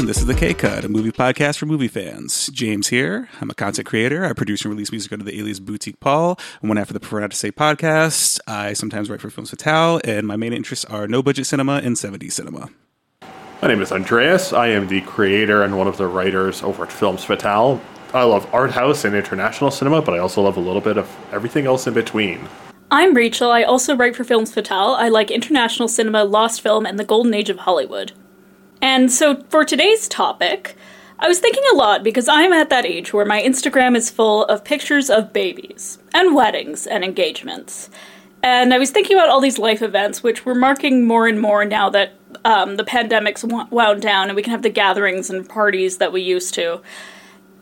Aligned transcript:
Cut, 0.00 0.04
and 0.04 0.08
this 0.08 0.18
is 0.18 0.26
the 0.26 0.34
K 0.34 0.54
Cut, 0.54 0.82
a 0.82 0.88
movie 0.88 1.12
podcast 1.12 1.58
for 1.58 1.66
movie 1.66 1.86
fans. 1.86 2.46
James 2.54 2.88
here. 2.88 3.28
I'm 3.38 3.50
a 3.50 3.54
content 3.54 3.86
creator. 3.86 4.24
I 4.24 4.32
produce 4.32 4.62
and 4.62 4.72
release 4.72 4.90
music 4.90 5.12
under 5.12 5.26
the 5.26 5.38
alias 5.38 5.60
Boutique 5.60 6.00
Paul. 6.00 6.38
I'm 6.62 6.70
one 6.70 6.78
after 6.78 6.94
the 6.94 7.00
Prefer 7.00 7.20
Not 7.20 7.32
to 7.32 7.36
Say 7.36 7.52
podcast. 7.52 8.40
I 8.46 8.72
sometimes 8.72 9.10
write 9.10 9.20
for 9.20 9.28
Films 9.28 9.50
Fatale, 9.50 10.00
and 10.04 10.26
my 10.26 10.36
main 10.36 10.54
interests 10.54 10.86
are 10.86 11.06
no 11.06 11.22
budget 11.22 11.44
cinema 11.44 11.82
and 11.84 11.96
70s 11.96 12.32
cinema. 12.32 12.70
My 13.60 13.68
name 13.68 13.82
is 13.82 13.92
Andreas. 13.92 14.54
I 14.54 14.68
am 14.68 14.88
the 14.88 15.02
creator 15.02 15.62
and 15.62 15.76
one 15.76 15.86
of 15.86 15.98
the 15.98 16.06
writers 16.06 16.62
over 16.62 16.84
at 16.84 16.92
Films 16.92 17.22
Fatale. 17.22 17.78
I 18.14 18.22
love 18.22 18.48
art 18.54 18.70
house 18.70 19.04
and 19.04 19.14
international 19.14 19.70
cinema, 19.70 20.00
but 20.00 20.14
I 20.14 20.18
also 20.18 20.40
love 20.40 20.56
a 20.56 20.60
little 20.60 20.80
bit 20.80 20.96
of 20.96 21.14
everything 21.30 21.66
else 21.66 21.86
in 21.86 21.92
between. 21.92 22.40
I'm 22.90 23.12
Rachael. 23.12 23.50
I 23.50 23.64
also 23.64 23.94
write 23.94 24.16
for 24.16 24.24
Films 24.24 24.54
Fatale. 24.54 24.94
I 24.94 25.10
like 25.10 25.30
international 25.30 25.88
cinema, 25.88 26.24
lost 26.24 26.62
film, 26.62 26.86
and 26.86 26.98
the 26.98 27.04
golden 27.04 27.34
age 27.34 27.50
of 27.50 27.58
Hollywood. 27.58 28.12
And 28.82 29.10
so 29.10 29.42
for 29.48 29.64
today's 29.64 30.08
topic, 30.08 30.76
I 31.18 31.28
was 31.28 31.38
thinking 31.38 31.62
a 31.72 31.76
lot 31.76 32.02
because 32.02 32.28
I'm 32.28 32.52
at 32.52 32.70
that 32.70 32.86
age 32.86 33.12
where 33.12 33.26
my 33.26 33.42
Instagram 33.42 33.94
is 33.94 34.08
full 34.08 34.44
of 34.46 34.64
pictures 34.64 35.10
of 35.10 35.32
babies 35.32 35.98
and 36.14 36.34
weddings 36.34 36.86
and 36.86 37.04
engagements. 37.04 37.90
And 38.42 38.72
I 38.72 38.78
was 38.78 38.90
thinking 38.90 39.16
about 39.16 39.28
all 39.28 39.40
these 39.40 39.58
life 39.58 39.82
events, 39.82 40.22
which 40.22 40.46
we're 40.46 40.54
marking 40.54 41.06
more 41.06 41.26
and 41.26 41.38
more 41.38 41.64
now 41.66 41.90
that 41.90 42.14
um, 42.44 42.76
the 42.76 42.84
pandemic's 42.84 43.44
wound 43.44 44.00
down 44.00 44.28
and 44.28 44.36
we 44.36 44.42
can 44.42 44.52
have 44.52 44.62
the 44.62 44.70
gatherings 44.70 45.28
and 45.28 45.46
parties 45.46 45.98
that 45.98 46.12
we 46.12 46.22
used 46.22 46.54
to. 46.54 46.80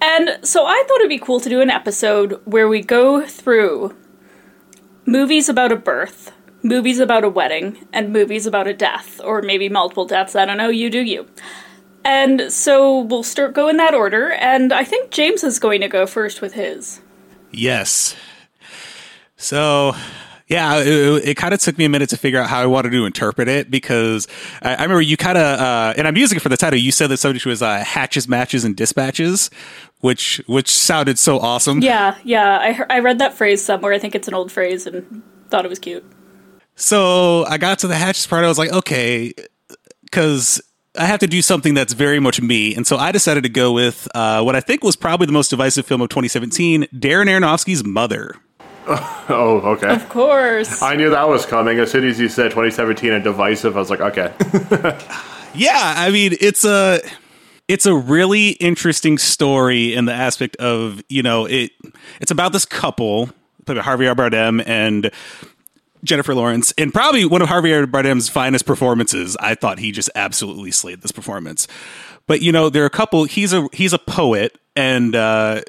And 0.01 0.39
so 0.43 0.67
I 0.67 0.85
thought 0.87 1.01
it'd 1.01 1.09
be 1.09 1.19
cool 1.19 1.41
to 1.41 1.49
do 1.49 1.61
an 1.61 1.71
episode 1.71 2.41
where 2.45 2.69
we 2.69 2.81
go 2.81 3.27
through 3.27 3.97
movies 5.05 5.49
about 5.49 5.73
a 5.73 5.77
birth, 5.77 6.33
movies 6.63 6.99
about 6.99 7.25
a 7.25 7.29
wedding, 7.29 7.87
and 7.93 8.13
movies 8.13 8.47
about 8.47 8.67
a 8.67 8.75
death, 8.75 9.21
or 9.23 9.43
maybe 9.43 9.69
multiple 9.69 10.07
deaths. 10.07 10.35
I 10.37 10.45
don't 10.45 10.57
know. 10.57 10.69
You 10.69 10.91
do 10.91 11.01
you. 11.01 11.27
And 12.05 12.53
so 12.53 13.01
we'll 13.01 13.23
start 13.23 13.55
go 13.55 13.69
in 13.69 13.77
that 13.77 13.95
order, 13.95 14.33
and 14.33 14.73
I 14.73 14.85
think 14.85 15.11
James 15.11 15.45
is 15.45 15.59
going 15.59 15.81
to 15.83 15.89
go 15.89 16.07
first 16.07 16.41
with 16.41 16.55
his. 16.55 17.01
Yes. 17.51 18.17
So 19.37 19.95
yeah, 20.49 20.79
it, 20.79 21.29
it 21.29 21.37
kind 21.37 21.53
of 21.53 21.61
took 21.61 21.77
me 21.77 21.85
a 21.85 21.89
minute 21.89 22.09
to 22.11 22.17
figure 22.17 22.41
out 22.41 22.49
how 22.49 22.61
I 22.61 22.67
wanted 22.67 22.91
to 22.91 23.05
interpret 23.05 23.49
it 23.49 23.71
because 23.71 24.27
I, 24.63 24.71
I 24.77 24.83
remember 24.83 25.03
you 25.03 25.19
kind 25.19 25.37
of, 25.37 25.61
uh, 25.61 25.95
and 25.97 26.09
I'm 26.09 26.17
using 26.17 26.37
it 26.37 26.41
for 26.41 26.49
the 26.49 26.57
title. 26.57 26.79
You 26.79 26.91
said 26.91 27.09
that 27.09 27.19
subject 27.19 27.45
was 27.45 27.61
uh, 27.61 27.85
hatches, 27.85 28.27
matches, 28.27 28.65
and 28.65 28.75
dispatches, 28.75 29.51
which 30.01 30.41
which 30.47 30.71
sounded 30.71 31.19
so 31.19 31.39
awesome. 31.39 31.83
Yeah, 31.83 32.17
yeah. 32.25 32.59
I 32.59 32.97
I 32.97 32.99
read 33.01 33.19
that 33.19 33.35
phrase 33.35 33.63
somewhere. 33.63 33.93
I 33.93 33.99
think 33.99 34.15
it's 34.15 34.29
an 34.29 34.35
old 34.35 34.51
phrase, 34.51 34.87
and 34.87 35.23
thought 35.51 35.67
it 35.67 35.69
was 35.69 35.79
cute. 35.79 36.05
So 36.79 37.45
I 37.47 37.59
got 37.59 37.81
to 37.81 37.89
the 37.89 37.97
hatches 37.97 38.27
part. 38.27 38.45
I 38.45 38.49
was 38.49 38.57
like, 38.57 38.73
okay, 38.73 39.35
because 40.05 40.63
I 40.97 41.07
have 41.07 41.19
to 41.21 41.27
do 41.27 41.43
something 41.43 41.75
that's 41.75 41.93
very 41.93 42.21
much 42.21 42.41
me. 42.41 42.75
And 42.75 42.87
so 42.87 42.97
I 42.97 43.11
decided 43.11 43.43
to 43.43 43.49
go 43.49 43.73
with 43.73 44.09
uh, 44.15 44.43
what 44.43 44.55
I 44.55 44.61
think 44.61 44.85
was 44.85 44.95
probably 44.95 45.27
the 45.27 45.33
most 45.33 45.49
divisive 45.49 45.87
film 45.87 46.01
of 46.01 46.09
2017 46.09 46.85
Darren 46.95 47.27
Aronofsky's 47.27 47.85
Mother. 47.85 48.37
oh, 48.87 49.61
okay. 49.77 49.93
Of 49.93 50.09
course. 50.09 50.81
I 50.81 50.95
knew 50.95 51.11
that 51.11 51.29
was 51.29 51.45
coming. 51.45 51.81
As 51.81 51.91
soon 51.91 52.07
as 52.07 52.19
you 52.21 52.29
said 52.29 52.51
2017 52.51 53.13
and 53.13 53.25
divisive, 53.25 53.77
I 53.77 53.81
was 53.81 53.91
like, 53.91 54.01
okay. 54.01 54.33
yeah, 55.55 55.95
I 55.97 56.11
mean, 56.11 56.37
it's 56.41 56.65
a 56.65 57.01
it's 57.67 57.87
a 57.87 57.95
really 57.95 58.51
interesting 58.51 59.19
story 59.19 59.95
in 59.95 60.05
the 60.05 60.15
aspect 60.15 60.57
of, 60.57 61.03
you 61.09 61.25
know, 61.25 61.45
it 61.45 61.73
it's 62.21 62.31
about 62.31 62.53
this 62.53 62.65
couple, 62.65 63.31
Javier 63.67 64.15
Bardem 64.15 64.63
and 64.67 65.11
Jennifer 66.05 66.35
Lawrence, 66.35 66.73
and 66.79 66.93
probably 66.93 67.25
one 67.25 67.43
of 67.43 67.49
Javier 67.49 67.91
Bardem's 67.91 68.29
finest 68.29 68.67
performances. 68.67 69.37
I 69.41 69.55
thought 69.55 69.79
he 69.79 69.93
just 69.93 70.11
absolutely 70.15 70.71
slayed 70.71 71.03
this 71.03 71.13
performance. 71.13 71.67
But 72.27 72.43
you 72.43 72.53
know, 72.53 72.69
there 72.69 72.83
are 72.83 72.87
a 72.87 72.91
couple. 72.91 73.25
He's 73.25 73.53
a 73.53 73.69
he's 73.73 73.93
a 73.93 73.99
poet, 73.99 74.59
and 74.77 75.15
uh, 75.15 75.63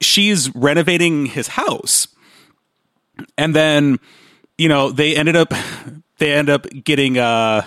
she's 0.00 0.54
renovating 0.54 1.26
his 1.26 1.48
house, 1.48 2.08
and 3.36 3.54
then 3.54 3.98
you 4.56 4.68
know 4.68 4.90
they 4.90 5.16
ended 5.16 5.36
up 5.36 5.52
they 6.18 6.32
end 6.32 6.50
up 6.50 6.66
getting 6.84 7.18
uh 7.18 7.62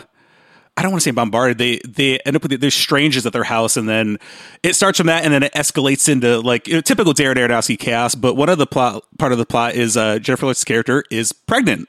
I 0.81 0.83
don't 0.83 0.93
want 0.93 1.03
to 1.03 1.09
say 1.09 1.11
bombarded. 1.11 1.59
They 1.59 1.79
they 1.87 2.17
end 2.21 2.35
up 2.35 2.41
with 2.41 2.59
there's 2.59 2.73
strangers 2.73 3.27
at 3.27 3.33
their 3.33 3.43
house, 3.43 3.77
and 3.77 3.87
then 3.87 4.17
it 4.63 4.75
starts 4.75 4.97
from 4.97 5.05
that, 5.05 5.23
and 5.23 5.31
then 5.31 5.43
it 5.43 5.53
escalates 5.53 6.09
into 6.09 6.39
like 6.39 6.67
you 6.67 6.73
know, 6.73 6.81
typical 6.81 7.13
Darren 7.13 7.35
Aronofsky 7.35 7.77
chaos. 7.77 8.15
But 8.15 8.33
one 8.33 8.49
of 8.49 8.57
the 8.57 8.65
plot 8.65 9.03
part 9.19 9.31
of 9.31 9.37
the 9.37 9.45
plot 9.45 9.75
is 9.75 9.95
uh, 9.95 10.17
Jennifer 10.17 10.47
Lawrence's 10.47 10.63
character 10.63 11.03
is 11.11 11.33
pregnant, 11.33 11.87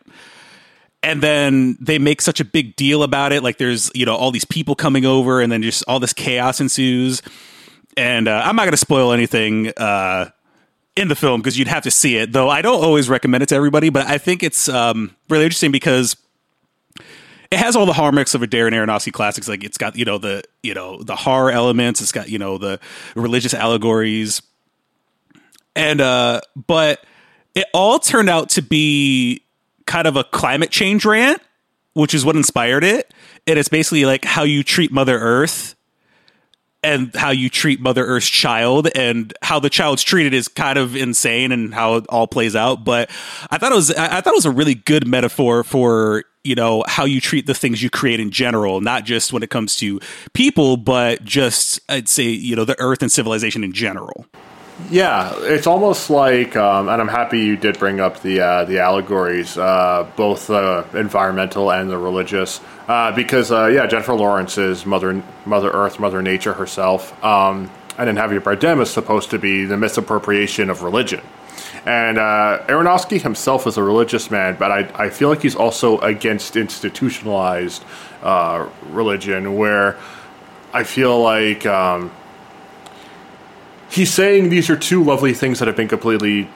and 1.02 1.22
then 1.22 1.78
they 1.80 1.98
make 1.98 2.20
such 2.20 2.38
a 2.38 2.44
big 2.44 2.76
deal 2.76 3.02
about 3.02 3.32
it. 3.32 3.42
Like 3.42 3.56
there's 3.56 3.90
you 3.94 4.04
know 4.04 4.14
all 4.14 4.30
these 4.30 4.44
people 4.44 4.74
coming 4.74 5.06
over, 5.06 5.40
and 5.40 5.50
then 5.50 5.62
just 5.62 5.82
all 5.88 5.98
this 5.98 6.12
chaos 6.12 6.60
ensues. 6.60 7.22
And 7.96 8.28
uh, 8.28 8.42
I'm 8.44 8.56
not 8.56 8.64
going 8.64 8.72
to 8.72 8.76
spoil 8.76 9.12
anything. 9.12 9.72
Uh, 9.74 10.28
in 10.94 11.08
the 11.08 11.16
film 11.16 11.40
because 11.40 11.58
you'd 11.58 11.68
have 11.68 11.84
to 11.84 11.90
see 11.90 12.18
it. 12.18 12.32
Though 12.32 12.50
I 12.50 12.60
don't 12.60 12.84
always 12.84 13.08
recommend 13.08 13.42
it 13.42 13.48
to 13.48 13.54
everybody, 13.54 13.88
but 13.88 14.06
I 14.06 14.18
think 14.18 14.42
it's 14.42 14.68
um, 14.68 15.16
really 15.30 15.44
interesting 15.44 15.72
because 15.72 16.16
it 17.52 17.58
has 17.58 17.76
all 17.76 17.84
the 17.84 17.92
hallmarks 17.92 18.34
of 18.34 18.42
a 18.42 18.46
Darren 18.46 18.72
Aronofsky 18.72 19.12
classics. 19.12 19.46
Like 19.46 19.62
it's 19.62 19.76
got 19.76 19.94
you 19.94 20.06
know 20.06 20.16
the 20.16 20.42
you 20.62 20.72
know 20.72 21.02
the 21.02 21.14
horror 21.14 21.50
elements. 21.50 22.00
It's 22.00 22.10
got 22.10 22.30
you 22.30 22.38
know 22.38 22.56
the 22.56 22.80
religious 23.14 23.52
allegories, 23.52 24.40
and 25.76 26.00
uh, 26.00 26.40
but 26.66 27.04
it 27.54 27.66
all 27.74 27.98
turned 27.98 28.30
out 28.30 28.48
to 28.50 28.62
be 28.62 29.44
kind 29.84 30.06
of 30.06 30.16
a 30.16 30.24
climate 30.24 30.70
change 30.70 31.04
rant, 31.04 31.42
which 31.92 32.14
is 32.14 32.24
what 32.24 32.36
inspired 32.36 32.84
it. 32.84 33.12
And 33.46 33.58
it's 33.58 33.68
basically 33.68 34.06
like 34.06 34.24
how 34.24 34.44
you 34.44 34.64
treat 34.64 34.90
Mother 34.90 35.18
Earth 35.18 35.74
and 36.82 37.14
how 37.14 37.30
you 37.30 37.48
treat 37.48 37.80
Mother 37.80 38.04
Earth's 38.04 38.28
child 38.28 38.88
and 38.94 39.32
how 39.42 39.60
the 39.60 39.70
child's 39.70 40.02
treated 40.02 40.34
is 40.34 40.48
kind 40.48 40.78
of 40.78 40.96
insane 40.96 41.52
and 41.52 41.72
how 41.72 41.96
it 41.96 42.06
all 42.08 42.26
plays 42.26 42.56
out. 42.56 42.84
But 42.84 43.10
I 43.50 43.58
thought 43.58 43.72
it 43.72 43.76
was 43.76 43.90
I 43.92 44.20
thought 44.20 44.32
it 44.32 44.36
was 44.36 44.46
a 44.46 44.50
really 44.50 44.74
good 44.74 45.06
metaphor 45.06 45.62
for 45.62 46.24
you 46.44 46.54
know 46.56 46.84
how 46.88 47.04
you 47.04 47.20
treat 47.20 47.46
the 47.46 47.54
things 47.54 47.82
you 47.82 47.90
create 47.90 48.18
in 48.18 48.30
general, 48.30 48.80
not 48.80 49.04
just 49.04 49.32
when 49.32 49.42
it 49.42 49.50
comes 49.50 49.76
to 49.76 50.00
people, 50.32 50.76
but 50.76 51.24
just 51.24 51.80
I'd 51.88 52.08
say 52.08 52.24
you 52.24 52.56
know 52.56 52.64
the 52.64 52.78
Earth 52.80 53.02
and 53.02 53.12
civilization 53.12 53.62
in 53.62 53.72
general. 53.72 54.26
Yeah, 54.90 55.34
it's 55.38 55.66
almost 55.66 56.10
like, 56.10 56.56
um, 56.56 56.88
and 56.88 57.00
I'm 57.00 57.08
happy 57.08 57.40
you 57.40 57.56
did 57.56 57.78
bring 57.78 58.00
up 58.00 58.20
the 58.20 58.40
uh, 58.40 58.64
the 58.64 58.80
allegories, 58.80 59.56
uh, 59.56 60.10
both 60.16 60.46
the 60.46 60.86
environmental 60.94 61.70
and 61.70 61.90
the 61.90 61.98
religious, 61.98 62.60
uh, 62.88 63.12
because 63.12 63.52
uh, 63.52 63.66
yeah, 63.66 63.86
Jennifer 63.86 64.14
Lawrence 64.14 64.58
is 64.58 64.86
Mother 64.86 65.22
Mother 65.44 65.70
Earth, 65.70 66.00
Mother 66.00 66.22
Nature 66.22 66.54
herself, 66.54 67.12
um, 67.22 67.70
and 67.98 68.08
then 68.08 68.16
Javier 68.16 68.40
Bardem 68.40 68.80
is 68.80 68.90
supposed 68.90 69.30
to 69.30 69.38
be 69.38 69.66
the 69.66 69.76
misappropriation 69.76 70.70
of 70.70 70.82
religion. 70.82 71.20
And 71.84 72.16
uh, 72.18 72.64
Aronofsky 72.66 73.20
himself 73.20 73.66
is 73.66 73.76
a 73.76 73.82
religious 73.82 74.30
man, 74.30 74.56
but 74.58 74.70
I, 74.70 74.78
I 74.94 75.10
feel 75.10 75.28
like 75.28 75.42
he's 75.42 75.56
also 75.56 75.98
against 75.98 76.56
institutionalized 76.56 77.84
religion, 78.22 79.54
where 79.56 79.98
I 80.72 80.84
feel 80.84 81.20
like. 81.20 81.66
Um, 81.66 82.10
he's 83.92 84.12
saying 84.12 84.48
these 84.48 84.70
are 84.70 84.76
two 84.76 85.04
lovely 85.04 85.34
things 85.34 85.58
that 85.58 85.68
have 85.68 85.76
been 85.76 85.88
completely 85.88 86.48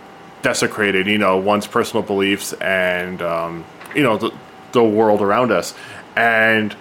desecrated. 0.42 1.06
You 1.06 1.18
know, 1.18 1.36
one's 1.36 1.66
personal 1.66 2.02
beliefs 2.02 2.54
and 2.54 3.20
um, 3.20 3.64
you 3.94 4.02
know 4.02 4.16
the, 4.16 4.32
the 4.72 4.82
world 4.82 5.20
around 5.20 5.52
us, 5.52 5.74
and 6.16 6.74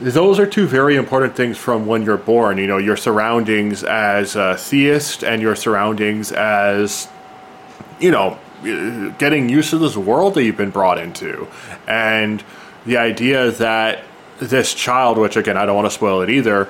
those 0.00 0.38
are 0.38 0.46
two 0.46 0.66
very 0.66 0.96
important 0.96 1.36
things 1.36 1.56
from 1.56 1.86
when 1.86 2.02
you're 2.02 2.16
born. 2.16 2.58
You 2.58 2.66
know, 2.66 2.78
your 2.78 2.96
surroundings 2.96 3.84
as 3.84 4.36
a 4.36 4.56
theist 4.56 5.22
and 5.22 5.40
your 5.40 5.54
surroundings 5.54 6.32
as 6.32 7.08
you 8.00 8.10
know 8.10 8.38
getting 9.18 9.48
used 9.48 9.70
to 9.70 9.78
this 9.78 9.96
world 9.96 10.34
that 10.34 10.42
you've 10.42 10.56
been 10.56 10.70
brought 10.70 10.98
into, 10.98 11.46
and 11.86 12.42
the 12.84 12.96
idea 12.96 13.52
that 13.52 14.02
this 14.40 14.74
child, 14.74 15.18
which 15.18 15.36
again 15.36 15.56
I 15.56 15.66
don't 15.66 15.76
want 15.76 15.86
to 15.86 15.94
spoil 15.94 16.22
it 16.22 16.30
either 16.30 16.68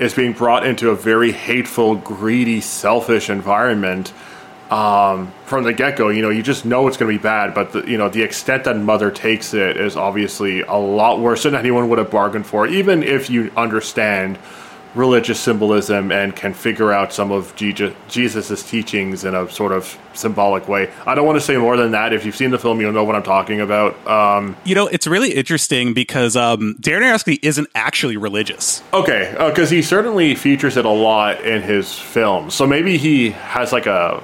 is 0.00 0.14
being 0.14 0.32
brought 0.32 0.66
into 0.66 0.90
a 0.90 0.96
very 0.96 1.30
hateful, 1.30 1.94
greedy, 1.94 2.60
selfish 2.60 3.30
environment 3.30 4.12
um, 4.70 5.32
from 5.44 5.64
the 5.64 5.72
get 5.72 5.96
go. 5.96 6.08
You 6.08 6.22
know, 6.22 6.30
you 6.30 6.42
just 6.42 6.64
know 6.64 6.88
it's 6.88 6.96
going 6.96 7.12
to 7.12 7.18
be 7.18 7.22
bad, 7.22 7.54
but 7.54 7.72
the, 7.72 7.82
you 7.82 7.98
know 7.98 8.08
the 8.08 8.22
extent 8.22 8.64
that 8.64 8.76
Mother 8.76 9.10
takes 9.10 9.52
it 9.52 9.76
is 9.76 9.96
obviously 9.96 10.62
a 10.62 10.76
lot 10.76 11.20
worse 11.20 11.42
than 11.42 11.54
anyone 11.54 11.88
would 11.90 11.98
have 11.98 12.10
bargained 12.10 12.46
for. 12.46 12.66
Even 12.66 13.02
if 13.02 13.28
you 13.28 13.52
understand 13.56 14.38
religious 14.94 15.38
symbolism 15.38 16.10
and 16.10 16.34
can 16.34 16.52
figure 16.52 16.92
out 16.92 17.12
some 17.12 17.30
of 17.30 17.54
Jesus' 17.56 18.68
teachings 18.68 19.24
in 19.24 19.34
a 19.34 19.48
sort 19.50 19.72
of 19.72 19.98
symbolic 20.14 20.68
way. 20.68 20.90
I 21.06 21.14
don't 21.14 21.26
want 21.26 21.36
to 21.36 21.44
say 21.44 21.56
more 21.56 21.76
than 21.76 21.92
that. 21.92 22.12
If 22.12 22.26
you've 22.26 22.36
seen 22.36 22.50
the 22.50 22.58
film, 22.58 22.80
you'll 22.80 22.92
know 22.92 23.04
what 23.04 23.14
I'm 23.14 23.22
talking 23.22 23.60
about. 23.60 24.06
Um, 24.06 24.56
you 24.64 24.74
know, 24.74 24.88
it's 24.88 25.06
really 25.06 25.32
interesting 25.32 25.94
because 25.94 26.36
um, 26.36 26.76
Darren 26.80 27.02
Aronofsky 27.02 27.38
isn't 27.42 27.68
actually 27.74 28.16
religious. 28.16 28.82
Okay, 28.92 29.32
because 29.38 29.70
uh, 29.70 29.76
he 29.76 29.82
certainly 29.82 30.34
features 30.34 30.76
it 30.76 30.84
a 30.84 30.90
lot 30.90 31.44
in 31.44 31.62
his 31.62 31.96
films. 31.96 32.54
So 32.54 32.66
maybe 32.66 32.98
he 32.98 33.30
has 33.30 33.72
like 33.72 33.86
a, 33.86 34.22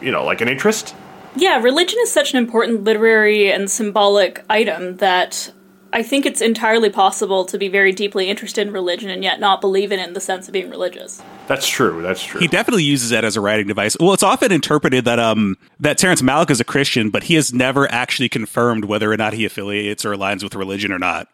you 0.00 0.10
know, 0.10 0.24
like 0.24 0.40
an 0.40 0.48
interest. 0.48 0.94
Yeah, 1.34 1.62
religion 1.62 1.98
is 2.02 2.12
such 2.12 2.32
an 2.32 2.38
important 2.38 2.84
literary 2.84 3.50
and 3.50 3.70
symbolic 3.70 4.44
item 4.50 4.98
that 4.98 5.52
I 5.92 6.02
think 6.02 6.24
it's 6.24 6.40
entirely 6.40 6.88
possible 6.88 7.44
to 7.44 7.58
be 7.58 7.68
very 7.68 7.92
deeply 7.92 8.30
interested 8.30 8.66
in 8.66 8.72
religion 8.72 9.10
and 9.10 9.22
yet 9.22 9.40
not 9.40 9.60
believe 9.60 9.92
in 9.92 10.00
it 10.00 10.08
in 10.08 10.14
the 10.14 10.20
sense 10.20 10.48
of 10.48 10.52
being 10.52 10.70
religious. 10.70 11.22
That's 11.48 11.68
true. 11.68 12.00
That's 12.00 12.22
true. 12.22 12.40
He 12.40 12.48
definitely 12.48 12.84
uses 12.84 13.10
that 13.10 13.24
as 13.24 13.36
a 13.36 13.40
writing 13.40 13.66
device. 13.66 13.96
Well, 14.00 14.14
it's 14.14 14.22
often 14.22 14.52
interpreted 14.52 15.04
that 15.04 15.18
um 15.18 15.58
that 15.80 15.98
Terrence 15.98 16.22
Malick 16.22 16.50
is 16.50 16.60
a 16.60 16.64
Christian, 16.64 17.10
but 17.10 17.24
he 17.24 17.34
has 17.34 17.52
never 17.52 17.90
actually 17.92 18.28
confirmed 18.28 18.86
whether 18.86 19.12
or 19.12 19.16
not 19.16 19.34
he 19.34 19.44
affiliates 19.44 20.04
or 20.04 20.12
aligns 20.12 20.42
with 20.42 20.54
religion 20.54 20.92
or 20.92 20.98
not. 20.98 21.28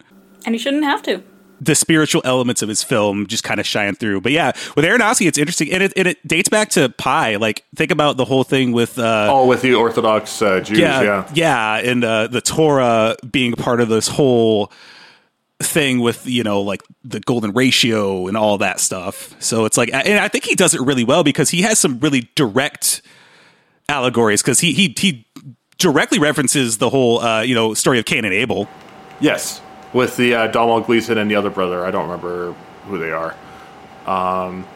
And 0.45 0.55
he 0.55 0.59
shouldn't 0.59 0.83
have 0.83 1.01
to. 1.03 1.23
The 1.61 1.75
spiritual 1.75 2.21
elements 2.23 2.61
of 2.61 2.69
his 2.69 2.83
film 2.83 3.27
just 3.27 3.43
kind 3.43 3.59
of 3.59 3.65
shine 3.65 3.95
through. 3.95 4.21
But 4.21 4.31
yeah, 4.31 4.51
with 4.75 4.85
Aronofsky, 4.85 5.27
it's 5.27 5.37
interesting, 5.37 5.71
and 5.71 5.83
it, 5.83 5.93
and 5.97 6.07
it 6.07 6.25
dates 6.27 6.49
back 6.49 6.69
to 6.71 6.89
Pi. 6.89 7.35
Like, 7.35 7.65
think 7.75 7.91
about 7.91 8.17
the 8.17 8.25
whole 8.25 8.43
thing 8.43 8.71
with 8.71 8.97
uh, 8.97 9.27
oh, 9.29 9.45
with 9.45 9.61
the 9.61 9.73
Orthodox 9.73 10.41
uh, 10.41 10.61
Jews, 10.61 10.79
yeah, 10.79 11.01
yeah, 11.01 11.29
yeah, 11.33 11.75
and 11.77 12.03
uh, 12.03 12.27
the 12.27 12.41
Torah 12.41 13.15
being 13.29 13.53
part 13.53 13.81
of 13.81 13.89
this 13.89 14.07
whole 14.07 14.71
thing 15.61 15.99
with 15.99 16.25
you 16.25 16.43
know 16.43 16.61
like 16.61 16.81
the 17.03 17.19
golden 17.19 17.51
ratio 17.51 18.27
and 18.27 18.37
all 18.37 18.57
that 18.59 18.79
stuff. 18.79 19.35
So 19.41 19.65
it's 19.65 19.77
like, 19.77 19.89
and 19.93 20.19
I 20.19 20.27
think 20.27 20.45
he 20.45 20.55
does 20.55 20.73
it 20.73 20.81
really 20.81 21.03
well 21.03 21.23
because 21.23 21.49
he 21.49 21.61
has 21.63 21.79
some 21.79 21.99
really 21.99 22.29
direct 22.35 23.01
allegories 23.89 24.41
because 24.41 24.59
he 24.59 24.71
he 24.73 24.95
he 24.97 25.25
directly 25.77 26.19
references 26.19 26.77
the 26.77 26.89
whole 26.89 27.19
uh, 27.19 27.41
you 27.41 27.55
know 27.55 27.73
story 27.73 27.99
of 27.99 28.05
Cain 28.05 28.25
and 28.25 28.33
Abel. 28.33 28.69
Yes, 29.19 29.61
with 29.93 30.17
the 30.17 30.35
uh, 30.35 30.47
Domhnall 30.47 30.81
Gleeson 30.81 31.17
and 31.17 31.29
the 31.29 31.35
other 31.35 31.49
brother. 31.49 31.85
I 31.85 31.91
don't 31.91 32.03
remember 32.03 32.53
who 32.85 32.99
they 32.99 33.11
are. 33.11 33.35
Um, 34.05 34.67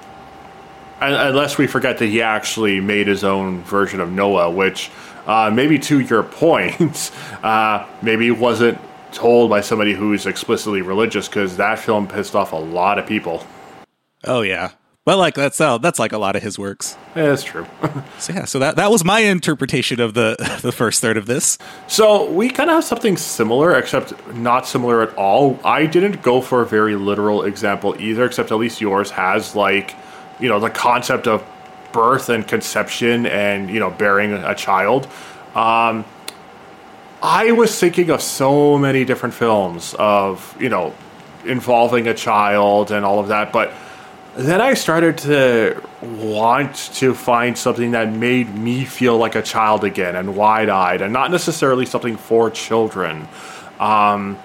unless 1.00 1.58
we 1.58 1.68
forget 1.68 1.98
that 1.98 2.08
he 2.08 2.22
actually 2.22 2.80
made 2.80 3.08
his 3.08 3.24
own 3.24 3.62
version 3.64 4.00
of 4.00 4.12
Noah, 4.12 4.52
which 4.52 4.92
uh, 5.26 5.52
maybe 5.54 5.80
to 5.80 6.00
your 6.00 6.24
point, 6.42 7.12
uh, 7.44 7.88
maybe 8.02 8.32
wasn't 8.32 8.80
told 9.12 9.50
by 9.50 9.62
somebody 9.62 9.94
who's 9.94 10.26
explicitly 10.26 10.82
religious 10.82 11.28
because 11.28 11.58
that 11.58 11.80
film 11.80 12.08
pissed 12.08 12.36
off 12.36 12.52
a 12.52 12.58
lot 12.58 12.98
of 12.98 13.06
people. 13.06 13.46
Oh 14.24 14.42
yeah. 14.42 14.72
Well, 15.06 15.18
like 15.18 15.36
that's 15.36 15.60
uh, 15.60 15.80
that's 15.80 16.00
like 16.00 16.14
a 16.14 16.18
lot 16.18 16.38
of 16.38 16.44
his 16.44 16.58
works. 16.58 16.98
Yeah, 17.16 17.28
that's 17.28 17.44
true. 17.44 17.66
So 18.20 18.32
yeah, 18.32 18.46
so 18.46 18.60
that 18.60 18.78
that 18.78 18.90
was 18.90 19.04
my 19.04 19.20
interpretation 19.20 20.00
of 20.00 20.14
the 20.14 20.38
the 20.62 20.72
first 20.72 21.02
third 21.02 21.18
of 21.18 21.26
this. 21.26 21.58
So 21.88 22.32
we 22.32 22.50
kind 22.50 22.70
of 22.70 22.76
have 22.76 22.84
something 22.86 23.18
similar, 23.18 23.76
except 23.76 24.14
not 24.34 24.66
similar 24.66 25.02
at 25.02 25.14
all. 25.16 25.60
I 25.66 25.88
didn't 25.88 26.22
go 26.22 26.40
for 26.40 26.62
a 26.62 26.66
very 26.66 26.96
literal 26.96 27.44
example 27.44 28.00
either, 28.00 28.24
except 28.24 28.52
at 28.52 28.56
least 28.56 28.80
yours 28.80 29.12
has 29.12 29.56
like, 29.56 29.94
you 30.40 30.48
know, 30.48 30.60
the 30.62 30.70
concept 30.70 31.28
of 31.28 31.44
birth 31.92 32.30
and 32.30 32.48
conception 32.48 33.26
and 33.26 33.70
you 33.70 33.80
know 33.80 33.90
bearing 33.90 34.34
a 34.34 34.56
child. 34.56 35.08
Um, 35.54 36.06
I 37.22 37.52
was 37.52 37.78
thinking 37.78 38.10
of 38.10 38.22
so 38.22 38.78
many 38.78 39.04
different 39.04 39.36
films 39.36 39.96
of 40.00 40.56
you 40.62 40.70
know 40.70 40.94
involving 41.46 42.08
a 42.08 42.14
child 42.14 42.92
and 42.92 43.06
all 43.06 43.20
of 43.20 43.28
that, 43.28 43.52
but 43.52 43.74
then 44.36 44.62
I 44.62 44.74
started 44.74 45.18
to 45.20 45.82
want 46.02 46.76
to 46.96 47.14
find 47.14 47.58
something 47.58 47.92
that 47.92 48.12
made 48.12 48.54
me 48.54 48.84
feel 48.84 49.18
like 49.18 49.36
a 49.36 49.44
child 49.44 49.84
again 49.84 50.16
and 50.16 50.36
wide 50.36 50.70
eyed 50.70 51.02
and 51.02 51.14
not 51.14 51.30
necessarily 51.30 51.86
something 51.86 52.18
for 52.18 52.50
children. 52.50 53.28
Um, 53.80 54.40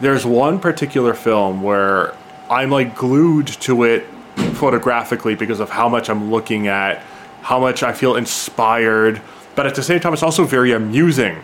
there's 0.00 0.26
one 0.26 0.58
particular 0.58 1.14
film 1.14 1.62
where 1.62 2.14
I'm 2.50 2.70
like 2.70 2.96
glued 2.96 3.46
to 3.46 3.84
it 3.84 4.06
photographically 4.54 5.34
because 5.34 5.60
of 5.60 5.70
how 5.70 5.88
much 5.88 6.10
I'm 6.10 6.30
looking 6.30 6.68
at, 6.68 6.98
how 7.40 7.58
much 7.58 7.82
I 7.82 7.92
feel 7.92 8.16
inspired, 8.16 9.22
but 9.54 9.66
at 9.66 9.74
the 9.74 9.82
same 9.82 10.00
time, 10.00 10.12
it's 10.12 10.22
also 10.22 10.44
very 10.44 10.72
amusing. 10.72 11.38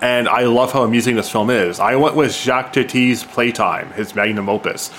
And 0.00 0.28
I 0.28 0.44
love 0.44 0.72
how 0.72 0.82
amusing 0.82 1.16
this 1.16 1.28
film 1.28 1.50
is. 1.50 1.78
I 1.78 1.96
went 1.96 2.16
with 2.16 2.32
Jacques 2.32 2.72
Tati's 2.72 3.22
Playtime, 3.22 3.92
his 3.92 4.14
magnum 4.14 4.48
opus. 4.48 4.90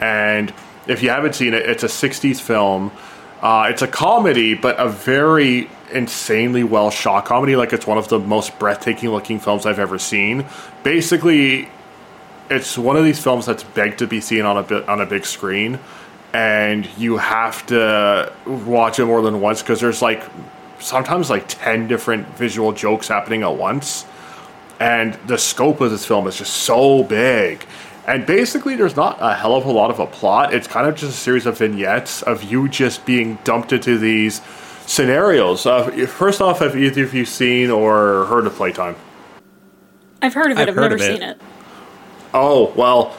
And 0.00 0.52
if 0.88 1.02
you 1.02 1.10
haven't 1.10 1.34
seen 1.34 1.54
it, 1.54 1.68
it's 1.68 1.84
a 1.84 1.86
60s 1.86 2.40
film. 2.40 2.90
Uh, 3.40 3.68
it's 3.70 3.82
a 3.82 3.86
comedy, 3.86 4.54
but 4.54 4.78
a 4.80 4.88
very 4.88 5.70
insanely 5.92 6.64
well 6.64 6.90
shot 6.90 7.24
comedy. 7.24 7.54
Like 7.56 7.72
it's 7.72 7.86
one 7.86 7.98
of 7.98 8.08
the 8.08 8.18
most 8.18 8.58
breathtaking 8.58 9.10
looking 9.10 9.38
films 9.38 9.66
I've 9.66 9.78
ever 9.78 9.98
seen. 9.98 10.46
Basically, 10.82 11.68
it's 12.50 12.76
one 12.76 12.96
of 12.96 13.04
these 13.04 13.22
films 13.22 13.46
that's 13.46 13.62
begged 13.62 13.98
to 13.98 14.06
be 14.06 14.20
seen 14.20 14.44
on 14.44 14.56
a 14.56 14.62
bit 14.62 14.88
on 14.88 15.00
a 15.00 15.06
big 15.06 15.24
screen, 15.24 15.78
and 16.32 16.88
you 16.96 17.18
have 17.18 17.64
to 17.66 18.32
watch 18.46 18.98
it 18.98 19.04
more 19.04 19.22
than 19.22 19.40
once 19.40 19.62
because 19.62 19.80
there's 19.80 20.02
like 20.02 20.24
sometimes 20.78 21.30
like 21.30 21.44
ten 21.46 21.86
different 21.86 22.26
visual 22.36 22.72
jokes 22.72 23.08
happening 23.08 23.42
at 23.42 23.54
once, 23.54 24.04
and 24.80 25.14
the 25.26 25.38
scope 25.38 25.80
of 25.80 25.90
this 25.90 26.04
film 26.06 26.26
is 26.26 26.36
just 26.36 26.54
so 26.54 27.04
big. 27.04 27.64
And 28.08 28.24
basically, 28.24 28.74
there's 28.74 28.96
not 28.96 29.18
a 29.20 29.34
hell 29.34 29.54
of 29.54 29.66
a 29.66 29.70
lot 29.70 29.90
of 29.90 29.98
a 29.98 30.06
plot. 30.06 30.54
It's 30.54 30.66
kind 30.66 30.88
of 30.88 30.94
just 30.94 31.12
a 31.12 31.14
series 31.16 31.44
of 31.44 31.58
vignettes 31.58 32.22
of 32.22 32.42
you 32.42 32.66
just 32.66 33.04
being 33.04 33.36
dumped 33.44 33.70
into 33.70 33.98
these 33.98 34.40
scenarios. 34.86 35.66
Uh, 35.66 35.90
first 36.06 36.40
off, 36.40 36.60
have 36.60 36.74
either 36.74 37.04
of 37.04 37.12
you 37.12 37.26
seen 37.26 37.70
or 37.70 38.24
heard 38.24 38.46
of 38.46 38.54
Playtime? 38.54 38.96
I've 40.22 40.32
heard 40.32 40.50
of 40.50 40.56
it, 40.56 40.62
I've 40.62 40.68
I've, 40.68 40.74
heard 40.74 40.90
never 40.90 40.94
of 40.94 41.00
it. 41.02 41.12
seen 41.12 41.22
it. 41.22 41.38
Oh 42.32 42.72
well, 42.76 43.14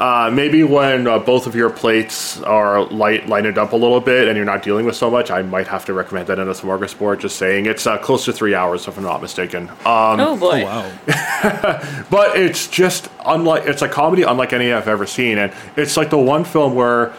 uh, 0.00 0.30
maybe 0.32 0.64
when 0.64 1.06
uh, 1.06 1.18
both 1.18 1.46
of 1.46 1.54
your 1.54 1.68
plates 1.68 2.40
are 2.40 2.84
light 2.86 3.28
lined 3.28 3.58
up 3.58 3.72
a 3.72 3.76
little 3.76 4.00
bit 4.00 4.28
and 4.28 4.36
you're 4.36 4.46
not 4.46 4.62
dealing 4.62 4.86
with 4.86 4.96
so 4.96 5.10
much, 5.10 5.30
I 5.30 5.42
might 5.42 5.68
have 5.68 5.84
to 5.84 5.92
recommend 5.92 6.28
that 6.28 6.38
in 6.38 6.48
a 6.48 6.52
smorgasbord. 6.52 7.20
Just 7.20 7.36
saying, 7.36 7.66
it's 7.66 7.86
uh, 7.86 7.98
close 7.98 8.24
to 8.24 8.32
three 8.32 8.54
hours 8.54 8.88
if 8.88 8.96
I'm 8.96 9.04
not 9.04 9.20
mistaken. 9.20 9.68
Um, 9.68 10.18
oh 10.18 10.38
boy. 10.40 10.64
wow. 10.64 10.90
but 12.10 12.34
it's 12.34 12.66
just 12.66 13.10
unlike 13.26 13.66
it's 13.66 13.82
a 13.82 13.88
comedy 13.88 14.22
unlike 14.22 14.54
any 14.54 14.72
I've 14.72 14.88
ever 14.88 15.04
seen, 15.04 15.36
and 15.36 15.52
it's 15.76 15.98
like 15.98 16.08
the 16.08 16.18
one 16.18 16.44
film 16.44 16.74
where 16.74 17.12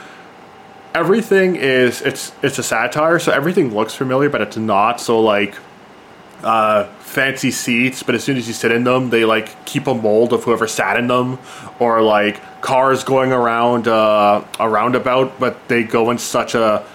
everything 0.95 1.57
is 1.57 2.01
it's 2.01 2.31
it's 2.41 2.57
a 2.57 2.63
satire, 2.63 3.19
so 3.19 3.31
everything 3.31 3.75
looks 3.75 3.93
familiar, 3.93 4.29
but 4.29 4.41
it's 4.41 4.57
not. 4.57 4.99
So 4.99 5.19
like 5.19 5.53
uh, 6.43 6.85
fancy 6.99 7.51
seats, 7.51 8.03
but 8.03 8.15
as 8.15 8.23
soon 8.23 8.37
as 8.37 8.47
you 8.47 8.53
sit 8.53 8.71
in 8.71 8.83
them, 8.83 9.09
they 9.09 9.25
like 9.25 9.65
keep 9.65 9.87
a 9.87 9.93
mold 9.93 10.33
of 10.33 10.43
whoever 10.43 10.67
sat 10.67 10.97
in 10.97 11.07
them, 11.07 11.39
or 11.79 12.01
like 12.01 12.61
cars 12.61 13.03
going 13.03 13.31
around 13.31 13.87
uh, 13.87 14.43
a 14.59 14.69
roundabout, 14.69 15.39
but 15.39 15.67
they 15.67 15.83
go 15.83 16.11
in 16.11 16.17
such 16.17 16.55
a 16.55 16.85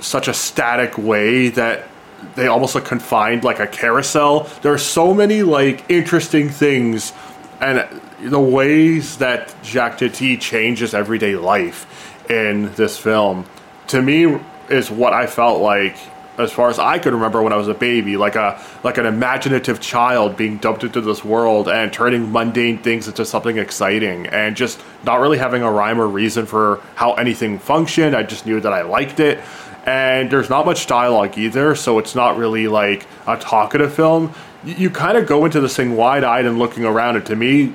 such 0.00 0.28
a 0.28 0.34
static 0.34 0.96
way 0.96 1.48
that 1.48 1.86
they 2.34 2.46
almost 2.46 2.74
look 2.74 2.84
confined 2.84 3.44
like 3.44 3.60
a 3.60 3.66
carousel. 3.66 4.48
There 4.62 4.72
are 4.72 4.78
so 4.78 5.12
many 5.14 5.42
like 5.42 5.84
interesting 5.90 6.48
things 6.48 7.12
and 7.60 7.86
the 8.22 8.40
ways 8.40 9.18
that 9.18 9.54
Jacques 9.62 9.98
Tati 9.98 10.36
changes 10.36 10.94
everyday 10.94 11.36
life 11.36 11.86
in 12.30 12.72
this 12.74 12.98
film 12.98 13.46
to 13.88 14.00
me 14.00 14.38
is 14.68 14.90
what 14.90 15.12
I 15.12 15.26
felt 15.26 15.60
like 15.60 15.96
as 16.40 16.52
far 16.52 16.68
as 16.68 16.78
I 16.78 16.98
could 16.98 17.12
remember 17.12 17.42
when 17.42 17.52
I 17.52 17.56
was 17.56 17.68
a 17.68 17.74
baby, 17.74 18.16
like 18.16 18.36
a 18.36 18.60
like 18.82 18.98
an 18.98 19.06
imaginative 19.06 19.80
child 19.80 20.36
being 20.36 20.58
dumped 20.58 20.84
into 20.84 21.00
this 21.00 21.24
world 21.24 21.68
and 21.68 21.92
turning 21.92 22.32
mundane 22.32 22.78
things 22.78 23.08
into 23.08 23.24
something 23.24 23.58
exciting 23.58 24.26
and 24.26 24.56
just 24.56 24.80
not 25.04 25.20
really 25.20 25.38
having 25.38 25.62
a 25.62 25.70
rhyme 25.70 26.00
or 26.00 26.08
reason 26.08 26.46
for 26.46 26.80
how 26.94 27.14
anything 27.14 27.58
functioned. 27.58 28.16
I 28.16 28.22
just 28.22 28.46
knew 28.46 28.60
that 28.60 28.72
I 28.72 28.82
liked 28.82 29.20
it. 29.20 29.40
And 29.86 30.30
there's 30.30 30.50
not 30.50 30.66
much 30.66 30.86
dialogue 30.86 31.38
either, 31.38 31.74
so 31.74 31.98
it's 31.98 32.14
not 32.14 32.36
really 32.36 32.68
like 32.68 33.06
a 33.26 33.36
talkative 33.38 33.94
film. 33.94 34.34
You, 34.62 34.74
you 34.74 34.90
kind 34.90 35.16
of 35.16 35.26
go 35.26 35.46
into 35.46 35.60
this 35.60 35.74
thing 35.74 35.96
wide 35.96 36.22
eyed 36.22 36.44
and 36.44 36.58
looking 36.58 36.84
around, 36.84 37.16
and 37.16 37.24
to 37.26 37.34
me, 37.36 37.72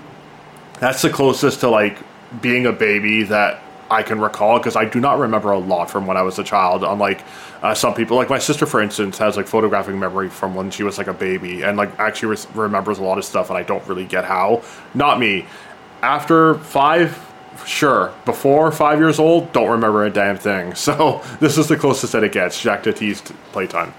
that's 0.80 1.02
the 1.02 1.10
closest 1.10 1.62
to 1.62 1.70
like 1.70 1.98
being 2.42 2.68
a 2.68 2.72
baby 2.72 3.24
that 3.24 3.60
I 3.90 4.02
can 4.02 4.20
recall 4.20 4.58
because 4.58 4.76
I 4.76 4.86
do 4.86 5.00
not 5.00 5.20
remember 5.20 5.52
a 5.52 5.60
lot 5.60 5.92
from 5.92 6.08
when 6.08 6.18
I 6.18 6.24
was 6.24 6.40
a 6.40 6.44
child. 6.44 6.84
Unlike 6.84 7.24
uh, 7.62 7.74
some 7.74 7.94
people, 7.94 8.18
like 8.18 8.30
my 8.30 8.40
sister, 8.40 8.66
for 8.66 8.82
instance, 8.82 9.18
has 9.20 9.38
like 9.38 9.48
photographic 9.48 9.96
memory 9.96 10.30
from 10.30 10.56
when 10.56 10.72
she 10.72 10.84
was 10.84 10.98
like 10.98 11.08
a 11.08 11.14
baby 11.14 11.64
and 11.64 11.78
like 11.78 11.98
actually 12.00 12.30
res- 12.30 12.48
remembers 12.56 12.98
a 12.98 13.04
lot 13.04 13.18
of 13.18 13.26
stuff, 13.26 13.50
and 13.50 13.58
I 13.58 13.64
don't 13.64 13.86
really 13.88 14.06
get 14.06 14.26
how. 14.26 14.64
Not 14.94 15.20
me. 15.20 15.46
After 16.02 16.56
five, 16.56 17.20
sure. 17.66 18.14
Before 18.26 18.72
five 18.72 19.00
years 19.00 19.20
old, 19.20 19.54
don't 19.54 19.70
remember 19.70 20.06
a 20.06 20.10
damn 20.10 20.38
thing. 20.38 20.74
So 20.86 21.22
this 21.40 21.58
is 21.58 21.68
the 21.68 21.78
closest 21.78 22.14
that 22.14 22.24
it 22.24 22.32
gets. 22.32 22.60
Jacques 22.60 22.84
Tati's 22.84 23.22
playtime. 23.52 23.94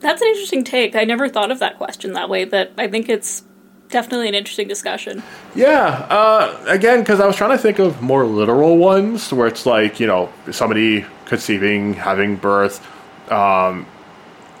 That's 0.00 0.20
an 0.20 0.28
interesting 0.28 0.64
take. 0.64 0.94
I 0.94 1.04
never 1.04 1.28
thought 1.28 1.50
of 1.50 1.58
that 1.60 1.78
question 1.78 2.12
that 2.12 2.28
way, 2.28 2.44
but 2.44 2.72
I 2.76 2.88
think 2.88 3.08
it's 3.08 3.42
definitely 3.88 4.28
an 4.28 4.34
interesting 4.34 4.68
discussion. 4.68 5.22
Yeah, 5.54 6.06
uh, 6.10 6.64
again, 6.68 7.00
because 7.00 7.20
I 7.20 7.26
was 7.26 7.36
trying 7.36 7.50
to 7.50 7.58
think 7.58 7.78
of 7.78 8.02
more 8.02 8.24
literal 8.24 8.76
ones 8.78 9.32
where 9.32 9.46
it's 9.46 9.66
like, 9.66 10.00
you 10.00 10.06
know, 10.06 10.32
somebody 10.50 11.04
conceiving, 11.26 11.94
having 11.94 12.36
birth, 12.36 12.84
um, 13.30 13.86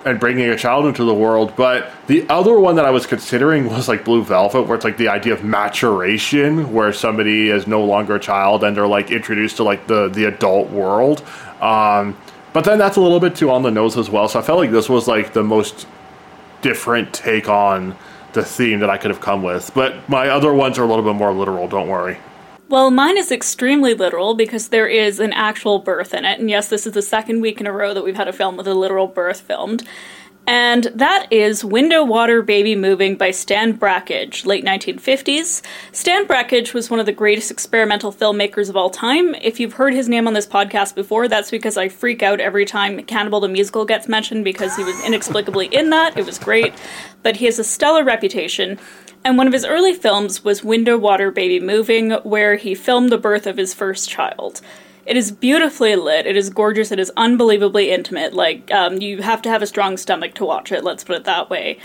and 0.04 0.20
bringing 0.20 0.48
a 0.48 0.56
child 0.56 0.86
into 0.86 1.04
the 1.04 1.14
world. 1.14 1.54
But 1.56 1.90
the 2.06 2.28
other 2.28 2.58
one 2.58 2.76
that 2.76 2.84
I 2.84 2.90
was 2.90 3.06
considering 3.06 3.66
was 3.70 3.88
like 3.88 4.04
Blue 4.04 4.22
Velvet, 4.22 4.62
where 4.62 4.76
it's 4.76 4.84
like 4.84 4.96
the 4.96 5.08
idea 5.08 5.32
of 5.32 5.44
maturation, 5.44 6.72
where 6.72 6.92
somebody 6.92 7.50
is 7.50 7.66
no 7.66 7.84
longer 7.84 8.14
a 8.14 8.20
child 8.20 8.62
and 8.64 8.76
they're 8.76 8.86
like 8.86 9.10
introduced 9.10 9.56
to 9.56 9.64
like 9.64 9.86
the, 9.88 10.08
the 10.08 10.24
adult 10.24 10.70
world. 10.70 11.22
Um, 11.60 12.16
but 12.52 12.64
then 12.64 12.78
that's 12.78 12.96
a 12.96 13.00
little 13.00 13.20
bit 13.20 13.34
too 13.36 13.50
on 13.50 13.62
the 13.62 13.70
nose 13.70 13.98
as 13.98 14.08
well. 14.08 14.28
So 14.28 14.38
I 14.38 14.42
felt 14.42 14.58
like 14.58 14.70
this 14.70 14.88
was 14.88 15.08
like 15.08 15.32
the 15.32 15.42
most 15.42 15.86
different 16.62 17.12
take 17.12 17.48
on 17.48 17.96
the 18.32 18.44
theme 18.44 18.80
that 18.80 18.90
I 18.90 18.98
could 18.98 19.10
have 19.10 19.20
come 19.20 19.42
with. 19.42 19.70
But 19.74 20.08
my 20.08 20.28
other 20.28 20.52
ones 20.52 20.78
are 20.78 20.84
a 20.84 20.86
little 20.86 21.04
bit 21.04 21.14
more 21.14 21.32
literal. 21.32 21.68
Don't 21.68 21.88
worry. 21.88 22.18
Well, 22.68 22.90
mine 22.90 23.16
is 23.16 23.30
extremely 23.30 23.94
literal 23.94 24.34
because 24.34 24.68
there 24.68 24.88
is 24.88 25.20
an 25.20 25.32
actual 25.32 25.78
birth 25.78 26.12
in 26.12 26.24
it. 26.24 26.40
And 26.40 26.50
yes, 26.50 26.68
this 26.68 26.86
is 26.86 26.94
the 26.94 27.02
second 27.02 27.40
week 27.40 27.60
in 27.60 27.66
a 27.66 27.72
row 27.72 27.94
that 27.94 28.02
we've 28.02 28.16
had 28.16 28.26
a 28.26 28.32
film 28.32 28.56
with 28.56 28.66
a 28.66 28.74
literal 28.74 29.06
birth 29.06 29.40
filmed. 29.40 29.86
And 30.48 30.84
that 30.94 31.26
is 31.32 31.64
Window 31.64 32.04
Water 32.04 32.40
Baby 32.40 32.76
Moving 32.76 33.16
by 33.16 33.32
Stan 33.32 33.72
Brakhage, 33.72 34.46
late 34.46 34.64
1950s. 34.64 35.60
Stan 35.90 36.24
Brakhage 36.24 36.72
was 36.72 36.88
one 36.88 37.00
of 37.00 37.06
the 37.06 37.12
greatest 37.12 37.50
experimental 37.50 38.12
filmmakers 38.12 38.68
of 38.68 38.76
all 38.76 38.88
time. 38.88 39.34
If 39.36 39.58
you've 39.58 39.72
heard 39.72 39.92
his 39.92 40.08
name 40.08 40.28
on 40.28 40.34
this 40.34 40.46
podcast 40.46 40.94
before, 40.94 41.26
that's 41.26 41.50
because 41.50 41.76
I 41.76 41.88
freak 41.88 42.22
out 42.22 42.38
every 42.38 42.64
time 42.64 43.02
Cannibal 43.02 43.40
the 43.40 43.48
Musical 43.48 43.84
gets 43.84 44.06
mentioned 44.06 44.44
because 44.44 44.76
he 44.76 44.84
was 44.84 45.04
inexplicably 45.04 45.66
in 45.66 45.90
that. 45.90 46.16
It 46.16 46.24
was 46.24 46.38
great. 46.38 46.72
But 47.24 47.38
he 47.38 47.46
has 47.46 47.58
a 47.58 47.64
stellar 47.64 48.04
reputation. 48.04 48.78
And 49.24 49.36
one 49.36 49.48
of 49.48 49.52
his 49.52 49.64
early 49.64 49.94
films 49.94 50.44
was 50.44 50.62
Window 50.62 50.96
Water 50.96 51.32
Baby 51.32 51.58
Moving, 51.58 52.12
where 52.22 52.54
he 52.54 52.76
filmed 52.76 53.10
the 53.10 53.18
birth 53.18 53.48
of 53.48 53.56
his 53.56 53.74
first 53.74 54.08
child. 54.08 54.60
It 55.06 55.16
is 55.16 55.30
beautifully 55.30 55.94
lit. 55.94 56.26
It 56.26 56.36
is 56.36 56.50
gorgeous. 56.50 56.90
It 56.90 56.98
is 56.98 57.12
unbelievably 57.16 57.90
intimate. 57.90 58.34
Like, 58.34 58.70
um, 58.72 59.00
you 59.00 59.22
have 59.22 59.40
to 59.42 59.48
have 59.48 59.62
a 59.62 59.66
strong 59.66 59.96
stomach 59.96 60.34
to 60.34 60.44
watch 60.44 60.72
it, 60.72 60.84
let's 60.84 61.04
put 61.04 61.16
it 61.16 61.24
that 61.24 61.48
way. 61.48 61.78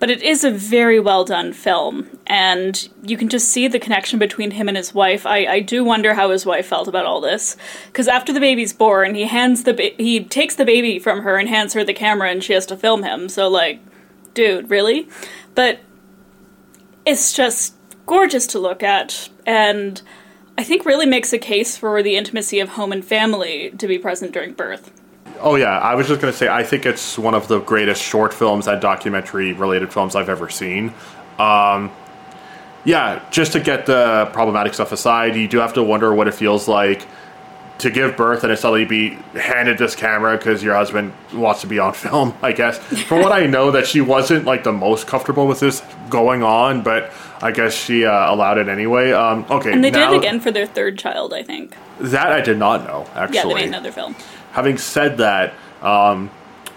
But 0.00 0.10
it 0.10 0.22
is 0.22 0.42
a 0.42 0.50
very 0.50 0.98
well 0.98 1.24
done 1.24 1.52
film, 1.52 2.18
and 2.26 2.88
you 3.04 3.16
can 3.16 3.28
just 3.28 3.48
see 3.48 3.68
the 3.68 3.78
connection 3.78 4.18
between 4.18 4.50
him 4.50 4.66
and 4.66 4.76
his 4.76 4.92
wife. 4.92 5.24
I, 5.24 5.46
I 5.46 5.60
do 5.60 5.84
wonder 5.84 6.14
how 6.14 6.30
his 6.30 6.44
wife 6.44 6.66
felt 6.66 6.88
about 6.88 7.06
all 7.06 7.20
this, 7.20 7.56
because 7.86 8.08
after 8.08 8.32
the 8.32 8.40
baby's 8.40 8.72
born, 8.72 9.14
he 9.14 9.22
hands 9.22 9.62
the 9.62 9.72
ba- 9.72 9.94
he 9.96 10.22
takes 10.24 10.56
the 10.56 10.64
baby 10.64 10.98
from 10.98 11.22
her 11.22 11.38
and 11.38 11.48
hands 11.48 11.74
her 11.74 11.84
the 11.84 11.94
camera, 11.94 12.28
and 12.28 12.42
she 12.42 12.54
has 12.54 12.66
to 12.66 12.76
film 12.76 13.04
him. 13.04 13.28
So 13.28 13.48
like, 13.48 13.80
dude, 14.34 14.68
really? 14.68 15.08
But 15.54 15.78
it's 17.06 17.32
just 17.32 17.74
gorgeous 18.04 18.48
to 18.48 18.58
look 18.58 18.82
at, 18.82 19.30
and 19.46 20.02
I 20.56 20.64
think 20.64 20.84
really 20.84 21.06
makes 21.06 21.32
a 21.32 21.38
case 21.38 21.76
for 21.76 22.02
the 22.02 22.16
intimacy 22.16 22.60
of 22.60 22.70
home 22.70 22.92
and 22.92 23.04
family 23.04 23.70
to 23.78 23.88
be 23.88 23.98
present 23.98 24.32
during 24.32 24.52
birth. 24.52 24.92
Oh 25.40 25.56
yeah, 25.56 25.78
I 25.78 25.94
was 25.94 26.06
just 26.06 26.20
going 26.20 26.32
to 26.32 26.38
say 26.38 26.48
I 26.48 26.62
think 26.62 26.86
it's 26.86 27.18
one 27.18 27.34
of 27.34 27.48
the 27.48 27.60
greatest 27.60 28.02
short 28.02 28.32
films 28.32 28.68
and 28.68 28.80
documentary 28.80 29.52
related 29.52 29.92
films 29.92 30.14
I've 30.14 30.28
ever 30.28 30.48
seen. 30.48 30.94
Um, 31.38 31.90
yeah, 32.84 33.24
just 33.30 33.52
to 33.52 33.60
get 33.60 33.86
the 33.86 34.30
problematic 34.32 34.74
stuff 34.74 34.92
aside, 34.92 35.34
you 35.34 35.48
do 35.48 35.58
have 35.58 35.72
to 35.74 35.82
wonder 35.82 36.14
what 36.14 36.28
it 36.28 36.34
feels 36.34 36.68
like 36.68 37.04
to 37.78 37.90
give 37.90 38.16
birth 38.16 38.44
and 38.44 38.56
suddenly 38.56 38.84
be 38.84 39.10
handed 39.34 39.78
this 39.78 39.96
camera 39.96 40.36
because 40.36 40.62
your 40.62 40.74
husband 40.74 41.12
wants 41.32 41.62
to 41.62 41.66
be 41.66 41.78
on 41.78 41.92
film. 41.94 42.34
I 42.42 42.52
guess 42.52 42.78
from 42.78 43.22
what 43.22 43.32
I 43.32 43.46
know, 43.46 43.72
that 43.72 43.86
she 43.86 44.00
wasn't 44.00 44.44
like 44.44 44.64
the 44.64 44.72
most 44.72 45.06
comfortable 45.06 45.46
with 45.46 45.60
this 45.60 45.82
going 46.14 46.44
on, 46.44 46.82
but 46.82 47.12
I 47.42 47.50
guess 47.50 47.74
she 47.74 48.04
uh, 48.04 48.32
allowed 48.32 48.58
it 48.58 48.68
anyway. 48.68 49.10
Um, 49.10 49.44
okay, 49.50 49.72
And 49.72 49.82
they 49.82 49.90
did 49.90 50.12
it 50.12 50.16
again 50.16 50.38
for 50.38 50.52
their 50.52 50.66
third 50.66 50.96
child, 50.96 51.34
I 51.34 51.42
think. 51.42 51.74
That 51.98 52.30
I 52.30 52.40
did 52.40 52.56
not 52.56 52.84
know. 52.86 53.04
Actually, 53.14 53.36
Yeah, 53.36 53.44
they 53.48 53.54
made 53.54 53.68
another 53.68 53.90
film. 53.92 54.14
having 54.52 54.78
said 54.78 55.16
that, 55.18 55.54
um, 55.82 56.30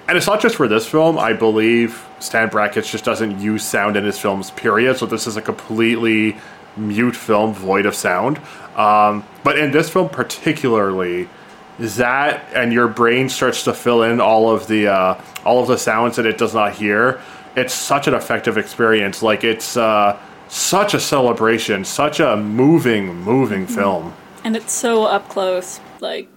and 0.08 0.17
it's 0.17 0.25
not 0.27 0.41
just 0.41 0.56
for 0.56 0.67
this 0.67 0.88
film. 0.88 1.17
I 1.20 1.34
believe 1.34 2.03
Stan 2.20 2.50
Brakhage 2.50 2.89
just 2.91 3.03
doesn't 3.06 3.39
use 3.39 3.63
sound 3.63 3.96
in 3.96 4.03
his 4.06 4.17
films. 4.17 4.50
Period. 4.51 4.98
So 4.98 5.06
this 5.06 5.27
is 5.27 5.38
a 5.38 5.41
completely 5.41 6.38
mute 6.75 7.15
film, 7.15 7.53
void 7.53 7.86
of 7.86 7.94
sound. 7.94 8.39
Um, 8.75 9.24
but 9.44 9.58
in 9.60 9.72
this 9.72 9.89
film 9.89 10.10
particularly, 10.10 11.29
that 11.79 12.44
and 12.56 12.74
your 12.74 12.88
brain 12.88 13.29
starts 13.29 13.63
to 13.65 13.74
fill 13.74 14.01
in 14.03 14.20
all 14.20 14.50
of 14.50 14.67
the 14.67 14.88
uh, 14.88 15.22
all 15.46 15.62
of 15.62 15.67
the 15.67 15.77
sounds 15.77 16.15
that 16.15 16.25
it 16.25 16.38
does 16.38 16.53
not 16.53 16.74
hear. 16.74 17.22
It's 17.58 17.74
such 17.74 18.08
an 18.08 18.14
effective 18.14 18.58
experience. 18.58 19.22
Like 19.22 19.44
it's 19.44 19.76
uh, 19.76 20.18
such 20.48 20.94
a 20.94 21.00
celebration, 21.00 21.84
such 21.84 22.20
a 22.20 22.38
moving, 22.38 23.16
moving 23.16 23.68
film. 23.68 24.14
And 24.44 24.56
it's 24.56 24.74
so 24.74 25.04
up 25.04 25.28
close. 25.30 25.80
Like, 26.00 26.30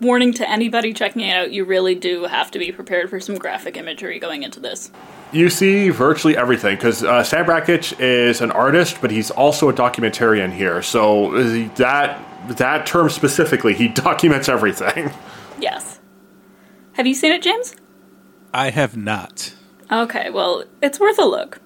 warning 0.00 0.32
to 0.34 0.48
anybody 0.48 0.92
checking 0.92 1.22
it 1.22 1.34
out, 1.34 1.52
you 1.52 1.64
really 1.64 1.94
do 1.94 2.24
have 2.24 2.50
to 2.52 2.58
be 2.58 2.72
prepared 2.72 3.10
for 3.10 3.20
some 3.20 3.36
graphic 3.36 3.76
imagery 3.76 4.18
going 4.18 4.42
into 4.42 4.60
this. 4.60 4.90
You 5.32 5.48
see 5.48 5.88
virtually 5.88 6.36
everything 6.36 6.76
because 6.76 7.02
uh, 7.02 7.24
Stan 7.24 7.46
Brakhage 7.46 7.98
is 7.98 8.40
an 8.40 8.50
artist, 8.50 8.98
but 9.00 9.10
he's 9.10 9.30
also 9.30 9.68
a 9.68 9.72
documentarian 9.72 10.52
here. 10.52 10.82
So 10.82 11.42
that 11.76 12.22
that 12.58 12.86
term 12.86 13.08
specifically, 13.08 13.74
he 13.74 13.88
documents 13.88 14.48
everything. 14.48 15.10
Yes. 15.58 16.00
Have 16.92 17.06
you 17.06 17.14
seen 17.14 17.32
it, 17.32 17.42
James? 17.42 17.74
I 18.52 18.70
have 18.70 18.96
not. 18.96 19.54
Okay, 19.92 20.30
well, 20.30 20.64
it's 20.80 20.98
worth 20.98 21.18
a 21.18 21.24
look. 21.24 21.60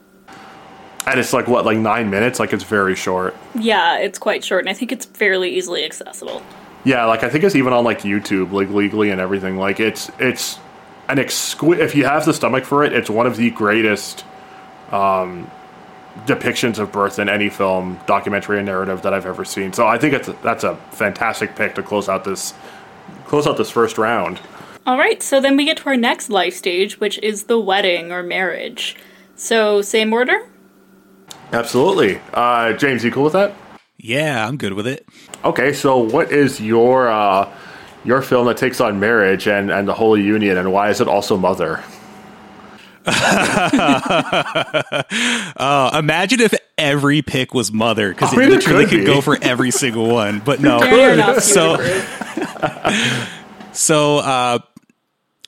And 1.07 1.21
it's 1.21 1.33
like 1.33 1.47
what, 1.47 1.65
like 1.65 1.79
nine 1.79 2.11
minutes? 2.11 2.41
Like 2.41 2.53
it's 2.53 2.65
very 2.65 2.97
short. 2.97 3.37
Yeah, 3.55 3.99
it's 3.99 4.19
quite 4.19 4.43
short, 4.45 4.63
and 4.65 4.69
I 4.69 4.73
think 4.73 4.91
it's 4.91 5.07
fairly 5.07 5.57
easily 5.57 5.85
accessible. 5.85 6.43
Yeah, 6.85 7.05
like 7.05 7.23
I 7.23 7.29
think 7.29 7.45
it's 7.45 7.55
even 7.55 7.73
on 7.73 7.85
like 7.85 8.01
YouTube, 8.01 8.51
like 8.51 8.69
legally 8.71 9.11
and 9.11 9.21
everything. 9.21 9.57
Like 9.57 9.79
it's 9.79 10.11
it's 10.19 10.59
an 11.09 11.21
exquisite. 11.21 11.85
If 11.85 11.95
you 11.95 12.05
have 12.05 12.25
the 12.25 12.35
stomach 12.35 12.65
for 12.65 12.83
it, 12.83 12.93
it's 12.93 13.09
one 13.09 13.27
of 13.29 13.37
the 13.37 13.51
greatest 13.53 14.25
um, 14.91 15.49
depictions 16.27 16.81
of 16.81 16.91
birth 16.91 17.21
in 17.21 17.29
any 17.29 17.49
film, 17.49 18.01
documentary, 18.07 18.59
and 18.59 18.67
narrative 18.67 19.03
that 19.03 19.15
I've 19.15 19.27
ever 19.27 19.45
seen. 19.45 19.73
So 19.73 19.87
I 19.87 19.99
think 19.99 20.15
it's 20.15 20.29
that's 20.43 20.65
a 20.65 20.75
fantastic 20.91 21.55
pick 21.55 21.77
to 21.77 21.83
close 21.85 22.09
out 22.09 22.25
this 22.25 22.55
close 23.27 23.47
out 23.47 23.57
this 23.57 23.71
first 23.71 23.99
round. 23.99 24.41
All 24.87 24.97
right, 24.97 25.21
so 25.23 25.41
then 25.41 25.57
we 25.57 25.65
get 25.65 25.79
to 25.79 25.87
our 25.87 25.97
next 25.97 26.31
life 26.31 26.55
stage, 26.55 27.01
which 27.01 27.19
is 27.19 27.45
the 27.45 27.59
wedding 27.59 28.13
or 28.13 28.23
marriage. 28.23 28.95
So, 29.35 29.83
same 29.83 30.13
order? 30.13 30.49
Absolutely, 31.53 32.21
uh, 32.33 32.73
James. 32.75 33.03
You 33.05 33.11
cool 33.11 33.25
with 33.25 33.33
that? 33.33 33.53
Yeah, 33.99 34.47
I'm 34.47 34.57
good 34.57 34.75
with 34.75 34.87
it. 34.87 35.07
Okay, 35.45 35.73
so 35.73 35.99
what 35.99 36.31
is 36.31 36.61
your 36.61 37.09
uh, 37.09 37.53
your 38.05 38.23
film 38.23 38.47
that 38.47 38.57
takes 38.57 38.81
on 38.81 39.01
marriage 39.01 39.49
and, 39.49 39.71
and 39.73 39.89
the 39.89 39.95
holy 39.95 40.23
union, 40.23 40.57
and 40.57 40.73
why 40.73 40.89
is 40.91 41.01
it 41.01 41.09
also 41.09 41.37
Mother? 41.37 41.83
Uh, 45.59 45.91
imagine 45.99 46.41
if 46.41 46.53
every 46.77 47.23
pick 47.23 47.55
was 47.55 47.73
Mother, 47.73 48.11
because 48.11 48.33
I 48.33 48.37
mean, 48.37 48.49
it 48.49 48.51
literally 48.51 48.85
could 48.85 48.99
could 48.99 49.07
go 49.07 49.21
for 49.21 49.39
every 49.41 49.71
single 49.71 50.09
one. 50.09 50.41
But 50.41 50.61
no, 50.61 50.81
Fair 50.81 51.15
enough, 51.15 51.41
So- 51.43 51.77
So, 53.73 54.19
uh, 54.19 54.59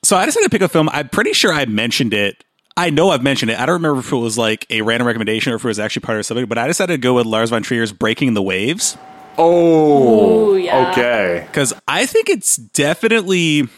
so 0.09 0.17
I 0.17 0.25
decided 0.25 0.45
to 0.45 0.51
pick 0.51 0.63
a 0.63 0.71
film. 0.71 0.89
I'm 0.91 1.11
pretty 1.11 1.35
sure 1.35 1.53
I 1.53 1.67
mentioned 1.67 2.15
it. 2.15 2.43
I 2.79 2.89
know 2.89 3.11
I've 3.11 3.23
mentioned 3.23 3.51
it. 3.51 3.61
I 3.61 3.67
don't 3.67 3.75
remember 3.75 4.01
if 4.01 4.11
it 4.11 4.17
was 4.17 4.39
like 4.39 4.65
a 4.71 4.81
random 4.81 5.07
recommendation 5.07 5.53
or 5.53 5.57
if 5.57 5.65
it 5.67 5.69
was 5.69 5.79
actually 5.79 6.01
part 6.01 6.19
of 6.19 6.25
something. 6.25 6.47
But 6.47 6.57
I 6.57 6.67
decided 6.67 6.95
to 6.95 6.99
go 6.99 7.13
with 7.13 7.27
Lars 7.27 7.51
von 7.51 7.63
Trier's 7.63 7.93
"Breaking 7.93 8.33
the 8.33 8.41
Waves" 8.41 8.97
Oh, 9.37 10.53
Ooh, 10.53 10.57
yeah. 10.57 10.91
okay. 10.93 11.45
because 11.47 11.75
I 11.87 12.07
think 12.07 12.31
it's 12.31 12.57
definitely, 12.57 13.69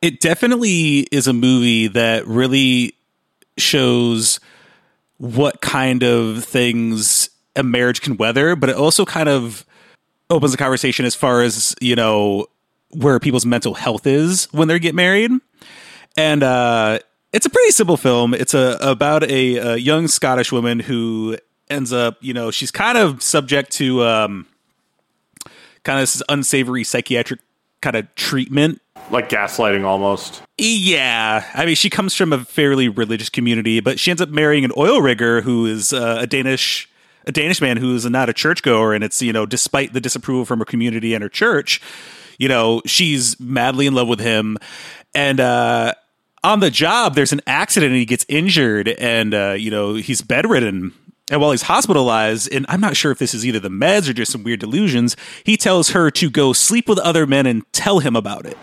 it 0.00 0.20
definitely 0.20 1.08
is 1.10 1.26
a 1.26 1.32
movie 1.32 1.88
that 1.88 2.24
really 2.28 2.94
shows 3.58 4.38
what 5.16 5.60
kind 5.60 6.04
of 6.04 6.44
things 6.44 7.30
a 7.56 7.64
marriage 7.64 8.00
can 8.00 8.16
weather, 8.16 8.54
but 8.54 8.70
it 8.70 8.76
also 8.76 9.04
kind 9.04 9.28
of 9.28 9.66
opens 10.30 10.52
the 10.52 10.58
conversation 10.58 11.04
as 11.04 11.16
far 11.16 11.42
as 11.42 11.74
you 11.80 11.96
know 11.96 12.46
where 12.90 13.18
people's 13.18 13.44
mental 13.44 13.74
health 13.74 14.06
is 14.06 14.44
when 14.52 14.68
they 14.68 14.78
get 14.78 14.94
married 14.94 15.32
and 16.16 16.42
uh 16.42 16.98
it's 17.32 17.46
a 17.46 17.50
pretty 17.50 17.72
simple 17.72 17.96
film. 17.96 18.32
It's 18.32 18.54
a 18.54 18.78
about 18.80 19.24
a, 19.24 19.56
a 19.56 19.76
young 19.76 20.06
scottish 20.06 20.52
woman 20.52 20.78
who 20.80 21.36
ends 21.68 21.92
up 21.92 22.18
you 22.20 22.32
know 22.32 22.50
she's 22.50 22.70
kind 22.70 22.96
of 22.96 23.22
subject 23.22 23.72
to 23.72 24.04
um 24.04 24.46
kind 25.82 25.98
of 25.98 26.02
this 26.02 26.22
unsavory 26.28 26.84
psychiatric 26.84 27.40
kind 27.80 27.96
of 27.96 28.12
treatment. 28.14 28.80
Like 29.10 29.28
gaslighting 29.28 29.84
almost. 29.84 30.42
yeah, 30.56 31.44
I 31.54 31.66
mean, 31.66 31.74
she 31.74 31.90
comes 31.90 32.14
from 32.14 32.32
a 32.32 32.42
fairly 32.44 32.88
religious 32.88 33.28
community, 33.28 33.80
but 33.80 34.00
she 34.00 34.10
ends 34.10 34.22
up 34.22 34.30
marrying 34.30 34.64
an 34.64 34.72
oil 34.78 35.02
rigger 35.02 35.42
who 35.42 35.66
is 35.66 35.92
uh, 35.92 36.18
a 36.20 36.26
Danish 36.26 36.88
a 37.26 37.32
Danish 37.32 37.60
man 37.60 37.76
who 37.76 37.94
is 37.94 38.04
not 38.06 38.28
a 38.28 38.32
churchgoer, 38.32 38.94
and 38.94 39.04
it's 39.04 39.20
you 39.20 39.32
know, 39.32 39.44
despite 39.44 39.92
the 39.92 40.00
disapproval 40.00 40.44
from 40.44 40.58
her 40.58 40.64
community 40.64 41.14
and 41.14 41.22
her 41.22 41.28
church, 41.28 41.80
you 42.38 42.48
know, 42.48 42.80
she's 42.86 43.38
madly 43.38 43.86
in 43.86 43.94
love 43.94 44.08
with 44.08 44.20
him, 44.20 44.56
and 45.14 45.38
uh, 45.38 45.92
on 46.44 46.60
the 46.60 46.70
job, 46.70 47.14
there's 47.16 47.32
an 47.32 47.40
accident 47.46 47.90
and 47.90 47.98
he 47.98 48.04
gets 48.04 48.24
injured, 48.28 48.88
and 48.88 49.34
uh, 49.34 49.52
you 49.58 49.70
know, 49.70 49.94
he's 49.94 50.20
bedridden. 50.22 50.92
And 51.30 51.40
while 51.40 51.52
he's 51.52 51.62
hospitalized, 51.62 52.52
and 52.52 52.66
I'm 52.68 52.80
not 52.82 52.96
sure 52.96 53.10
if 53.10 53.18
this 53.18 53.32
is 53.32 53.46
either 53.46 53.58
the 53.58 53.70
meds 53.70 54.08
or 54.08 54.12
just 54.12 54.30
some 54.30 54.44
weird 54.44 54.60
delusions, 54.60 55.16
he 55.42 55.56
tells 55.56 55.90
her 55.90 56.10
to 56.10 56.28
go 56.30 56.52
sleep 56.52 56.86
with 56.86 56.98
other 56.98 57.26
men 57.26 57.46
and 57.46 57.64
tell 57.72 57.98
him 58.00 58.14
about 58.14 58.44
it 58.44 58.58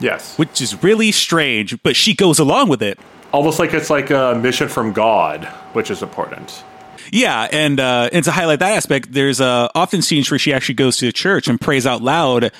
Yes. 0.00 0.36
which 0.38 0.60
is 0.62 0.82
really 0.82 1.12
strange, 1.12 1.80
but 1.82 1.94
she 1.94 2.14
goes 2.14 2.38
along 2.38 2.70
with 2.70 2.82
it. 2.82 2.98
Almost 3.32 3.58
like 3.58 3.74
it's 3.74 3.90
like 3.90 4.10
a 4.10 4.38
mission 4.42 4.68
from 4.68 4.92
God, 4.94 5.44
which 5.74 5.90
is 5.90 6.02
important. 6.02 6.64
Yeah, 7.12 7.46
and 7.52 7.78
uh, 7.78 8.08
and 8.12 8.24
to 8.24 8.30
highlight 8.30 8.58
that 8.60 8.72
aspect, 8.72 9.12
there's 9.12 9.40
uh, 9.40 9.68
often 9.74 10.00
scenes 10.02 10.30
where 10.30 10.38
she 10.38 10.52
actually 10.54 10.74
goes 10.76 10.96
to 10.96 11.06
the 11.06 11.12
church 11.12 11.46
and 11.46 11.60
prays 11.60 11.86
out 11.86 12.00
loud, 12.02 12.52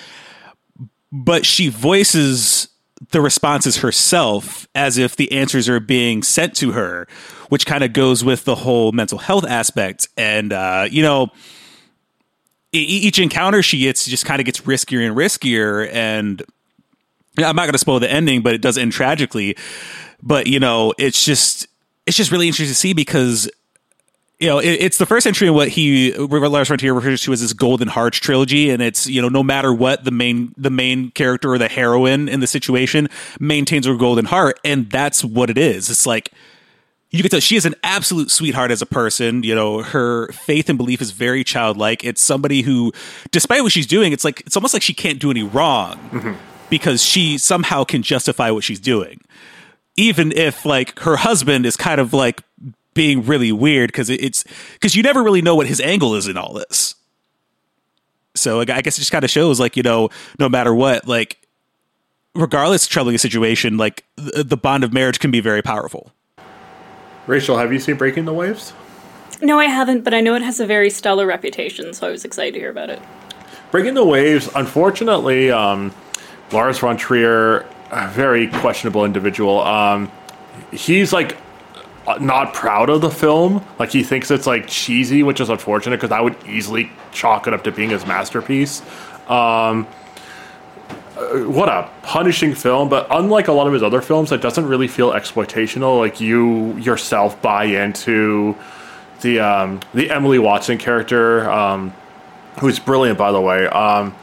but 1.10 1.46
she 1.46 1.68
voices 1.68 2.68
the 3.10 3.20
responses 3.20 3.78
herself 3.78 4.66
as 4.74 4.96
if 4.96 5.16
the 5.16 5.30
answers 5.32 5.68
are 5.68 5.80
being 5.80 6.22
sent 6.22 6.56
to 6.56 6.72
her, 6.72 7.06
which 7.48 7.66
kind 7.66 7.84
of 7.84 7.92
goes 7.92 8.24
with 8.24 8.44
the 8.44 8.54
whole 8.54 8.92
mental 8.92 9.18
health 9.18 9.44
aspect. 9.44 10.08
And, 10.16 10.52
uh, 10.52 10.88
you 10.90 11.02
know, 11.02 11.28
each 12.72 13.18
encounter 13.18 13.62
she 13.62 13.80
gets 13.80 14.06
just 14.06 14.24
kind 14.24 14.40
of 14.40 14.46
gets 14.46 14.62
riskier 14.62 15.06
and 15.06 15.16
riskier. 15.16 15.88
And 15.92 16.42
I'm 17.38 17.56
not 17.56 17.64
going 17.64 17.72
to 17.72 17.78
spoil 17.78 18.00
the 18.00 18.10
ending, 18.10 18.42
but 18.42 18.54
it 18.54 18.62
does 18.62 18.78
end 18.78 18.92
tragically. 18.92 19.56
But, 20.22 20.46
you 20.46 20.58
know, 20.58 20.94
it's 20.98 21.24
just, 21.24 21.66
it's 22.06 22.16
just 22.16 22.32
really 22.32 22.46
interesting 22.46 22.72
to 22.72 22.74
see 22.74 22.94
because 22.94 23.50
you 24.38 24.48
know, 24.48 24.58
it, 24.58 24.68
it's 24.68 24.98
the 24.98 25.06
first 25.06 25.26
entry 25.26 25.48
in 25.48 25.54
what 25.54 25.68
he 25.68 26.12
Lars 26.12 26.68
von 26.68 26.76
Trier 26.76 26.92
refers 26.92 27.22
to 27.22 27.32
as 27.32 27.40
his 27.40 27.54
Golden 27.54 27.88
Hearts 27.88 28.18
trilogy, 28.18 28.70
and 28.70 28.82
it's 28.82 29.06
you 29.06 29.22
know 29.22 29.28
no 29.28 29.42
matter 29.42 29.72
what 29.72 30.04
the 30.04 30.10
main 30.10 30.54
the 30.58 30.70
main 30.70 31.10
character 31.12 31.52
or 31.52 31.58
the 31.58 31.68
heroine 31.68 32.28
in 32.28 32.40
the 32.40 32.46
situation 32.46 33.08
maintains 33.40 33.86
her 33.86 33.96
golden 33.96 34.26
heart, 34.26 34.60
and 34.64 34.90
that's 34.90 35.24
what 35.24 35.48
it 35.48 35.56
is. 35.56 35.88
It's 35.88 36.06
like 36.06 36.32
you 37.10 37.22
can 37.22 37.30
tell 37.30 37.40
she 37.40 37.56
is 37.56 37.64
an 37.64 37.74
absolute 37.82 38.30
sweetheart 38.30 38.70
as 38.70 38.82
a 38.82 38.86
person. 38.86 39.42
You 39.42 39.54
know, 39.54 39.82
her 39.82 40.30
faith 40.32 40.68
and 40.68 40.76
belief 40.76 41.00
is 41.00 41.12
very 41.12 41.42
childlike. 41.42 42.04
It's 42.04 42.20
somebody 42.20 42.60
who, 42.60 42.92
despite 43.30 43.62
what 43.62 43.72
she's 43.72 43.86
doing, 43.86 44.12
it's 44.12 44.24
like 44.24 44.40
it's 44.40 44.56
almost 44.56 44.74
like 44.74 44.82
she 44.82 44.94
can't 44.94 45.18
do 45.18 45.30
any 45.30 45.44
wrong 45.44 45.96
mm-hmm. 46.10 46.34
because 46.68 47.02
she 47.02 47.38
somehow 47.38 47.84
can 47.84 48.02
justify 48.02 48.50
what 48.50 48.64
she's 48.64 48.80
doing 48.80 49.22
even 49.96 50.30
if 50.32 50.66
like 50.66 50.98
her 51.00 51.16
husband 51.16 51.64
is 51.64 51.76
kind 51.76 52.00
of 52.00 52.12
like 52.12 52.42
being 52.96 53.24
really 53.24 53.52
weird 53.52 53.88
because 53.92 54.10
it's 54.10 54.42
because 54.72 54.96
you 54.96 55.04
never 55.04 55.22
really 55.22 55.42
know 55.42 55.54
what 55.54 55.68
his 55.68 55.80
angle 55.80 56.16
is 56.16 56.26
in 56.26 56.36
all 56.36 56.54
this. 56.54 56.96
So 58.34 58.60
I 58.60 58.64
guess 58.64 58.98
it 58.98 59.02
just 59.02 59.12
kind 59.12 59.24
of 59.24 59.30
shows, 59.30 59.60
like 59.60 59.76
you 59.76 59.84
know, 59.84 60.08
no 60.40 60.48
matter 60.48 60.74
what, 60.74 61.06
like 61.06 61.46
regardless 62.34 62.84
of 62.84 62.90
troubling 62.90 63.14
a 63.14 63.18
situation, 63.18 63.76
like 63.76 64.04
the, 64.16 64.42
the 64.42 64.56
bond 64.56 64.82
of 64.82 64.92
marriage 64.92 65.20
can 65.20 65.30
be 65.30 65.40
very 65.40 65.62
powerful. 65.62 66.12
Rachael, 67.26 67.58
have 67.58 67.72
you 67.72 67.78
seen 67.78 67.96
Breaking 67.96 68.24
the 68.24 68.32
Waves? 68.32 68.72
No, 69.42 69.58
I 69.58 69.66
haven't, 69.66 70.02
but 70.02 70.14
I 70.14 70.20
know 70.20 70.34
it 70.34 70.42
has 70.42 70.60
a 70.60 70.66
very 70.66 70.90
stellar 70.90 71.26
reputation, 71.26 71.92
so 71.92 72.06
I 72.06 72.10
was 72.10 72.24
excited 72.24 72.54
to 72.54 72.60
hear 72.60 72.70
about 72.70 72.90
it. 72.90 73.00
Breaking 73.70 73.94
the 73.94 74.04
Waves, 74.04 74.48
unfortunately, 74.54 75.50
um, 75.50 75.92
Lars 76.52 76.78
von 76.78 76.96
Trier, 76.96 77.66
a 77.90 78.08
very 78.08 78.48
questionable 78.48 79.04
individual. 79.04 79.60
Um, 79.60 80.10
he's 80.72 81.12
like 81.12 81.36
not 82.20 82.54
proud 82.54 82.88
of 82.88 83.00
the 83.00 83.10
film. 83.10 83.64
Like 83.78 83.90
he 83.90 84.02
thinks 84.02 84.30
it's 84.30 84.46
like 84.46 84.66
cheesy, 84.66 85.22
which 85.22 85.40
is 85.40 85.48
unfortunate 85.48 85.96
because 85.96 86.12
I 86.12 86.20
would 86.20 86.36
easily 86.46 86.90
chalk 87.12 87.46
it 87.46 87.54
up 87.54 87.64
to 87.64 87.72
being 87.72 87.90
his 87.90 88.06
masterpiece. 88.06 88.82
Um, 89.28 89.86
uh, 91.16 91.40
what 91.40 91.68
a 91.68 91.90
punishing 92.02 92.54
film! 92.54 92.88
But 92.88 93.06
unlike 93.10 93.48
a 93.48 93.52
lot 93.52 93.66
of 93.66 93.72
his 93.72 93.82
other 93.82 94.02
films, 94.02 94.32
it 94.32 94.42
doesn't 94.42 94.66
really 94.66 94.86
feel 94.86 95.12
exploitational. 95.12 95.98
Like 95.98 96.20
you 96.20 96.76
yourself 96.76 97.40
buy 97.40 97.64
into 97.64 98.54
the 99.22 99.40
um, 99.40 99.80
the 99.94 100.10
Emily 100.10 100.38
Watson 100.38 100.78
character, 100.78 101.50
um, 101.50 101.92
who's 102.60 102.78
brilliant 102.78 103.18
by 103.18 103.32
the 103.32 103.40
way. 103.40 103.66
Um, 103.66 104.14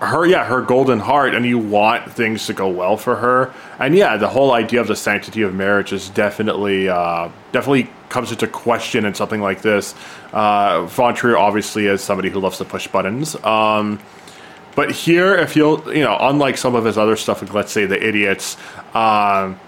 her 0.00 0.24
yeah 0.24 0.44
her 0.44 0.62
golden 0.62 1.00
heart 1.00 1.34
and 1.34 1.44
you 1.44 1.58
want 1.58 2.12
things 2.12 2.46
to 2.46 2.52
go 2.52 2.68
well 2.68 2.96
for 2.96 3.16
her. 3.16 3.52
And 3.78 3.96
yeah 3.96 4.16
the 4.16 4.28
whole 4.28 4.52
idea 4.52 4.80
of 4.80 4.86
the 4.86 4.96
sanctity 4.96 5.42
of 5.42 5.54
marriage 5.54 5.92
is 5.92 6.08
definitely 6.10 6.88
uh, 6.88 7.30
definitely 7.52 7.90
comes 8.08 8.30
into 8.30 8.46
question 8.46 9.04
in 9.04 9.14
something 9.14 9.40
like 9.40 9.62
this. 9.62 9.94
Uh, 10.32 10.86
von 10.86 11.14
trier 11.14 11.36
obviously 11.36 11.86
is 11.86 12.02
somebody 12.02 12.30
who 12.30 12.40
loves 12.40 12.58
to 12.58 12.64
push 12.64 12.86
buttons. 12.86 13.34
Um, 13.44 13.98
but 14.76 14.92
here 14.92 15.34
if 15.34 15.56
you'll 15.56 15.92
you 15.92 16.04
know 16.04 16.16
unlike 16.20 16.56
some 16.56 16.76
of 16.76 16.84
his 16.84 16.96
other 16.96 17.16
stuff 17.16 17.42
like 17.42 17.52
let's 17.52 17.72
say 17.72 17.84
the 17.84 18.00
idiots 18.00 18.56
um, 18.94 19.58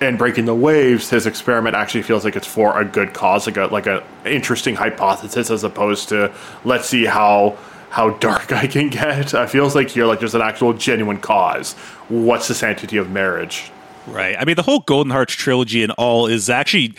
and 0.00 0.18
breaking 0.18 0.46
the 0.46 0.54
waves 0.54 1.08
his 1.10 1.26
experiment 1.26 1.76
actually 1.76 2.02
feels 2.02 2.24
like 2.24 2.34
it's 2.34 2.46
for 2.48 2.80
a 2.80 2.84
good 2.84 3.14
cause 3.14 3.46
like 3.46 3.56
a 3.56 3.66
like 3.66 3.86
a 3.86 4.02
interesting 4.24 4.74
hypothesis 4.74 5.50
as 5.50 5.62
opposed 5.62 6.08
to 6.08 6.34
let's 6.64 6.88
see 6.88 7.04
how 7.04 7.56
how 7.90 8.10
dark 8.10 8.52
I 8.52 8.66
can 8.66 8.88
get. 8.88 9.34
It 9.34 9.50
feels 9.50 9.74
like 9.74 9.94
you're 9.94 10.06
like 10.06 10.20
there's 10.20 10.34
an 10.34 10.42
actual 10.42 10.72
genuine 10.72 11.18
cause. 11.18 11.74
What's 12.08 12.48
the 12.48 12.54
sanctity 12.54 12.96
of 12.96 13.10
marriage? 13.10 13.70
Right. 14.06 14.36
I 14.38 14.44
mean, 14.44 14.56
the 14.56 14.62
whole 14.62 14.80
Golden 14.80 15.10
Hearts 15.10 15.34
trilogy 15.34 15.82
and 15.82 15.92
all 15.92 16.26
is 16.26 16.48
actually 16.48 16.94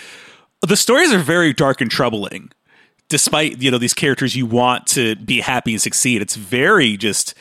the 0.61 0.77
stories 0.77 1.11
are 1.11 1.19
very 1.19 1.53
dark 1.53 1.81
and 1.81 1.89
troubling. 1.89 2.51
Despite 3.09 3.61
you 3.61 3.71
know 3.71 3.77
these 3.77 3.93
characters, 3.93 4.35
you 4.35 4.45
want 4.45 4.87
to 4.87 5.15
be 5.17 5.41
happy 5.41 5.71
and 5.71 5.81
succeed. 5.81 6.21
It's 6.21 6.35
very 6.35 6.95
just 6.97 7.33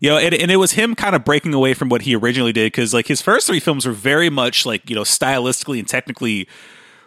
you 0.00 0.10
know, 0.10 0.18
and, 0.18 0.34
and 0.34 0.50
it 0.50 0.56
was 0.56 0.72
him 0.72 0.94
kind 0.94 1.16
of 1.16 1.24
breaking 1.24 1.54
away 1.54 1.72
from 1.72 1.88
what 1.88 2.02
he 2.02 2.14
originally 2.14 2.52
did 2.52 2.66
because 2.66 2.92
like 2.92 3.06
his 3.06 3.22
first 3.22 3.46
three 3.46 3.60
films 3.60 3.86
were 3.86 3.92
very 3.92 4.28
much 4.28 4.66
like 4.66 4.88
you 4.90 4.96
know 4.96 5.02
stylistically 5.02 5.78
and 5.78 5.88
technically 5.88 6.48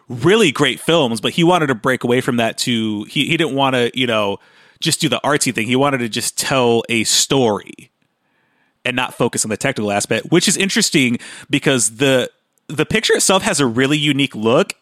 really 0.10 0.52
great 0.52 0.80
films, 0.80 1.22
but 1.22 1.34
he 1.34 1.44
wanted 1.44 1.68
to 1.68 1.76
break 1.76 2.04
away 2.04 2.22
from 2.22 2.38
that 2.38 2.58
to 2.60 3.04
he 3.04 3.28
he 3.28 3.38
didn't 3.38 3.56
want 3.56 3.76
to 3.76 3.92
you 3.94 4.08
know 4.08 4.38
just 4.80 5.02
do 5.02 5.10
the 5.10 5.20
artsy 5.24 5.54
thing. 5.54 5.68
He 5.68 5.76
wanted 5.76 6.00
to 6.00 6.10
just 6.10 6.38
tell 6.38 6.84
a 6.90 7.04
story 7.04 7.92
and 8.86 8.96
not 8.96 9.14
focus 9.14 9.44
on 9.46 9.50
the 9.50 9.58
technical 9.58 9.92
aspect, 9.92 10.28
which 10.32 10.48
is 10.48 10.58
interesting 10.58 11.20
because 11.50 11.98
the 11.98 12.30
the 12.68 12.86
picture 12.86 13.14
itself 13.14 13.44
has 13.44 13.60
a 13.60 13.66
really 13.66 13.98
unique 13.98 14.36
look. 14.36 14.74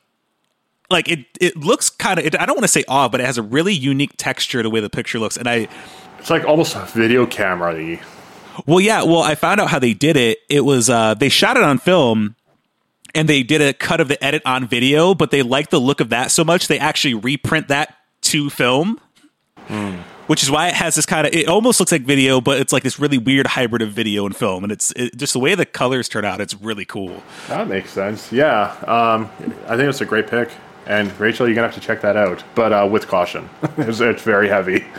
Like 0.89 1.09
it, 1.09 1.25
it 1.41 1.57
looks 1.57 1.89
kind 1.89 2.19
of. 2.19 2.25
I 2.39 2.45
don't 2.45 2.55
want 2.55 2.63
to 2.63 2.67
say 2.67 2.83
odd, 2.87 3.11
but 3.11 3.19
it 3.19 3.25
has 3.25 3.37
a 3.37 3.41
really 3.41 3.73
unique 3.73 4.13
texture 4.17 4.61
the 4.61 4.69
way 4.69 4.79
the 4.79 4.89
picture 4.89 5.19
looks, 5.19 5.37
and 5.37 5.47
I. 5.47 5.67
It's 6.19 6.29
like 6.29 6.45
almost 6.45 6.75
a 6.75 6.85
video 6.85 7.25
camera. 7.25 7.99
Well, 8.65 8.79
yeah. 8.79 9.03
Well, 9.03 9.21
I 9.21 9.35
found 9.35 9.59
out 9.59 9.69
how 9.69 9.79
they 9.79 9.93
did 9.93 10.15
it. 10.15 10.39
It 10.49 10.61
was 10.61 10.89
uh, 10.89 11.15
they 11.15 11.29
shot 11.29 11.57
it 11.57 11.63
on 11.63 11.79
film, 11.79 12.35
and 13.15 13.27
they 13.27 13.41
did 13.41 13.61
a 13.61 13.73
cut 13.73 13.99
of 13.99 14.07
the 14.07 14.23
edit 14.23 14.43
on 14.45 14.67
video, 14.67 15.15
but 15.15 15.31
they 15.31 15.41
liked 15.41 15.71
the 15.71 15.79
look 15.79 15.99
of 15.99 16.09
that 16.09 16.29
so 16.29 16.43
much 16.43 16.67
they 16.67 16.77
actually 16.77 17.15
reprint 17.15 17.69
that 17.69 17.97
to 18.21 18.51
film. 18.51 18.99
Mm. 19.67 19.99
Which 20.27 20.41
is 20.41 20.49
why 20.49 20.69
it 20.69 20.73
has 20.73 20.95
this 20.95 21.05
kind 21.05 21.27
of. 21.27 21.33
It 21.33 21.47
almost 21.47 21.79
looks 21.79 21.91
like 21.91 22.01
video, 22.01 22.41
but 22.41 22.59
it's 22.59 22.73
like 22.73 22.81
this 22.81 22.99
really 22.99 23.19
weird 23.19 23.45
hybrid 23.45 23.83
of 23.83 23.91
video 23.91 24.25
and 24.25 24.35
film, 24.35 24.63
and 24.63 24.71
it's 24.71 24.91
it, 24.95 25.15
just 25.15 25.33
the 25.33 25.39
way 25.39 25.53
the 25.53 25.67
colors 25.67 26.09
turn 26.09 26.25
out. 26.25 26.41
It's 26.41 26.55
really 26.55 26.85
cool. 26.85 27.21
That 27.47 27.67
makes 27.67 27.91
sense. 27.91 28.31
Yeah, 28.31 28.71
um, 28.87 29.29
I 29.67 29.77
think 29.77 29.89
it's 29.89 30.01
a 30.01 30.05
great 30.05 30.27
pick. 30.27 30.49
And 30.87 31.17
Rachael, 31.19 31.47
you're 31.47 31.55
gonna 31.55 31.67
have 31.67 31.75
to 31.75 31.81
check 31.81 32.01
that 32.01 32.15
out, 32.15 32.43
but 32.53 32.71
uh, 32.71 32.87
with 32.89 33.07
caution. 33.07 33.49
it's, 33.77 33.99
it's, 33.99 34.23
very 34.23 34.47
heavy. 34.47 34.85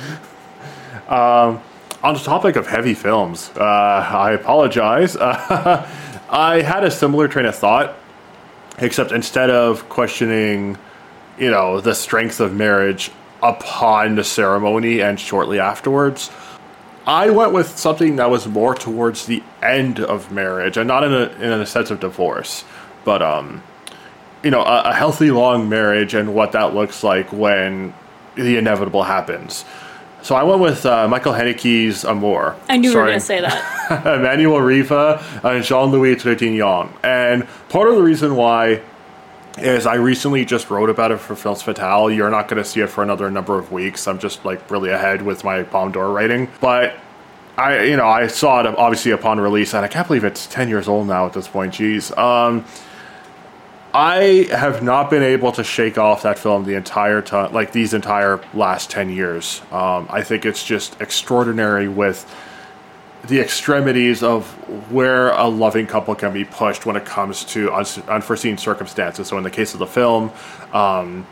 Um, 1.08 1.62
on 2.02 2.14
the 2.14 2.20
topic 2.20 2.56
of 2.56 2.66
heavy 2.66 2.94
films, 2.94 3.52
uh, 3.56 3.62
I 3.62 4.32
apologize. 4.32 5.16
I 5.20 6.62
had 6.62 6.82
a 6.82 6.90
similar 6.90 7.28
train 7.28 7.46
of 7.46 7.54
thought, 7.54 7.94
except 8.78 9.12
instead 9.12 9.48
of 9.48 9.88
questioning, 9.88 10.76
you 11.38 11.48
know, 11.48 11.80
the 11.80 11.94
strength 11.94 12.40
of 12.40 12.52
marriage, 12.52 13.12
upon 13.42 14.16
the 14.16 14.24
ceremony 14.24 15.00
and 15.00 15.18
shortly 15.18 15.58
afterwards. 15.58 16.30
I 17.06 17.30
went 17.30 17.52
with 17.52 17.78
something 17.78 18.16
that 18.16 18.30
was 18.30 18.48
more 18.48 18.74
towards 18.74 19.26
the 19.26 19.42
end 19.62 20.00
of 20.00 20.32
marriage, 20.32 20.76
and 20.76 20.88
not 20.88 21.04
in 21.04 21.12
a 21.12 21.28
in 21.40 21.52
a 21.52 21.66
sense 21.66 21.90
of 21.90 22.00
divorce, 22.00 22.64
but 23.04 23.22
um, 23.22 23.62
you 24.42 24.50
know, 24.50 24.62
a, 24.62 24.90
a 24.90 24.92
healthy 24.92 25.30
long 25.30 25.68
marriage 25.68 26.14
and 26.14 26.34
what 26.34 26.52
that 26.52 26.74
looks 26.74 27.04
like 27.04 27.32
when 27.32 27.94
the 28.34 28.56
inevitable 28.56 29.04
happens. 29.04 29.64
So 30.22 30.34
I 30.34 30.42
went 30.42 30.60
with 30.60 30.84
uh, 30.84 31.06
Michael 31.06 31.32
Haneke's 31.32 32.02
Amour. 32.02 32.56
I 32.68 32.76
knew 32.78 32.90
you 32.90 32.96
were 32.96 33.04
going 33.04 33.14
to 33.14 33.24
say 33.24 33.40
that. 33.40 33.62
Emmanuelle 34.04 34.64
Riva 34.64 35.24
and 35.44 35.64
Jean-Louis 35.64 36.16
Trintignant. 36.16 36.90
And 37.04 37.46
part 37.68 37.88
of 37.88 37.94
the 37.94 38.02
reason 38.02 38.34
why 38.34 38.82
is 39.58 39.86
I 39.86 39.94
recently 39.94 40.44
just 40.44 40.70
wrote 40.70 40.90
about 40.90 41.12
it 41.12 41.18
for 41.18 41.34
Films 41.34 41.62
Fatale. 41.62 42.10
You're 42.10 42.30
not 42.30 42.48
going 42.48 42.62
to 42.62 42.68
see 42.68 42.80
it 42.80 42.88
for 42.88 43.02
another 43.02 43.30
number 43.30 43.58
of 43.58 43.72
weeks. 43.72 44.06
I'm 44.06 44.18
just 44.18 44.44
like 44.44 44.70
really 44.70 44.90
ahead 44.90 45.22
with 45.22 45.44
my 45.44 45.62
Palme 45.62 45.92
d'Or 45.92 46.10
writing. 46.10 46.48
But 46.60 46.94
I, 47.56 47.84
you 47.84 47.96
know, 47.96 48.06
I 48.06 48.26
saw 48.26 48.60
it 48.60 48.66
obviously 48.66 49.12
upon 49.12 49.40
release, 49.40 49.74
and 49.74 49.84
I 49.84 49.88
can't 49.88 50.06
believe 50.06 50.24
it's 50.24 50.46
10 50.46 50.68
years 50.68 50.88
old 50.88 51.06
now 51.06 51.26
at 51.26 51.32
this 51.32 51.48
point. 51.48 51.74
Jeez. 51.74 52.16
Um, 52.16 52.64
I 53.94 54.46
have 54.50 54.82
not 54.82 55.08
been 55.08 55.22
able 55.22 55.52
to 55.52 55.64
shake 55.64 55.96
off 55.96 56.22
that 56.24 56.38
film 56.38 56.64
the 56.64 56.74
entire 56.74 57.22
time, 57.22 57.54
like 57.54 57.72
these 57.72 57.94
entire 57.94 58.42
last 58.52 58.90
10 58.90 59.08
years. 59.08 59.62
Um, 59.72 60.06
I 60.10 60.22
think 60.22 60.44
it's 60.44 60.62
just 60.62 61.00
extraordinary 61.00 61.88
with 61.88 62.30
the 63.28 63.40
extremities 63.40 64.22
of 64.22 64.46
where 64.90 65.30
a 65.30 65.46
loving 65.48 65.86
couple 65.86 66.14
can 66.14 66.32
be 66.32 66.44
pushed 66.44 66.86
when 66.86 66.96
it 66.96 67.04
comes 67.04 67.44
to 67.44 67.72
un- 67.72 67.86
unforeseen 68.08 68.58
circumstances. 68.58 69.28
So, 69.28 69.38
in 69.38 69.44
the 69.44 69.50
case 69.50 69.72
of 69.74 69.80
the 69.80 69.86
film, 69.86 70.32
um, 70.72 71.26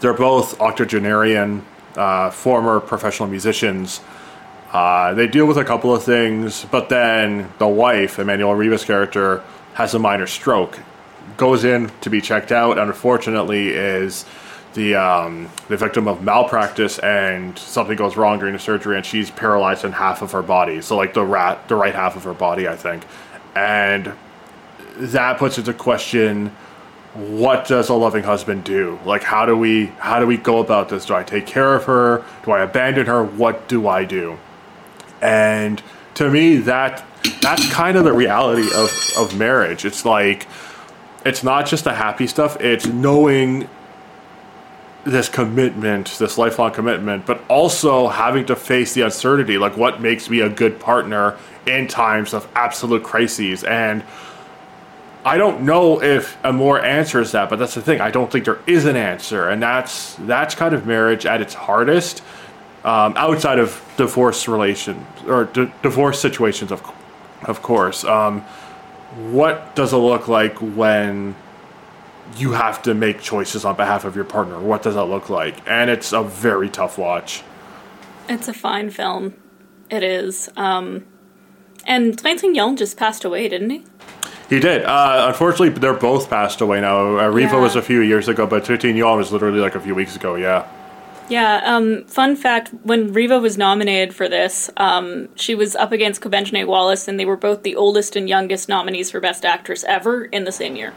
they're 0.00 0.14
both 0.14 0.60
octogenarian, 0.60 1.64
uh, 1.96 2.30
former 2.30 2.80
professional 2.80 3.28
musicians. 3.28 4.00
Uh, 4.72 5.14
they 5.14 5.26
deal 5.26 5.46
with 5.46 5.56
a 5.56 5.64
couple 5.64 5.94
of 5.94 6.04
things, 6.04 6.66
but 6.70 6.88
then 6.88 7.50
the 7.58 7.66
wife, 7.66 8.16
Emmanuelle 8.16 8.56
Riva's 8.56 8.84
character, 8.84 9.42
has 9.74 9.94
a 9.94 9.98
minor 9.98 10.26
stroke, 10.26 10.78
goes 11.36 11.64
in 11.64 11.90
to 12.00 12.10
be 12.10 12.20
checked 12.20 12.52
out, 12.52 12.78
unfortunately 12.78 13.68
is 13.68 14.24
the 14.74 14.94
um, 14.94 15.48
the 15.68 15.76
victim 15.76 16.06
of 16.06 16.22
malpractice 16.22 16.98
and 16.98 17.58
something 17.58 17.96
goes 17.96 18.16
wrong 18.16 18.38
during 18.38 18.52
the 18.52 18.60
surgery 18.60 18.96
and 18.96 19.04
she's 19.04 19.30
paralyzed 19.30 19.84
in 19.84 19.92
half 19.92 20.22
of 20.22 20.32
her 20.32 20.42
body 20.42 20.80
so 20.82 20.96
like 20.96 21.14
the 21.14 21.24
rat 21.24 21.66
the 21.68 21.74
right 21.74 21.94
half 21.94 22.16
of 22.16 22.24
her 22.24 22.34
body 22.34 22.68
i 22.68 22.76
think 22.76 23.04
and 23.54 24.12
that 24.98 25.38
puts 25.38 25.58
into 25.58 25.72
question 25.72 26.54
what 27.14 27.66
does 27.66 27.88
a 27.88 27.94
loving 27.94 28.22
husband 28.22 28.64
do? 28.64 28.98
Like 29.04 29.22
how 29.22 29.46
do 29.46 29.56
we 29.56 29.86
how 29.98 30.20
do 30.20 30.26
we 30.26 30.36
go 30.36 30.60
about 30.60 30.88
this? 30.88 31.06
Do 31.06 31.14
I 31.14 31.24
take 31.24 31.46
care 31.46 31.74
of 31.74 31.84
her? 31.84 32.24
Do 32.44 32.52
I 32.52 32.62
abandon 32.62 33.06
her? 33.06 33.24
What 33.24 33.68
do 33.68 33.88
I 33.88 34.04
do? 34.04 34.38
And 35.20 35.82
to 36.14 36.30
me 36.30 36.56
that 36.58 37.04
that's 37.40 37.70
kind 37.72 37.96
of 37.96 38.04
the 38.04 38.12
reality 38.12 38.68
of, 38.74 38.90
of 39.18 39.36
marriage. 39.36 39.84
It's 39.84 40.04
like 40.04 40.46
it's 41.24 41.42
not 41.42 41.66
just 41.66 41.84
the 41.84 41.94
happy 41.94 42.26
stuff, 42.26 42.60
it's 42.60 42.86
knowing 42.86 43.68
this 45.04 45.28
commitment, 45.28 46.16
this 46.18 46.36
lifelong 46.36 46.72
commitment, 46.72 47.24
but 47.24 47.42
also 47.48 48.08
having 48.08 48.44
to 48.46 48.56
face 48.56 48.94
the 48.94 49.02
uncertainty, 49.02 49.58
like 49.58 49.76
what 49.76 50.00
makes 50.00 50.28
me 50.28 50.40
a 50.40 50.48
good 50.48 50.80
partner 50.80 51.36
in 51.66 51.86
times 51.86 52.34
of 52.34 52.48
absolute 52.54 53.02
crises. 53.02 53.64
And 53.64 54.02
I 55.24 55.36
don't 55.36 55.62
know 55.62 56.02
if 56.02 56.36
Amour 56.44 56.80
answers 56.80 57.32
that, 57.32 57.50
but 57.50 57.58
that's 57.58 57.74
the 57.74 57.82
thing. 57.82 58.00
I 58.00 58.10
don't 58.10 58.30
think 58.30 58.44
there 58.44 58.60
is 58.66 58.84
an 58.86 58.96
answer, 58.96 59.48
and 59.48 59.62
that's 59.62 60.14
that's 60.14 60.54
kind 60.54 60.74
of 60.74 60.86
marriage 60.86 61.26
at 61.26 61.40
its 61.40 61.54
hardest, 61.54 62.22
um, 62.84 63.14
outside 63.16 63.58
of 63.58 63.82
divorce 63.96 64.48
relations 64.48 65.04
or 65.26 65.44
d- 65.44 65.70
divorce 65.82 66.20
situations, 66.20 66.72
of 66.72 66.82
of 67.42 67.62
course. 67.62 68.04
Um, 68.04 68.42
what 69.30 69.74
does 69.74 69.92
it 69.92 69.96
look 69.96 70.28
like 70.28 70.56
when 70.58 71.34
you 72.36 72.52
have 72.52 72.82
to 72.82 72.94
make 72.94 73.20
choices 73.20 73.64
on 73.64 73.76
behalf 73.76 74.04
of 74.04 74.14
your 74.14 74.24
partner? 74.24 74.58
What 74.60 74.82
does 74.82 74.94
that 74.94 75.04
look 75.04 75.28
like? 75.30 75.56
And 75.68 75.90
it's 75.90 76.12
a 76.12 76.22
very 76.22 76.68
tough 76.68 76.98
watch. 76.98 77.42
It's 78.28 78.48
a 78.48 78.52
fine 78.52 78.90
film. 78.90 79.34
It 79.90 80.02
is. 80.02 80.48
Um, 80.56 81.06
and 81.86 82.22
Lansing 82.22 82.54
Young 82.54 82.76
just 82.76 82.96
passed 82.96 83.24
away, 83.24 83.48
didn't 83.48 83.70
he? 83.70 83.84
He 84.50 84.60
did. 84.60 84.84
Uh, 84.84 85.26
unfortunately, 85.28 85.70
they're 85.70 85.92
both 85.94 86.28
passed 86.30 86.60
away 86.60 86.80
now. 86.80 87.18
Uh, 87.18 87.28
Riva 87.28 87.56
Yeah. 87.56 87.60
was 87.62 87.76
a 87.76 87.82
few 87.82 88.00
years 88.00 88.28
ago, 88.28 88.46
but 88.46 88.64
Trintignant 88.64 89.16
was 89.16 89.32
literally 89.32 89.60
like 89.60 89.74
a 89.74 89.80
few 89.80 89.94
weeks 89.94 90.16
ago. 90.16 90.34
Yeah. 90.36 90.64
Yeah, 91.30 91.60
um, 91.66 92.04
fun 92.06 92.36
fact 92.36 92.70
when 92.84 93.12
Riva 93.12 93.38
was 93.38 93.58
nominated 93.58 94.14
for 94.14 94.30
this, 94.30 94.70
um, 94.78 95.28
she 95.34 95.54
was 95.54 95.76
up 95.76 95.92
against 95.92 96.22
Quvenzhané 96.22 96.66
Wallace, 96.66 97.06
and 97.06 97.20
they 97.20 97.26
were 97.26 97.36
both 97.36 97.62
the 97.64 97.76
oldest 97.76 98.16
and 98.16 98.26
youngest 98.30 98.66
nominees 98.66 99.10
for 99.10 99.20
Best 99.20 99.44
Actress 99.44 99.84
ever 99.84 100.24
in 100.24 100.44
the 100.44 100.52
same 100.52 100.74
year. 100.74 100.94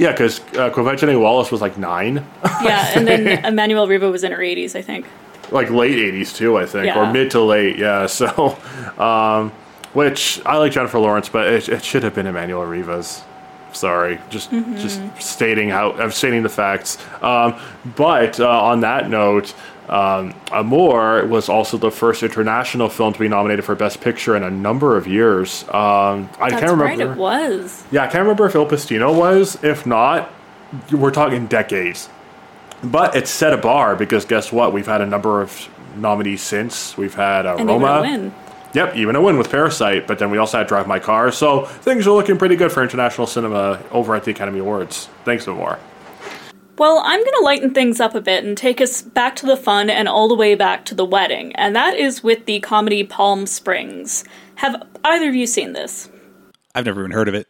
Yeah, 0.00 0.12
because 0.12 0.40
uh, 0.54 0.72
Wallace 1.18 1.52
was 1.52 1.60
like 1.60 1.76
nine, 1.76 2.24
Yeah, 2.62 2.90
and 2.96 3.06
then 3.06 3.42
Emmanuelle 3.44 3.86
Riva 3.86 4.10
was 4.10 4.24
in 4.24 4.32
her 4.32 4.38
80s, 4.38 4.74
I 4.74 4.80
think. 4.80 5.04
like 5.50 5.68
late 5.68 5.94
80s 5.94 6.34
too, 6.34 6.56
I 6.56 6.64
think, 6.64 6.96
or 6.96 7.12
mid 7.12 7.30
to 7.32 7.42
late. 7.42 7.76
Yeah. 7.76 8.06
So, 8.06 8.56
um, 8.98 9.50
which 9.92 10.40
I 10.46 10.56
like 10.56 10.72
Jennifer 10.72 10.98
Lawrence, 10.98 11.28
but 11.28 11.46
it, 11.48 11.68
it 11.68 11.84
should 11.84 12.02
have 12.02 12.14
been 12.14 12.24
Emmanuelle 12.24 12.68
Riva's. 12.68 13.22
Sorry, 13.72 14.18
just 14.30 14.50
just 14.50 15.00
stating 15.20 15.68
how 15.68 15.92
I'm 15.92 16.10
stating 16.10 16.42
the 16.42 16.48
facts. 16.48 16.96
Um, 17.22 17.60
but 17.94 18.40
uh, 18.40 18.48
on 18.48 18.80
that 18.80 19.10
note, 19.10 19.54
um, 19.90 20.34
Amour 20.52 21.26
was 21.26 21.48
also 21.48 21.76
the 21.76 21.90
first 21.90 22.22
international 22.22 22.88
film 22.88 23.12
to 23.12 23.18
be 23.18 23.26
nominated 23.26 23.64
for 23.64 23.74
Best 23.74 24.00
Picture 24.00 24.36
in 24.36 24.44
a 24.44 24.50
number 24.50 24.96
of 24.96 25.08
years. 25.08 25.64
Um, 25.64 26.30
I 26.38 26.50
That's 26.50 26.60
can't 26.60 26.70
remember. 26.70 26.84
right, 26.84 27.00
it 27.00 27.16
was. 27.16 27.84
Yeah, 27.90 28.04
I 28.04 28.06
can't 28.06 28.22
remember 28.22 28.46
if 28.46 28.54
Il 28.54 28.66
Postino 28.66 29.12
was. 29.12 29.62
If 29.64 29.86
not, 29.86 30.30
we're 30.92 31.10
talking 31.10 31.48
decades. 31.48 32.08
But 32.84 33.16
it 33.16 33.26
set 33.26 33.52
a 33.52 33.56
bar 33.56 33.96
because 33.96 34.24
guess 34.24 34.52
what? 34.52 34.72
We've 34.72 34.86
had 34.86 35.00
a 35.00 35.06
number 35.06 35.42
of 35.42 35.68
nominees 35.96 36.40
since. 36.40 36.96
We've 36.96 37.14
had 37.14 37.44
uh, 37.44 37.56
Roma. 37.56 38.32
Yep, 38.72 38.94
even 38.94 39.16
a 39.16 39.20
win 39.20 39.36
with 39.38 39.50
Parasite. 39.50 40.06
But 40.06 40.20
then 40.20 40.30
we 40.30 40.38
also 40.38 40.58
had 40.58 40.68
Drive 40.68 40.86
My 40.86 41.00
Car. 41.00 41.32
So 41.32 41.64
things 41.64 42.06
are 42.06 42.12
looking 42.12 42.38
pretty 42.38 42.54
good 42.54 42.70
for 42.70 42.80
international 42.80 43.26
cinema 43.26 43.82
over 43.90 44.14
at 44.14 44.22
the 44.22 44.30
Academy 44.30 44.60
Awards. 44.60 45.08
Thanks, 45.24 45.48
Amour. 45.48 45.80
Well, 46.78 47.02
I'm 47.04 47.20
going 47.20 47.36
to 47.38 47.42
lighten 47.44 47.74
things 47.74 48.00
up 48.00 48.14
a 48.14 48.20
bit 48.20 48.42
and 48.42 48.56
take 48.56 48.80
us 48.80 49.02
back 49.02 49.36
to 49.36 49.46
the 49.46 49.56
fun 49.56 49.90
and 49.90 50.08
all 50.08 50.28
the 50.28 50.34
way 50.34 50.54
back 50.54 50.84
to 50.86 50.94
the 50.94 51.04
wedding, 51.04 51.54
and 51.56 51.76
that 51.76 51.94
is 51.94 52.22
with 52.22 52.46
the 52.46 52.60
comedy 52.60 53.04
Palm 53.04 53.46
Springs. 53.46 54.24
Have 54.56 54.82
either 55.04 55.28
of 55.28 55.34
you 55.34 55.46
seen 55.46 55.74
this? 55.74 56.08
I've 56.74 56.86
never 56.86 57.00
even 57.00 57.10
heard 57.10 57.28
of 57.28 57.34
it. 57.34 57.48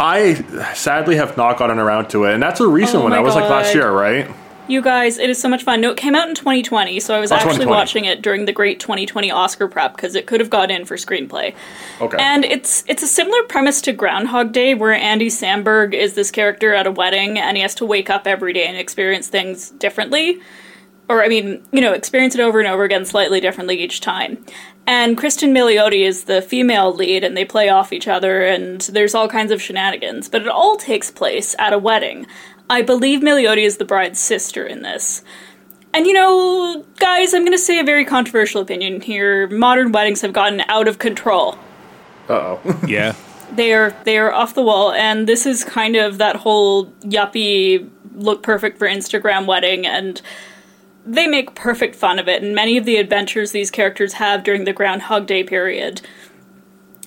I 0.00 0.34
sadly 0.74 1.14
have 1.16 1.36
not 1.36 1.58
gotten 1.58 1.78
around 1.78 2.08
to 2.10 2.24
it, 2.24 2.34
and 2.34 2.42
that's 2.42 2.60
a 2.60 2.66
recent 2.66 2.96
Oh 2.96 3.02
one. 3.02 3.10
my 3.10 3.16
That 3.18 3.22
was 3.22 3.36
like 3.36 3.48
last 3.48 3.72
year, 3.74 3.90
right? 3.92 4.28
You 4.72 4.80
guys, 4.80 5.18
it 5.18 5.28
is 5.28 5.38
so 5.38 5.50
much 5.50 5.64
fun. 5.64 5.82
No, 5.82 5.90
it 5.90 5.98
came 5.98 6.14
out 6.14 6.30
in 6.30 6.34
2020, 6.34 6.98
so 6.98 7.14
I 7.14 7.20
was 7.20 7.30
Oh, 7.30 7.34
actually 7.34 7.66
watching 7.66 8.06
it 8.06 8.22
during 8.22 8.46
the 8.46 8.52
great 8.52 8.80
2020 8.80 9.30
Oscar 9.30 9.68
prep 9.68 9.94
because 9.94 10.14
it 10.14 10.26
could 10.26 10.40
have 10.40 10.48
got 10.48 10.70
in 10.70 10.86
for 10.86 10.96
screenplay. 10.96 11.54
Okay. 12.00 12.16
And 12.18 12.42
it's 12.46 12.82
it's 12.88 13.02
a 13.02 13.06
similar 13.06 13.42
premise 13.42 13.82
to 13.82 13.92
Groundhog 13.92 14.52
Day, 14.52 14.72
where 14.72 14.94
Andy 14.94 15.28
Samberg 15.28 15.92
is 15.92 16.14
this 16.14 16.30
character 16.30 16.72
at 16.72 16.86
a 16.86 16.90
wedding, 16.90 17.38
and 17.38 17.58
he 17.58 17.62
has 17.62 17.74
to 17.74 17.84
wake 17.84 18.08
up 18.08 18.26
every 18.26 18.54
day 18.54 18.66
and 18.66 18.78
experience 18.78 19.28
things 19.28 19.68
differently, 19.72 20.40
or 21.06 21.22
I 21.22 21.28
mean, 21.28 21.62
you 21.70 21.82
know, 21.82 21.92
experience 21.92 22.34
it 22.34 22.40
over 22.40 22.58
and 22.58 22.66
over 22.66 22.82
again, 22.82 23.04
slightly 23.04 23.40
differently 23.40 23.78
each 23.78 24.00
time. 24.00 24.42
And 24.86 25.16
Cristin 25.16 25.52
Milioti 25.52 26.04
is 26.04 26.24
the 26.24 26.42
female 26.42 26.92
lead, 26.92 27.22
and 27.22 27.36
they 27.36 27.44
play 27.44 27.68
off 27.68 27.92
each 27.92 28.08
other, 28.08 28.42
and 28.42 28.80
there's 28.80 29.14
all 29.14 29.28
kinds 29.28 29.52
of 29.52 29.62
shenanigans. 29.62 30.28
But 30.28 30.42
it 30.42 30.48
all 30.48 30.76
takes 30.76 31.10
place 31.10 31.54
at 31.58 31.72
a 31.74 31.78
wedding. 31.78 32.26
I 32.72 32.80
believe 32.80 33.20
Milioti 33.20 33.64
is 33.64 33.76
the 33.76 33.84
bride's 33.84 34.18
sister 34.18 34.64
in 34.64 34.80
this. 34.80 35.22
And 35.92 36.06
you 36.06 36.14
know, 36.14 36.82
guys, 36.98 37.34
I'm 37.34 37.42
going 37.42 37.52
to 37.52 37.58
say 37.58 37.78
a 37.78 37.84
very 37.84 38.06
controversial 38.06 38.62
opinion 38.62 39.02
here. 39.02 39.46
Modern 39.48 39.92
weddings 39.92 40.22
have 40.22 40.32
gotten 40.32 40.62
out 40.68 40.88
of 40.88 40.98
control. 40.98 41.58
Uh 42.30 42.56
oh. 42.64 42.80
Yeah. 42.86 43.14
They 43.52 43.74
are 43.74 43.94
they 44.04 44.16
are 44.16 44.32
off 44.32 44.54
the 44.54 44.62
wall, 44.62 44.92
and 44.92 45.28
this 45.28 45.44
is 45.44 45.62
kind 45.62 45.96
of 45.96 46.16
that 46.16 46.36
whole 46.36 46.86
yuppie 47.02 47.90
look 48.14 48.42
perfect 48.42 48.78
for 48.78 48.88
Instagram 48.88 49.44
wedding, 49.44 49.86
and 49.86 50.22
they 51.04 51.26
make 51.26 51.54
perfect 51.54 51.94
fun 51.94 52.18
of 52.18 52.26
it. 52.26 52.42
And 52.42 52.54
many 52.54 52.78
of 52.78 52.86
the 52.86 52.96
adventures 52.96 53.52
these 53.52 53.70
characters 53.70 54.14
have 54.14 54.44
during 54.44 54.64
the 54.64 54.72
Groundhog 54.72 55.26
Day 55.26 55.44
period 55.44 56.00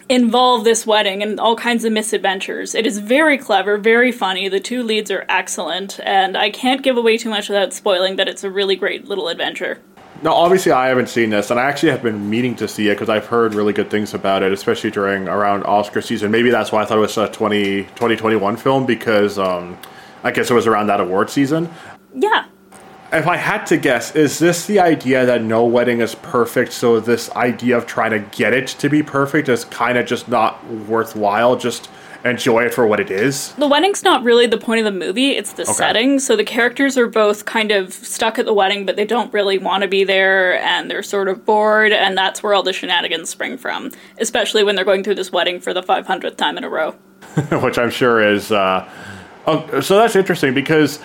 involve 0.10 0.64
this 0.64 0.86
wedding 0.86 1.24
and 1.24 1.40
all 1.40 1.56
kinds 1.56 1.84
of 1.84 1.92
misadventures. 1.92 2.76
It 2.76 2.86
is 2.86 3.00
very 3.00 3.38
clever, 3.38 3.78
very 3.78 4.12
funny. 4.12 4.50
The 4.50 4.60
two 4.60 4.84
leads 4.84 5.10
are 5.10 5.26
excellent, 5.30 6.00
and 6.04 6.38
I 6.38 6.50
can't 6.50 6.84
give 6.84 6.98
away 6.98 7.18
too 7.18 7.30
much 7.30 7.50
without 7.50 7.74
spoiling 7.74 8.16
that 8.18 8.28
it's 8.28 8.44
a 8.44 8.50
really 8.50 8.76
great 8.76 9.06
little 9.06 9.28
adventure. 9.28 9.80
Now, 10.22 10.34
obviously 10.34 10.72
I 10.72 10.88
haven't 10.88 11.10
seen 11.10 11.30
this, 11.30 11.52
and 11.52 11.60
I 11.60 11.64
actually 11.64 11.92
have 11.92 12.02
been 12.02 12.30
meaning 12.30 12.56
to 12.56 12.68
see 12.68 12.88
it 12.88 12.94
because 12.94 13.10
I've 13.10 13.26
heard 13.26 13.54
really 13.54 13.74
good 13.74 13.90
things 13.90 14.14
about 14.14 14.44
it, 14.44 14.52
especially 14.54 14.92
during 14.92 15.28
around 15.28 15.64
Oscar 15.64 16.02
season. 16.02 16.32
Maybe 16.32 16.50
that's 16.50 16.72
why 16.72 16.84
I 16.84 16.86
thought 16.86 16.98
it 16.98 17.02
was 17.02 17.18
a 17.18 17.28
20, 17.28 17.84
2021 17.84 18.58
film 18.58 18.86
because 18.86 19.38
um, 19.38 19.78
I 20.24 20.32
guess 20.32 20.50
it 20.50 20.54
was 20.54 20.68
around 20.68 20.88
that 20.88 21.02
award 21.02 21.30
season. 21.30 21.70
Yeah. 22.14 22.46
If 23.16 23.28
I 23.28 23.38
had 23.38 23.66
to 23.68 23.78
guess, 23.78 24.14
is 24.14 24.40
this 24.40 24.66
the 24.66 24.82
idea 24.82 25.26
that 25.26 25.42
no 25.42 25.64
wedding 25.64 26.02
is 26.02 26.16
perfect? 26.16 26.74
So 26.74 27.00
this 27.00 27.32
idea 27.32 27.78
of 27.78 27.86
trying 27.86 28.12
to 28.12 28.20
get 28.20 28.52
it 28.52 28.68
to 28.68 28.90
be 28.90 29.04
perfect 29.04 29.48
is 29.48 29.64
kind 29.64 29.98
of 29.98 30.06
just 30.06 30.28
not 30.28 30.62
worthwhile. 30.70 31.56
Just 31.56 31.90
enjoy 32.26 32.66
it 32.66 32.74
for 32.74 32.86
what 32.86 33.00
it 33.00 33.10
is. 33.10 33.54
The 33.54 33.70
wedding's 33.70 34.04
not 34.04 34.22
really 34.24 34.48
the 34.48 34.58
point 34.58 34.86
of 34.86 34.94
the 34.94 35.00
movie, 35.00 35.32
it's 35.32 35.54
the 35.54 35.66
setting. 35.66 36.20
So 36.20 36.36
the 36.36 36.44
characters 36.44 36.98
are 36.98 37.08
both 37.08 37.46
kind 37.46 37.72
of 37.72 37.94
stuck 37.94 38.38
at 38.38 38.46
the 38.46 38.54
wedding, 38.54 38.86
but 38.86 38.98
they 38.98 39.06
don't 39.06 39.32
really 39.32 39.60
want 39.60 39.84
to 39.84 39.88
be 39.88 40.04
there, 40.04 40.60
and 40.60 40.92
they're 40.92 41.04
sort 41.04 41.30
of 41.30 41.46
bored, 41.46 41.94
and 41.94 42.18
that's 42.18 42.44
where 42.44 42.54
all 42.54 42.64
the 42.64 42.74
shenanigans 42.74 43.30
spring 43.30 43.58
from, 43.58 43.92
especially 44.18 44.62
when 44.62 44.76
they're 44.76 44.84
going 44.84 45.06
through 45.06 45.16
this 45.16 45.32
wedding 45.32 45.62
for 45.62 45.74
the 45.74 45.84
500th 45.84 46.36
time 46.36 46.58
in 46.58 46.66
a 46.66 46.70
row. 46.70 46.92
which 47.62 47.78
I'm 47.78 47.92
sure 47.92 48.22
is. 48.22 48.52
Uh, 48.52 48.90
oh, 49.48 49.80
so 49.80 49.96
that's 49.96 50.18
interesting 50.18 50.54
because 50.54 51.00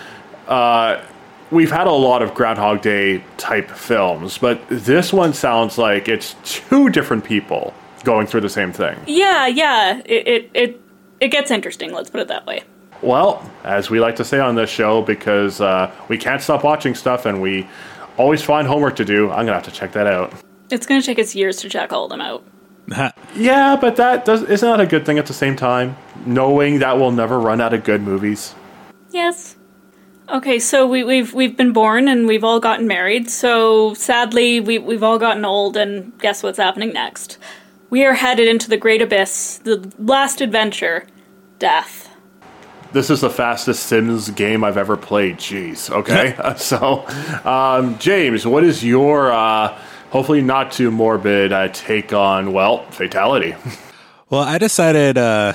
uh, 0.48 1.00
we've 1.50 1.70
had 1.70 1.86
a 1.86 1.92
lot 1.92 2.22
of 2.22 2.34
Groundhog 2.34 2.82
Day 2.82 3.22
type 3.36 3.70
films, 3.70 4.38
but 4.38 4.60
this 4.68 5.12
one 5.12 5.32
sounds 5.34 5.78
like 5.78 6.08
it's 6.08 6.36
two 6.44 6.88
different 6.90 7.24
people 7.24 7.74
going 8.04 8.26
through 8.26 8.40
the 8.40 8.48
same 8.48 8.72
thing. 8.72 8.98
Yeah, 9.06 9.46
yeah, 9.46 10.00
it, 10.04 10.28
it, 10.28 10.50
it, 10.54 10.80
it 11.20 11.28
gets 11.28 11.50
interesting, 11.50 11.92
let's 11.92 12.10
put 12.10 12.20
it 12.20 12.28
that 12.28 12.46
way. 12.46 12.62
Well, 13.02 13.48
as 13.64 13.90
we 13.90 14.00
like 14.00 14.16
to 14.16 14.24
say 14.24 14.40
on 14.40 14.54
this 14.54 14.70
show, 14.70 15.02
because 15.02 15.60
uh, 15.60 15.90
we 16.08 16.18
can't 16.18 16.42
stop 16.42 16.64
watching 16.64 16.94
stuff 16.94 17.26
and 17.26 17.40
we 17.40 17.66
always 18.16 18.42
find 18.42 18.66
homework 18.66 18.96
to 18.96 19.04
do, 19.04 19.30
I'm 19.30 19.46
gonna 19.46 19.54
have 19.54 19.64
to 19.64 19.70
check 19.70 19.92
that 19.92 20.06
out. 20.06 20.32
It's 20.70 20.86
going 20.86 21.00
to 21.00 21.06
take 21.06 21.18
us 21.18 21.34
years 21.34 21.56
to 21.58 21.68
check 21.68 21.92
all 21.92 22.04
of 22.04 22.10
them 22.10 22.20
out. 22.20 22.44
Yeah, 23.36 23.76
but 23.80 23.94
that 23.96 24.24
does 24.24 24.42
isn't 24.42 24.68
that 24.68 24.80
a 24.80 24.86
good 24.86 25.06
thing 25.06 25.18
at 25.18 25.26
the 25.26 25.32
same 25.32 25.54
time? 25.54 25.96
Knowing 26.26 26.80
that 26.80 26.98
we'll 26.98 27.12
never 27.12 27.38
run 27.38 27.60
out 27.60 27.72
of 27.72 27.84
good 27.84 28.02
movies. 28.02 28.56
Yes. 29.10 29.54
Okay, 30.32 30.60
so 30.60 30.86
we, 30.86 31.02
we've 31.02 31.34
we've 31.34 31.56
been 31.56 31.72
born 31.72 32.06
and 32.06 32.28
we've 32.28 32.44
all 32.44 32.60
gotten 32.60 32.86
married. 32.86 33.28
So 33.28 33.94
sadly, 33.94 34.60
we 34.60 34.78
we've 34.78 35.02
all 35.02 35.18
gotten 35.18 35.44
old, 35.44 35.76
and 35.76 36.16
guess 36.20 36.42
what's 36.42 36.58
happening 36.58 36.92
next? 36.92 37.38
We 37.90 38.04
are 38.04 38.14
headed 38.14 38.46
into 38.46 38.68
the 38.68 38.76
great 38.76 39.02
abyss, 39.02 39.58
the 39.58 39.92
last 39.98 40.40
adventure, 40.40 41.04
death. 41.58 42.08
This 42.92 43.10
is 43.10 43.22
the 43.22 43.30
fastest 43.30 43.86
Sims 43.86 44.30
game 44.30 44.62
I've 44.62 44.76
ever 44.76 44.96
played. 44.96 45.38
Jeez. 45.38 45.90
Okay. 45.90 46.36
so, 46.56 47.04
um, 47.44 47.98
James, 47.98 48.46
what 48.46 48.62
is 48.62 48.84
your 48.84 49.32
uh, 49.32 49.76
hopefully 50.10 50.42
not 50.42 50.70
too 50.70 50.92
morbid 50.92 51.52
uh, 51.52 51.68
take 51.68 52.12
on 52.12 52.52
well 52.52 52.88
fatality? 52.90 53.54
Well, 54.30 54.42
I 54.42 54.58
decided 54.58 55.18
uh, 55.18 55.54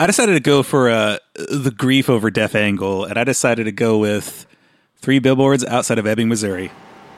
I 0.00 0.06
decided 0.06 0.34
to 0.34 0.40
go 0.40 0.62
for 0.62 0.90
uh, 0.90 1.18
the 1.34 1.72
grief 1.76 2.08
over 2.08 2.30
death 2.30 2.54
angle, 2.54 3.04
and 3.04 3.18
I 3.18 3.24
decided 3.24 3.64
to 3.64 3.72
go 3.72 3.98
with 3.98 4.46
three 4.96 5.18
billboards 5.18 5.64
outside 5.64 5.98
of 5.98 6.06
Ebbing, 6.06 6.28
Missouri. 6.28 6.70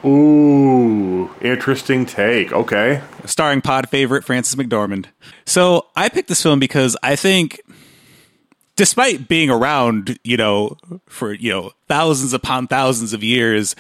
Ooh, 0.03 1.31
interesting 1.43 2.07
take. 2.07 2.53
Okay. 2.53 3.03
starring 3.27 3.61
pod 3.61 3.91
favorite 3.91 4.25
Frances 4.25 4.55
McDormand. 4.55 5.07
So 5.45 5.89
I 5.95 6.09
picked 6.09 6.29
this 6.29 6.43
film 6.43 6.59
because 6.59 6.97
I 7.03 7.17
think, 7.17 7.61
despite 8.77 9.29
being 9.29 9.51
around, 9.51 10.19
you 10.25 10.39
know, 10.39 10.79
for 11.07 11.35
you 11.35 11.51
know 11.53 11.73
thousands 11.87 12.33
upon 12.33 12.67
thousands 12.67 13.13
of 13.13 13.23
years, 13.23 13.77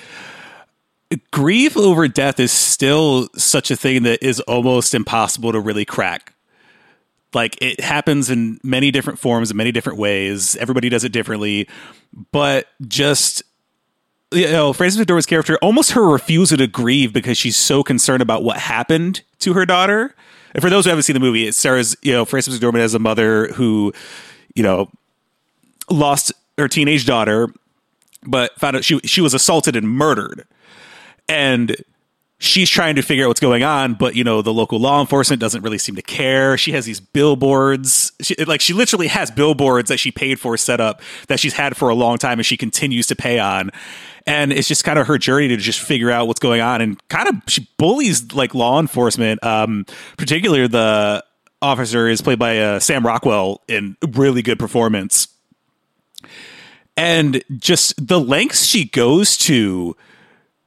grief 1.30 1.74
over 1.74 2.06
death 2.06 2.38
is 2.38 2.52
still 2.52 3.28
such 3.34 3.70
a 3.70 3.76
thing 3.76 4.02
that 4.02 4.22
is 4.22 4.40
almost 4.40 4.92
impossible 4.92 5.52
to 5.52 5.60
really 5.60 5.86
crack. 5.86 6.34
Like 7.32 7.56
it 7.60 7.80
happens 7.80 8.30
in 8.30 8.58
many 8.62 8.90
different 8.90 9.18
forms, 9.18 9.50
in 9.50 9.56
many 9.56 9.72
different 9.72 9.98
ways. 9.98 10.56
Everybody 10.56 10.88
does 10.88 11.04
it 11.04 11.12
differently, 11.12 11.68
but 12.32 12.66
just 12.86 13.42
you 14.32 14.50
know, 14.50 14.72
Frances 14.72 15.04
McDormand's 15.04 15.26
character, 15.26 15.58
almost 15.60 15.92
her 15.92 16.08
refusal 16.08 16.56
to 16.58 16.66
grieve 16.66 17.12
because 17.12 17.36
she's 17.36 17.56
so 17.56 17.82
concerned 17.82 18.22
about 18.22 18.44
what 18.44 18.58
happened 18.58 19.22
to 19.40 19.54
her 19.54 19.66
daughter. 19.66 20.14
And 20.54 20.62
for 20.62 20.70
those 20.70 20.84
who 20.84 20.90
haven't 20.90 21.02
seen 21.02 21.14
the 21.14 21.20
movie, 21.20 21.46
it 21.46 21.54
stars, 21.54 21.96
you 22.02 22.12
know, 22.12 22.24
Frances 22.24 22.58
McDormand 22.58 22.80
as 22.80 22.94
a 22.94 22.98
mother 22.98 23.48
who, 23.48 23.92
you 24.54 24.62
know, 24.62 24.88
lost 25.88 26.32
her 26.58 26.68
teenage 26.68 27.06
daughter, 27.06 27.52
but 28.22 28.58
found 28.58 28.76
out 28.76 28.84
she 28.84 28.98
she 29.00 29.20
was 29.20 29.34
assaulted 29.34 29.76
and 29.76 29.88
murdered. 29.88 30.46
And 31.28 31.76
she's 32.40 32.70
trying 32.70 32.96
to 32.96 33.02
figure 33.02 33.24
out 33.24 33.28
what's 33.28 33.40
going 33.40 33.62
on, 33.62 33.94
but 33.94 34.16
you 34.16 34.24
know 34.24 34.42
the 34.42 34.52
local 34.52 34.80
law 34.80 35.00
enforcement 35.00 35.40
doesn't 35.40 35.62
really 35.62 35.78
seem 35.78 35.94
to 35.94 36.02
care. 36.02 36.58
She 36.58 36.72
has 36.72 36.86
these 36.86 36.98
billboards, 36.98 38.12
she, 38.20 38.34
like 38.44 38.60
she 38.60 38.72
literally 38.72 39.06
has 39.06 39.30
billboards 39.30 39.88
that 39.90 39.98
she 39.98 40.10
paid 40.10 40.40
for 40.40 40.56
set 40.56 40.80
up 40.80 41.02
that 41.28 41.38
she's 41.38 41.52
had 41.52 41.76
for 41.76 41.88
a 41.90 41.94
long 41.94 42.18
time, 42.18 42.38
and 42.38 42.46
she 42.46 42.56
continues 42.56 43.06
to 43.08 43.16
pay 43.16 43.38
on. 43.38 43.70
And 44.26 44.52
it's 44.52 44.68
just 44.68 44.84
kind 44.84 44.98
of 44.98 45.06
her 45.06 45.18
journey 45.18 45.48
to 45.48 45.56
just 45.56 45.80
figure 45.80 46.10
out 46.10 46.26
what's 46.26 46.40
going 46.40 46.60
on, 46.60 46.80
and 46.80 47.08
kind 47.08 47.28
of 47.28 47.36
she 47.46 47.68
bullies 47.78 48.32
like 48.32 48.54
law 48.54 48.80
enforcement, 48.80 49.44
um, 49.44 49.86
particularly 50.16 50.66
the 50.66 51.24
officer 51.62 52.08
is 52.08 52.22
played 52.22 52.38
by 52.38 52.58
uh, 52.58 52.80
Sam 52.80 53.06
Rockwell 53.06 53.62
in 53.68 53.96
really 54.14 54.40
good 54.42 54.58
performance, 54.58 55.28
and 56.96 57.44
just 57.58 57.94
the 58.04 58.18
lengths 58.18 58.64
she 58.64 58.86
goes 58.86 59.36
to 59.38 59.94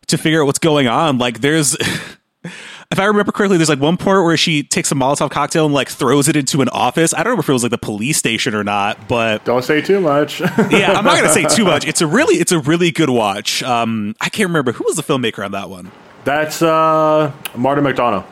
to 0.08 0.18
figure 0.18 0.42
out 0.42 0.46
what's 0.46 0.60
going 0.60 0.88
on. 0.88 1.18
Like 1.18 1.42
there's 1.42 1.76
if 2.44 3.00
I 3.00 3.06
remember 3.06 3.32
correctly, 3.32 3.58
there's 3.58 3.70
like 3.70 3.80
one 3.80 3.98
part 3.98 4.24
where 4.26 4.38
she 4.38 4.64
takes 4.64 4.92
a 4.92 4.96
Molotov 4.96 5.32
cocktail 5.32 5.66
and 5.66 5.74
like 5.74 5.90
throws 5.90 6.28
it 6.28 6.36
into 6.36 6.62
an 6.62 6.70
office. 6.70 7.14
I 7.14 7.18
don't 7.18 7.32
remember 7.32 7.42
if 7.42 7.50
it 7.50 7.54
was 7.54 7.64
like 7.64 7.72
the 7.72 7.78
police 7.78 8.18
station 8.18 8.54
or 8.54 8.64
not, 8.64 9.08
but 9.08 9.44
Don't 9.46 9.64
say 9.64 9.82
too 9.82 10.00
much. 10.00 10.40
yeah, 10.70 10.94
I'm 10.94 11.06
not 11.06 11.16
gonna 11.18 11.30
say 11.30 11.46
too 11.46 11.66
much. 11.66 11.88
It's 11.94 12.02
a 12.02 12.08
really 12.08 12.36
it's 12.36 12.52
a 12.52 12.60
really 12.60 12.92
good 12.92 13.10
watch. 13.10 13.62
Um 13.64 14.16
I 14.22 14.30
can't 14.30 14.50
remember 14.50 14.72
who 14.72 14.84
was 14.86 14.96
the 14.96 15.04
filmmaker 15.04 15.44
on 15.46 15.52
that 15.52 15.70
one. 15.70 15.92
That's 16.24 16.62
uh, 16.62 17.34
Martin 17.56 17.84
McDonagh. 17.84 18.24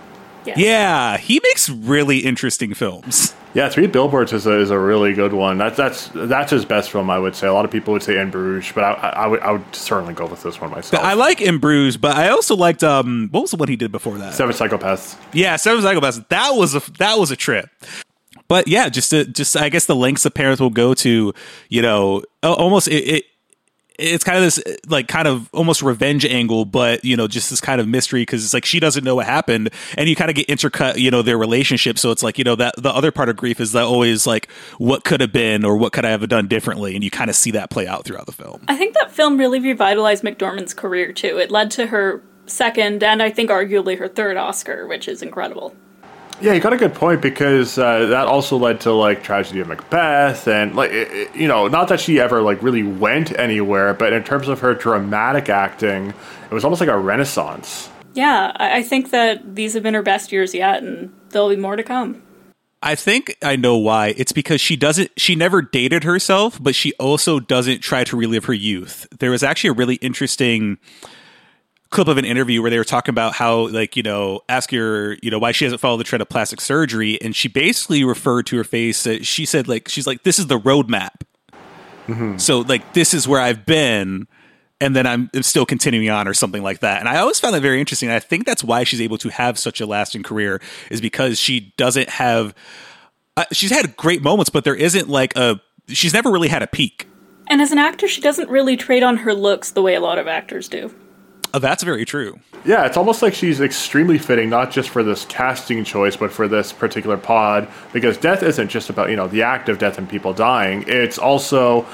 Yes. 0.45 0.57
Yeah, 0.57 1.17
he 1.17 1.39
makes 1.43 1.69
really 1.69 2.19
interesting 2.19 2.73
films. 2.73 3.33
Yeah, 3.53 3.67
Three 3.67 3.87
Billboards 3.87 4.31
is 4.31 4.45
a, 4.47 4.59
is 4.59 4.69
a 4.69 4.79
really 4.79 5.13
good 5.13 5.33
one. 5.33 5.57
That's 5.57 5.75
that's 5.75 6.09
that's 6.13 6.51
his 6.51 6.63
best 6.63 6.89
film, 6.89 7.09
I 7.09 7.19
would 7.19 7.35
say. 7.35 7.47
A 7.47 7.53
lot 7.53 7.65
of 7.65 7.71
people 7.71 7.91
would 7.93 8.01
say 8.01 8.17
In 8.17 8.31
Bruges, 8.31 8.71
but 8.73 8.83
I, 8.83 8.91
I, 8.93 9.09
I 9.09 9.27
would 9.27 9.39
I 9.41 9.51
would 9.51 9.75
certainly 9.75 10.13
go 10.13 10.25
with 10.25 10.41
this 10.41 10.61
one 10.61 10.71
myself. 10.71 11.03
I 11.03 11.13
like 11.13 11.41
In 11.41 11.57
Bruges, 11.57 11.97
but 11.97 12.15
I 12.15 12.29
also 12.29 12.55
liked 12.55 12.83
um 12.83 13.27
what 13.31 13.41
was 13.41 13.51
the 13.51 13.57
one 13.57 13.67
he 13.67 13.75
did 13.75 13.91
before 13.91 14.17
that? 14.17 14.33
Seven 14.33 14.55
Psychopaths. 14.55 15.17
Yeah, 15.33 15.57
Seven 15.57 15.83
Psychopaths. 15.83 16.27
That 16.29 16.51
was 16.51 16.75
a 16.75 16.91
that 16.93 17.17
was 17.19 17.29
a 17.31 17.35
trip. 17.35 17.69
But 18.47 18.67
yeah, 18.67 18.89
just 18.89 19.11
to, 19.11 19.25
just 19.25 19.55
I 19.55 19.69
guess 19.69 19.85
the 19.85 19.95
lengths 19.95 20.23
the 20.23 20.31
parents 20.31 20.59
will 20.59 20.69
go 20.69 20.93
to, 20.95 21.33
you 21.69 21.81
know, 21.81 22.23
almost 22.43 22.87
it, 22.87 23.07
it 23.07 23.25
it's 24.01 24.23
kind 24.23 24.37
of 24.37 24.43
this 24.43 24.61
like 24.87 25.07
kind 25.07 25.27
of 25.27 25.49
almost 25.53 25.81
revenge 25.81 26.25
angle, 26.25 26.65
but 26.65 27.05
you 27.05 27.15
know, 27.15 27.27
just 27.27 27.49
this 27.49 27.61
kind 27.61 27.79
of 27.79 27.87
mystery 27.87 28.21
because 28.21 28.43
it's 28.43 28.53
like 28.53 28.65
she 28.65 28.79
doesn't 28.79 29.03
know 29.03 29.15
what 29.15 29.25
happened, 29.25 29.69
and 29.97 30.09
you 30.09 30.15
kind 30.15 30.29
of 30.29 30.35
get 30.35 30.47
intercut, 30.47 30.97
you 30.97 31.11
know, 31.11 31.21
their 31.21 31.37
relationship. 31.37 31.99
So 31.99 32.11
it's 32.11 32.23
like 32.23 32.37
you 32.37 32.43
know 32.43 32.55
that 32.55 32.75
the 32.77 32.89
other 32.89 33.11
part 33.11 33.29
of 33.29 33.37
grief 33.37 33.59
is 33.59 33.71
that 33.73 33.83
always 33.83 34.25
like 34.25 34.49
what 34.77 35.03
could 35.03 35.21
have 35.21 35.31
been 35.31 35.63
or 35.63 35.77
what 35.77 35.93
could 35.93 36.05
I 36.05 36.09
have 36.09 36.27
done 36.27 36.47
differently, 36.47 36.95
and 36.95 37.03
you 37.03 37.11
kind 37.11 37.29
of 37.29 37.35
see 37.35 37.51
that 37.51 37.69
play 37.69 37.87
out 37.87 38.05
throughout 38.05 38.25
the 38.25 38.31
film. 38.31 38.63
I 38.67 38.75
think 38.75 38.95
that 38.95 39.11
film 39.11 39.37
really 39.37 39.59
revitalized 39.59 40.23
McDormand's 40.23 40.73
career 40.73 41.13
too. 41.13 41.37
It 41.37 41.51
led 41.51 41.71
to 41.71 41.87
her 41.87 42.23
second 42.47 43.03
and 43.03 43.21
I 43.23 43.29
think 43.29 43.49
arguably 43.49 43.97
her 43.99 44.07
third 44.07 44.37
Oscar, 44.37 44.87
which 44.87 45.07
is 45.07 45.21
incredible. 45.21 45.75
Yeah, 46.41 46.53
you 46.53 46.59
got 46.59 46.73
a 46.73 46.77
good 46.77 46.95
point 46.95 47.21
because 47.21 47.77
uh, 47.77 48.07
that 48.07 48.25
also 48.27 48.57
led 48.57 48.81
to 48.81 48.91
like 48.93 49.21
tragedy 49.23 49.59
of 49.59 49.67
Macbeth 49.67 50.47
and 50.47 50.75
like 50.75 50.89
it, 50.91 51.11
it- 51.11 51.35
you 51.35 51.47
know 51.47 51.67
not 51.67 51.87
that 51.89 51.99
she 51.99 52.19
ever 52.19 52.41
like 52.41 52.61
really 52.63 52.83
went 52.83 53.31
anywhere, 53.37 53.93
but 53.93 54.11
in 54.11 54.23
terms 54.23 54.47
of 54.47 54.59
her 54.61 54.73
dramatic 54.73 55.49
acting, 55.49 56.09
it 56.49 56.53
was 56.53 56.63
almost 56.63 56.79
like 56.79 56.89
a 56.89 56.97
renaissance. 56.97 57.89
Yeah, 58.13 58.51
I, 58.55 58.77
I 58.79 58.83
think 58.83 59.11
that 59.11 59.55
these 59.55 59.73
have 59.75 59.83
been 59.83 59.93
her 59.93 60.01
best 60.01 60.31
years 60.31 60.53
yet, 60.53 60.81
and 60.83 61.13
there'll 61.29 61.49
be 61.49 61.55
more 61.55 61.75
to 61.75 61.83
come. 61.83 62.21
I 62.83 62.95
think 62.95 63.37
I 63.43 63.55
know 63.55 63.77
why. 63.77 64.15
It's 64.17 64.31
because 64.31 64.59
she 64.59 64.75
doesn't 64.75 65.11
she 65.17 65.35
never 65.35 65.61
dated 65.61 66.03
herself, 66.03 66.57
but 66.61 66.73
she 66.73 66.93
also 66.93 67.39
doesn't 67.39 67.81
try 67.81 68.03
to 68.05 68.17
relive 68.17 68.45
her 68.45 68.53
youth. 68.53 69.05
There 69.19 69.29
was 69.29 69.43
actually 69.43 69.69
a 69.69 69.73
really 69.73 69.95
interesting 69.97 70.79
clip 71.91 72.07
of 72.07 72.17
an 72.17 72.25
interview 72.25 72.61
where 72.61 72.71
they 72.71 72.77
were 72.77 72.83
talking 72.83 73.11
about 73.11 73.33
how 73.33 73.67
like, 73.67 73.95
you 73.95 74.03
know, 74.03 74.41
ask 74.49 74.71
your 74.71 75.13
you 75.21 75.29
know, 75.29 75.39
why 75.39 75.51
she 75.51 75.65
hasn't 75.65 75.81
followed 75.81 75.97
the 75.97 76.03
trend 76.03 76.21
of 76.21 76.29
plastic 76.29 76.61
surgery 76.61 77.21
and 77.21 77.35
she 77.35 77.47
basically 77.47 78.03
referred 78.03 78.45
to 78.47 78.57
her 78.57 78.63
face 78.63 79.03
that 79.03 79.25
she 79.25 79.45
said 79.45 79.67
like 79.67 79.87
she's 79.87 80.07
like 80.07 80.23
this 80.23 80.39
is 80.39 80.47
the 80.47 80.59
roadmap. 80.59 81.21
So 82.39 82.59
like 82.61 82.93
this 82.93 83.13
is 83.13 83.27
where 83.27 83.39
I've 83.39 83.65
been 83.65 84.27
and 84.81 84.95
then 84.95 85.05
I'm 85.05 85.29
still 85.41 85.65
continuing 85.65 86.09
on 86.09 86.27
or 86.27 86.33
something 86.33 86.63
like 86.63 86.79
that. 86.79 86.99
And 86.99 87.07
I 87.07 87.19
always 87.19 87.39
found 87.39 87.53
that 87.53 87.61
very 87.61 87.79
interesting. 87.79 88.09
And 88.09 88.15
I 88.15 88.19
think 88.19 88.45
that's 88.45 88.63
why 88.63 88.83
she's 88.83 88.99
able 88.99 89.19
to 89.19 89.29
have 89.29 89.59
such 89.59 89.79
a 89.79 89.85
lasting 89.85 90.23
career 90.23 90.59
is 90.89 90.99
because 90.99 91.39
she 91.39 91.73
doesn't 91.77 92.09
have 92.09 92.55
uh, 93.37 93.45
she's 93.51 93.71
had 93.71 93.95
great 93.95 94.21
moments, 94.21 94.49
but 94.49 94.63
there 94.63 94.75
isn't 94.75 95.07
like 95.07 95.35
a 95.37 95.61
she's 95.87 96.13
never 96.13 96.31
really 96.31 96.49
had 96.49 96.63
a 96.63 96.67
peak. 96.67 97.07
And 97.47 97.61
as 97.61 97.71
an 97.71 97.77
actor, 97.77 98.07
she 98.07 98.21
doesn't 98.21 98.49
really 98.49 98.77
trade 98.77 99.03
on 99.03 99.17
her 99.17 99.33
looks 99.33 99.71
the 99.71 99.81
way 99.81 99.95
a 99.95 99.99
lot 99.99 100.17
of 100.17 100.27
actors 100.27 100.69
do. 100.69 100.93
Oh, 101.53 101.59
that's 101.59 101.83
very 101.83 102.05
true. 102.05 102.39
Yeah, 102.63 102.85
it's 102.85 102.95
almost 102.95 103.21
like 103.21 103.33
she's 103.33 103.59
extremely 103.59 104.17
fitting, 104.17 104.49
not 104.49 104.71
just 104.71 104.89
for 104.89 105.03
this 105.03 105.25
casting 105.25 105.83
choice, 105.83 106.15
but 106.15 106.31
for 106.31 106.47
this 106.47 106.71
particular 106.71 107.17
pod, 107.17 107.67
because 107.91 108.17
death 108.17 108.43
isn't 108.43 108.69
just 108.69 108.89
about, 108.89 109.09
you 109.09 109.15
know, 109.15 109.27
the 109.27 109.41
act 109.41 109.67
of 109.67 109.79
death 109.79 109.97
and 109.97 110.07
people 110.07 110.33
dying. 110.33 110.85
It's 110.87 111.17
also 111.17 111.85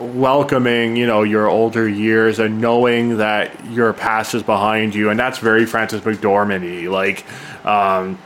welcoming, 0.00 0.96
you 0.96 1.06
know, 1.06 1.22
your 1.22 1.48
older 1.48 1.86
years 1.88 2.38
and 2.38 2.60
knowing 2.60 3.18
that 3.18 3.64
your 3.66 3.92
past 3.92 4.34
is 4.34 4.42
behind 4.42 4.94
you. 4.94 5.10
And 5.10 5.20
that's 5.20 5.38
very 5.38 5.66
Frances 5.66 6.00
McDormand 6.00 6.90
Like, 6.90 7.24
um, 7.66 8.18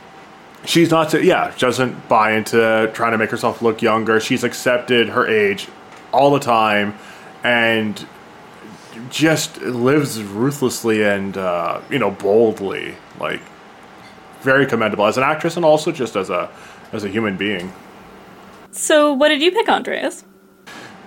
she's 0.63 0.89
not, 0.89 1.09
to, 1.09 1.23
yeah, 1.23 1.53
doesn't 1.57 2.07
buy 2.07 2.33
into 2.33 2.89
trying 2.93 3.11
to 3.11 3.17
make 3.17 3.31
herself 3.31 3.61
look 3.61 3.81
younger. 3.81 4.19
She's 4.19 4.43
accepted 4.43 5.09
her 5.09 5.27
age 5.27 5.67
all 6.13 6.31
the 6.31 6.39
time 6.39 6.95
and 7.43 8.07
just 9.09 9.61
lives 9.61 10.21
ruthlessly 10.21 11.03
and 11.03 11.37
uh, 11.37 11.81
you 11.89 11.99
know 11.99 12.11
boldly 12.11 12.95
like 13.19 13.41
very 14.41 14.65
commendable 14.65 15.05
as 15.05 15.17
an 15.17 15.23
actress 15.23 15.55
and 15.55 15.65
also 15.65 15.91
just 15.91 16.15
as 16.15 16.29
a 16.29 16.49
as 16.91 17.03
a 17.03 17.09
human 17.09 17.35
being 17.37 17.71
So, 18.71 19.13
what 19.13 19.29
did 19.29 19.41
you 19.41 19.51
pick, 19.51 19.67
Andreas? 19.69 20.23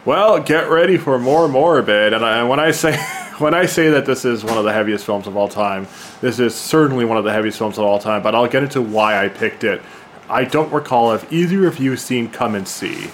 well 0.04 0.40
get 0.40 0.70
ready 0.70 0.96
for 0.96 1.18
more 1.18 1.48
morbid 1.48 2.12
and, 2.14 2.24
I, 2.24 2.38
and 2.38 2.48
when 2.48 2.60
i 2.60 2.70
say 2.70 2.96
when 3.38 3.52
i 3.52 3.66
say 3.66 3.90
that 3.90 4.06
this 4.06 4.24
is 4.24 4.44
one 4.44 4.56
of 4.56 4.64
the 4.64 4.72
heaviest 4.72 5.04
films 5.04 5.26
of 5.26 5.36
all 5.36 5.48
time 5.48 5.86
this 6.20 6.38
is 6.38 6.54
certainly 6.54 7.04
one 7.04 7.18
of 7.18 7.24
the 7.24 7.32
heaviest 7.32 7.58
films 7.58 7.78
of 7.78 7.84
all 7.84 7.98
time 7.98 8.22
but 8.22 8.34
i'll 8.34 8.46
get 8.48 8.62
into 8.62 8.80
why 8.80 9.22
i 9.22 9.28
picked 9.28 9.64
it 9.64 9.82
i 10.30 10.44
don't 10.44 10.72
recall 10.72 11.12
if 11.12 11.30
either 11.32 11.66
of 11.66 11.78
you 11.78 11.96
seen 11.96 12.28
come 12.30 12.54
and 12.54 12.66
see 12.68 13.10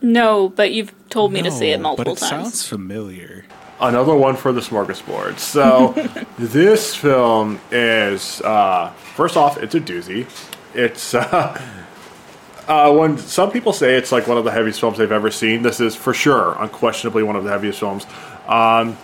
No, 0.00 0.50
but 0.50 0.72
you've 0.72 0.92
told 1.08 1.32
me 1.32 1.42
to 1.42 1.50
see 1.50 1.70
it 1.70 1.80
multiple 1.80 2.14
but 2.14 2.22
it 2.22 2.28
times. 2.28 2.42
sounds 2.44 2.68
familiar. 2.68 3.44
Another 3.80 4.14
one 4.14 4.36
for 4.36 4.52
the 4.52 4.60
smorgasbord. 4.60 5.38
So 5.38 5.92
this 6.38 6.94
film 6.94 7.60
is 7.70 8.40
uh, 8.42 8.92
first 9.14 9.36
off, 9.36 9.58
it's 9.58 9.74
a 9.74 9.80
doozy. 9.80 10.26
It's 10.74 11.14
uh, 11.14 11.60
uh, 12.68 12.92
when 12.92 13.16
some 13.16 13.50
people 13.50 13.72
say 13.72 13.96
it's 13.96 14.12
like 14.12 14.26
one 14.26 14.36
of 14.36 14.44
the 14.44 14.50
heaviest 14.50 14.80
films 14.80 14.98
they've 14.98 15.10
ever 15.10 15.30
seen. 15.30 15.62
This 15.62 15.80
is 15.80 15.96
for 15.96 16.12
sure, 16.12 16.54
unquestionably, 16.58 17.22
one 17.22 17.36
of 17.36 17.44
the 17.44 17.50
heaviest 17.50 17.80
films. 17.80 18.06
Um, 18.46 18.96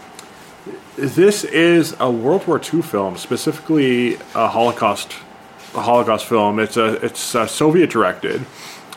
this 0.97 1.45
is 1.45 1.97
a 1.99 2.11
World 2.11 2.47
War 2.47 2.61
II 2.61 2.83
film, 2.83 3.17
specifically 3.17 4.15
a 4.35 4.49
Holocaust, 4.49 5.13
a 5.75 5.81
Holocaust 5.81 6.27
film. 6.27 6.59
It's 6.59 6.77
a 6.77 7.05
it's 7.05 7.35
uh, 7.35 7.47
Soviet 7.47 7.91
directed, 7.91 8.45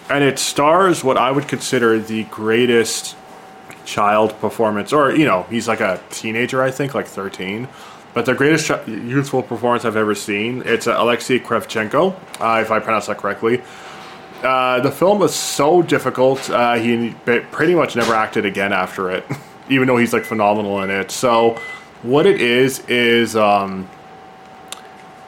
and 0.09 0.23
it 0.23 0.37
stars 0.37 1.03
what 1.03 1.17
I 1.17 1.31
would 1.31 1.47
consider 1.47 1.97
the 1.99 2.25
greatest 2.25 3.15
child 3.87 4.37
performance, 4.39 4.93
or 4.93 5.15
you 5.15 5.25
know, 5.25 5.43
he's 5.49 5.67
like 5.67 5.79
a 5.79 5.99
teenager, 6.11 6.61
I 6.61 6.69
think, 6.69 6.93
like 6.93 7.07
thirteen. 7.07 7.67
But 8.13 8.25
the 8.25 8.33
greatest 8.33 8.67
ch- 8.67 8.87
youthful 8.87 9.43
performance 9.43 9.85
I've 9.85 9.95
ever 9.95 10.15
seen. 10.15 10.63
It's 10.65 10.87
uh, 10.87 10.95
Alexei 10.97 11.39
Kravchenko, 11.39 12.13
uh, 12.39 12.61
if 12.61 12.71
I 12.71 12.79
pronounce 12.79 13.07
that 13.07 13.17
correctly. 13.17 13.61
Uh, 14.43 14.79
the 14.81 14.91
film 14.91 15.19
was 15.19 15.33
so 15.33 15.81
difficult. 15.81 16.49
Uh, 16.49 16.75
he 16.75 17.15
pretty 17.25 17.75
much 17.75 17.95
never 17.95 18.13
acted 18.13 18.45
again 18.45 18.73
after 18.73 19.09
it, 19.09 19.25
even 19.69 19.87
though 19.87 19.97
he's 19.97 20.13
like 20.13 20.25
phenomenal 20.25 20.81
in 20.83 20.89
it. 20.89 21.11
So, 21.11 21.59
what 22.03 22.25
it 22.25 22.41
is 22.41 22.79
is 22.87 23.35
um, 23.35 23.89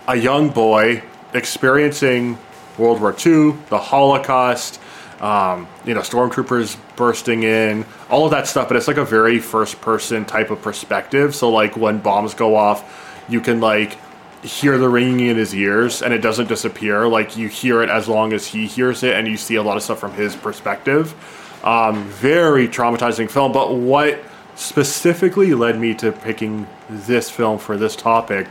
a 0.08 0.16
young 0.16 0.50
boy 0.50 1.04
experiencing 1.34 2.38
World 2.78 3.02
War 3.02 3.16
II, 3.26 3.56
the 3.70 3.80
Holocaust, 3.80 4.80
um, 5.22 5.68
you 5.86 5.94
know, 5.94 6.02
stormtroopers 6.02 6.78
bursting 7.00 7.44
in, 7.44 7.86
all 8.10 8.26
of 8.26 8.32
that 8.32 8.46
stuff. 8.46 8.68
But 8.68 8.78
it's 8.78 8.88
like 8.88 8.98
a 8.98 9.06
very 9.06 9.40
first 9.40 9.82
person 9.82 10.26
type 10.26 10.52
of 10.52 10.62
perspective. 10.62 11.34
So, 11.34 11.50
like, 11.50 11.76
when 11.76 11.98
bombs 12.00 12.36
go 12.36 12.56
off, 12.56 12.84
you 13.28 13.42
can, 13.42 13.60
like, 13.60 13.98
hear 14.44 14.78
the 14.78 14.88
ringing 14.88 15.28
in 15.28 15.38
his 15.38 15.56
ears 15.56 16.02
and 16.02 16.14
it 16.14 16.20
doesn't 16.20 16.48
disappear. 16.48 17.08
Like, 17.08 17.36
you 17.36 17.48
hear 17.48 17.82
it 17.82 17.90
as 17.90 18.08
long 18.08 18.34
as 18.34 18.46
he 18.46 18.68
hears 18.68 19.02
it, 19.02 19.16
and 19.16 19.28
you 19.28 19.38
see 19.38 19.56
a 19.56 19.64
lot 19.64 19.78
of 19.78 19.84
stuff 19.84 20.00
from 20.00 20.14
his 20.14 20.36
perspective. 20.36 21.16
Um, 21.64 22.04
very 22.10 22.68
traumatizing 22.68 23.32
film. 23.32 23.52
But 23.52 23.74
what 23.74 24.20
specifically 24.56 25.54
led 25.54 25.80
me 25.80 25.94
to 25.96 26.12
picking 26.12 26.68
this 26.90 27.30
film 27.30 27.60
for 27.60 27.78
this 27.78 27.96
topic, 27.96 28.50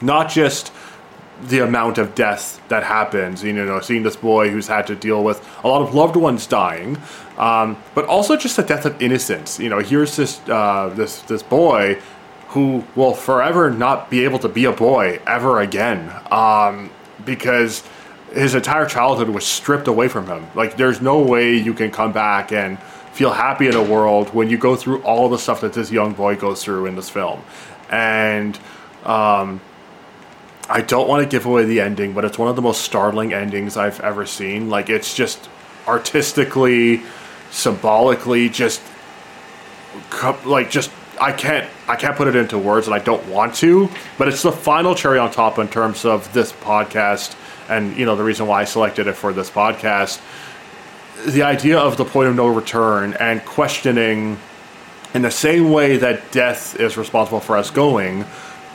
not 0.00 0.30
just 0.30 0.72
the 1.42 1.60
amount 1.60 1.98
of 1.98 2.14
death 2.14 2.60
that 2.68 2.82
happens. 2.82 3.42
You 3.42 3.52
know, 3.52 3.80
seeing 3.80 4.02
this 4.02 4.16
boy 4.16 4.50
who's 4.50 4.66
had 4.66 4.86
to 4.88 4.94
deal 4.94 5.22
with 5.22 5.46
a 5.62 5.68
lot 5.68 5.82
of 5.82 5.94
loved 5.94 6.16
ones 6.16 6.46
dying, 6.46 6.98
um, 7.36 7.76
but 7.94 8.04
also 8.06 8.36
just 8.36 8.56
the 8.56 8.62
death 8.62 8.84
of 8.84 9.00
innocence. 9.00 9.58
You 9.58 9.68
know, 9.68 9.78
here's 9.78 10.16
this 10.16 10.40
uh, 10.48 10.92
this 10.94 11.22
this 11.22 11.42
boy 11.42 12.00
who 12.48 12.82
will 12.96 13.14
forever 13.14 13.70
not 13.70 14.10
be 14.10 14.24
able 14.24 14.38
to 14.38 14.48
be 14.48 14.64
a 14.64 14.72
boy 14.72 15.20
ever 15.26 15.60
again 15.60 16.10
um, 16.30 16.90
because 17.24 17.84
his 18.32 18.54
entire 18.54 18.86
childhood 18.86 19.28
was 19.28 19.44
stripped 19.44 19.86
away 19.86 20.08
from 20.08 20.26
him. 20.26 20.46
Like, 20.54 20.76
there's 20.78 21.02
no 21.02 21.20
way 21.20 21.56
you 21.56 21.74
can 21.74 21.90
come 21.90 22.12
back 22.12 22.50
and 22.50 22.78
feel 23.12 23.32
happy 23.32 23.68
in 23.68 23.74
a 23.74 23.82
world 23.82 24.34
when 24.34 24.48
you 24.48 24.56
go 24.56 24.76
through 24.76 25.02
all 25.02 25.28
the 25.28 25.38
stuff 25.38 25.60
that 25.60 25.74
this 25.74 25.90
young 25.90 26.14
boy 26.14 26.36
goes 26.36 26.64
through 26.64 26.86
in 26.86 26.96
this 26.96 27.08
film, 27.08 27.42
and. 27.90 28.58
Um, 29.04 29.60
I 30.68 30.82
don't 30.82 31.08
want 31.08 31.22
to 31.22 31.28
give 31.28 31.46
away 31.46 31.64
the 31.64 31.80
ending, 31.80 32.12
but 32.12 32.24
it's 32.24 32.38
one 32.38 32.48
of 32.48 32.56
the 32.56 32.62
most 32.62 32.82
startling 32.82 33.32
endings 33.32 33.76
I've 33.76 34.00
ever 34.00 34.26
seen. 34.26 34.68
Like 34.68 34.90
it's 34.90 35.14
just 35.14 35.48
artistically, 35.86 37.02
symbolically, 37.50 38.50
just 38.50 38.82
like 40.44 40.70
just 40.70 40.90
I 41.18 41.32
can't 41.32 41.68
I 41.88 41.96
can't 41.96 42.16
put 42.16 42.28
it 42.28 42.36
into 42.36 42.58
words, 42.58 42.86
and 42.86 42.94
I 42.94 42.98
don't 42.98 43.26
want 43.28 43.54
to. 43.56 43.88
But 44.18 44.28
it's 44.28 44.42
the 44.42 44.52
final 44.52 44.94
cherry 44.94 45.18
on 45.18 45.30
top 45.30 45.58
in 45.58 45.68
terms 45.68 46.04
of 46.04 46.30
this 46.34 46.52
podcast, 46.52 47.34
and 47.70 47.96
you 47.96 48.04
know 48.04 48.16
the 48.16 48.24
reason 48.24 48.46
why 48.46 48.60
I 48.60 48.64
selected 48.64 49.06
it 49.06 49.14
for 49.14 49.32
this 49.32 49.50
podcast. 49.50 50.20
The 51.26 51.42
idea 51.42 51.78
of 51.78 51.96
the 51.96 52.04
point 52.04 52.28
of 52.28 52.36
no 52.36 52.46
return 52.46 53.14
and 53.14 53.44
questioning, 53.44 54.38
in 55.14 55.22
the 55.22 55.30
same 55.30 55.72
way 55.72 55.96
that 55.96 56.30
death 56.30 56.78
is 56.78 56.96
responsible 56.96 57.40
for 57.40 57.56
us 57.56 57.70
going 57.70 58.24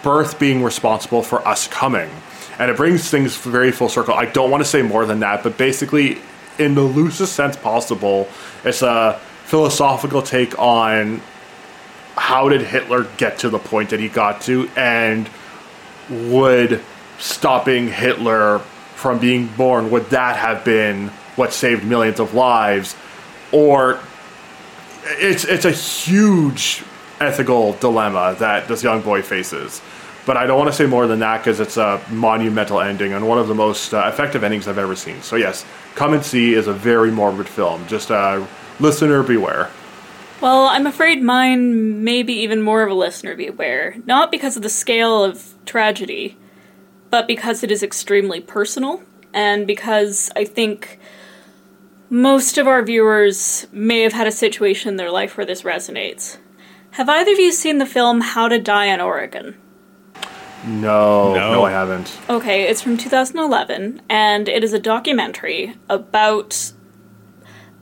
birth 0.04 0.38
being 0.38 0.63
responsible 0.63 1.24
for 1.24 1.46
us 1.48 1.68
coming. 1.68 2.10
And 2.60 2.70
it 2.70 2.78
brings 2.78 3.10
things 3.10 3.36
very 3.36 3.72
full 3.72 3.89
circle. 3.89 4.13
I 4.13 4.26
don't 4.26 4.52
want 4.52 4.63
to 4.63 4.70
say 4.70 4.84
more 4.84 5.06
than 5.06 5.22
that, 5.22 5.42
but 5.42 5.58
basically, 5.58 6.20
in 6.60 6.76
the 6.76 6.84
loosest 6.84 7.34
sense 7.34 7.58
possible, 7.58 8.28
it's 8.63 8.84
a 8.84 9.20
philosophical 9.46 10.22
take 10.22 10.58
on 10.60 11.22
how 12.16 12.50
did 12.50 12.62
Hitler 12.62 13.08
get 13.18 13.39
to 13.39 13.50
the 13.50 13.58
point 13.58 13.89
that 13.89 14.00
he 14.00 14.08
got 14.08 14.42
to, 14.42 14.70
and 14.76 15.28
would 16.10 16.82
stopping 17.18 17.88
Hitler 17.88 18.60
from 18.60 19.20
being 19.20 19.48
born, 19.48 19.89
would 19.92 20.10
that 20.12 20.38
have 20.38 20.63
been 20.63 21.08
what 21.36 21.54
saved 21.54 21.84
millions 21.84 22.20
of 22.20 22.34
lives? 22.34 22.96
Or 23.52 24.00
it's 25.06 25.44
it's 25.44 25.66
a 25.66 25.72
huge 25.72 26.84
ethical 27.20 27.74
dilemma 27.74 28.36
that 28.39 28.68
this 28.68 28.84
young 28.84 29.02
boy 29.02 29.22
faces. 29.22 29.82
But 30.25 30.38
I 30.38 30.45
don't 30.45 30.57
want 30.57 30.69
to 30.69 30.75
say 30.75 30.86
more 30.86 31.05
than 31.05 31.19
that 31.19 31.39
because 31.39 31.59
it's 31.59 31.77
a 31.77 32.01
monumental 32.09 32.79
ending 32.79 33.12
and 33.13 33.27
one 33.27 33.39
of 33.39 33.47
the 33.47 33.55
most 33.55 33.93
uh, 33.93 34.09
effective 34.12 34.43
endings 34.43 34.67
I've 34.67 34.77
ever 34.77 34.95
seen. 34.95 35.21
So, 35.21 35.36
yes, 35.36 35.65
Come 35.95 36.13
and 36.13 36.25
See 36.25 36.53
is 36.53 36.67
a 36.67 36.73
very 36.73 37.12
morbid 37.12 37.47
film. 37.47 37.86
Just 37.88 38.09
uh, 38.09 38.45
listener 38.79 39.21
beware. 39.21 39.69
Well, 40.41 40.65
I'm 40.67 40.88
afraid 40.88 41.21
mine 41.21 42.03
may 42.03 42.23
be 42.23 42.33
even 42.41 42.62
more 42.62 42.83
of 42.83 42.91
a 42.91 42.95
listener 42.95 43.36
beware. 43.36 43.95
Not 44.05 44.31
because 44.31 44.55
of 44.55 44.63
the 44.63 44.69
scale 44.69 45.23
of 45.23 45.53
tragedy, 45.65 46.38
but 47.09 47.27
because 47.27 47.63
it 47.63 47.71
is 47.71 47.83
extremely 47.83 48.41
personal 48.41 49.03
and 49.33 49.65
because 49.65 50.31
I 50.36 50.45
think 50.45 50.99
most 52.09 52.57
of 52.57 52.67
our 52.67 52.83
viewers 52.83 53.67
may 53.71 54.01
have 54.01 54.13
had 54.13 54.27
a 54.27 54.31
situation 54.31 54.89
in 54.89 54.97
their 54.97 55.12
life 55.12 55.38
where 55.38 55.45
this 55.45 55.63
resonates. 55.63 56.38
Have 56.91 57.09
either 57.09 57.31
of 57.31 57.39
you 57.39 57.51
seen 57.51 57.79
the 57.79 57.86
film 57.86 58.21
How 58.21 58.47
to 58.47 58.59
Die 58.59 58.86
in 58.86 59.01
Oregon? 59.01 59.55
No, 60.65 61.34
no, 61.34 61.54
no, 61.54 61.63
I 61.65 61.71
haven't. 61.71 62.17
Okay, 62.30 62.63
it's 62.63 62.82
from 62.82 62.97
2011, 62.97 64.02
and 64.10 64.47
it 64.47 64.63
is 64.63 64.73
a 64.73 64.80
documentary 64.80 65.76
about. 65.89 66.73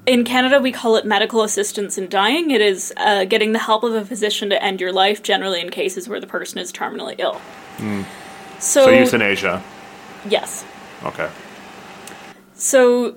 In 0.07 0.23
Canada, 0.23 0.59
we 0.59 0.71
call 0.71 0.95
it 0.95 1.05
medical 1.05 1.43
assistance 1.43 1.95
in 1.95 2.09
dying. 2.09 2.49
It 2.49 2.59
is 2.59 2.91
uh, 2.97 3.25
getting 3.25 3.51
the 3.51 3.59
help 3.59 3.83
of 3.83 3.93
a 3.93 4.03
physician 4.03 4.49
to 4.49 4.61
end 4.61 4.81
your 4.81 4.91
life, 4.91 5.21
generally 5.21 5.61
in 5.61 5.69
cases 5.69 6.09
where 6.09 6.19
the 6.19 6.25
person 6.25 6.57
is 6.57 6.71
terminally 6.71 7.15
ill. 7.19 7.39
Mm. 7.77 8.05
So, 8.57 8.85
so 8.85 8.89
euthanasia. 8.89 9.61
Yes. 10.27 10.65
Okay. 11.03 11.29
So 12.55 13.15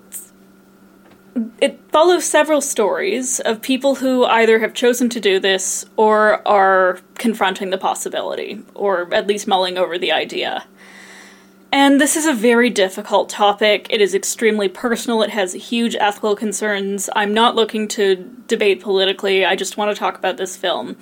it 1.60 1.80
follows 1.90 2.24
several 2.24 2.60
stories 2.60 3.40
of 3.40 3.60
people 3.60 3.96
who 3.96 4.24
either 4.24 4.60
have 4.60 4.74
chosen 4.74 5.08
to 5.10 5.20
do 5.20 5.40
this 5.40 5.84
or 5.96 6.46
are 6.46 7.00
confronting 7.16 7.70
the 7.70 7.78
possibility, 7.78 8.62
or 8.74 9.12
at 9.12 9.26
least 9.26 9.48
mulling 9.48 9.76
over 9.76 9.98
the 9.98 10.12
idea. 10.12 10.64
And 11.72 12.00
this 12.00 12.14
is 12.14 12.24
a 12.24 12.32
very 12.32 12.70
difficult 12.70 13.28
topic. 13.28 13.88
It 13.90 14.00
is 14.00 14.14
extremely 14.14 14.68
personal. 14.68 15.22
It 15.22 15.30
has 15.30 15.54
huge 15.54 15.96
ethical 15.96 16.36
concerns. 16.36 17.10
I'm 17.16 17.34
not 17.34 17.56
looking 17.56 17.88
to 17.88 18.14
debate 18.46 18.80
politically, 18.80 19.44
I 19.44 19.56
just 19.56 19.76
want 19.76 19.90
to 19.90 19.98
talk 19.98 20.16
about 20.16 20.36
this 20.36 20.56
film. 20.56 20.96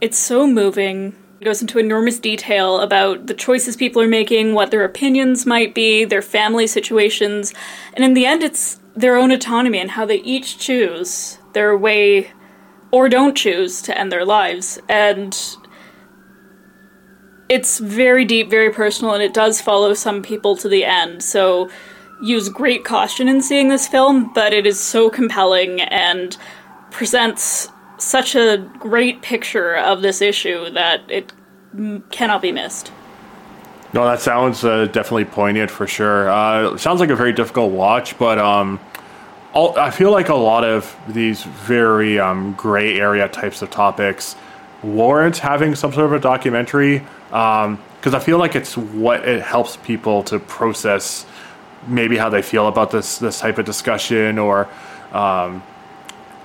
It's 0.00 0.18
so 0.18 0.46
moving. 0.46 1.16
It 1.40 1.44
goes 1.44 1.60
into 1.60 1.80
enormous 1.80 2.20
detail 2.20 2.78
about 2.78 3.26
the 3.26 3.34
choices 3.34 3.76
people 3.76 4.00
are 4.00 4.06
making, 4.06 4.54
what 4.54 4.70
their 4.70 4.84
opinions 4.84 5.44
might 5.44 5.74
be, 5.74 6.04
their 6.04 6.22
family 6.22 6.68
situations, 6.68 7.52
and 7.94 8.04
in 8.04 8.14
the 8.14 8.26
end, 8.26 8.44
it's 8.44 8.78
their 8.96 9.16
own 9.16 9.30
autonomy 9.30 9.78
and 9.78 9.92
how 9.92 10.04
they 10.04 10.20
each 10.20 10.58
choose 10.58 11.38
their 11.52 11.76
way 11.76 12.30
or 12.90 13.08
don't 13.08 13.36
choose 13.36 13.82
to 13.82 13.98
end 13.98 14.12
their 14.12 14.24
lives. 14.24 14.78
And 14.88 15.36
it's 17.48 17.78
very 17.78 18.24
deep, 18.24 18.48
very 18.48 18.72
personal, 18.72 19.14
and 19.14 19.22
it 19.22 19.34
does 19.34 19.60
follow 19.60 19.94
some 19.94 20.22
people 20.22 20.56
to 20.56 20.68
the 20.68 20.84
end. 20.84 21.22
So 21.22 21.68
use 22.22 22.48
great 22.48 22.84
caution 22.84 23.28
in 23.28 23.42
seeing 23.42 23.68
this 23.68 23.88
film, 23.88 24.32
but 24.32 24.52
it 24.52 24.66
is 24.66 24.80
so 24.80 25.10
compelling 25.10 25.80
and 25.80 26.36
presents 26.90 27.68
such 27.98 28.34
a 28.34 28.58
great 28.78 29.22
picture 29.22 29.76
of 29.76 30.02
this 30.02 30.22
issue 30.22 30.70
that 30.70 31.02
it 31.08 31.32
cannot 32.10 32.40
be 32.40 32.52
missed. 32.52 32.92
No, 33.94 34.04
that 34.06 34.20
sounds 34.20 34.64
uh, 34.64 34.86
definitely 34.86 35.24
poignant 35.24 35.70
for 35.70 35.86
sure. 35.86 36.28
Uh, 36.28 36.76
sounds 36.76 36.98
like 36.98 37.10
a 37.10 37.16
very 37.16 37.32
difficult 37.32 37.70
watch, 37.70 38.18
but 38.18 38.38
um, 38.38 38.80
all, 39.52 39.78
I 39.78 39.92
feel 39.92 40.10
like 40.10 40.30
a 40.30 40.34
lot 40.34 40.64
of 40.64 40.96
these 41.06 41.44
very 41.44 42.18
um, 42.18 42.54
gray 42.54 42.98
area 42.98 43.28
types 43.28 43.62
of 43.62 43.70
topics 43.70 44.34
warrant 44.82 45.38
having 45.38 45.76
some 45.76 45.92
sort 45.92 46.06
of 46.06 46.12
a 46.12 46.18
documentary 46.18 46.98
because 47.28 47.66
um, 47.66 47.78
I 48.14 48.18
feel 48.18 48.38
like 48.38 48.56
it's 48.56 48.76
what 48.76 49.26
it 49.28 49.42
helps 49.42 49.76
people 49.76 50.24
to 50.24 50.40
process 50.40 51.24
maybe 51.86 52.16
how 52.16 52.28
they 52.28 52.42
feel 52.42 52.66
about 52.66 52.90
this 52.90 53.18
this 53.18 53.38
type 53.38 53.58
of 53.58 53.64
discussion 53.64 54.38
or 54.40 54.68
um, 55.12 55.62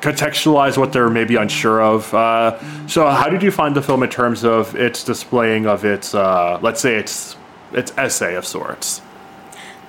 contextualize 0.02 0.78
what 0.78 0.94
they're 0.94 1.10
maybe 1.10 1.36
unsure 1.36 1.82
of. 1.82 2.14
Uh, 2.14 2.88
so, 2.88 3.10
how 3.10 3.30
did 3.30 3.44
you 3.44 3.52
find 3.52 3.76
the 3.76 3.82
film 3.82 4.04
in 4.04 4.10
terms 4.10 4.44
of 4.44 4.76
its 4.76 5.04
displaying 5.04 5.66
of 5.66 5.84
its, 5.84 6.14
uh, 6.14 6.60
let's 6.62 6.82
say, 6.82 6.96
its 6.96 7.36
its 7.74 7.92
essay 7.98 8.36
of 8.36 8.46
sorts? 8.46 9.02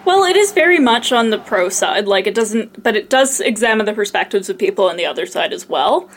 Well, 0.04 0.24
it 0.24 0.36
is 0.36 0.52
very 0.52 0.78
much 0.78 1.12
on 1.12 1.30
the 1.30 1.38
pro 1.38 1.68
side. 1.68 2.06
Like 2.06 2.26
it 2.26 2.34
doesn't, 2.34 2.82
but 2.82 2.96
it 2.96 3.10
does 3.10 3.40
examine 3.40 3.86
the 3.86 3.92
perspectives 3.92 4.48
of 4.48 4.58
people 4.58 4.86
on 4.86 4.96
the 4.96 5.06
other 5.06 5.26
side 5.26 5.52
as 5.52 5.68
well. 5.68 6.08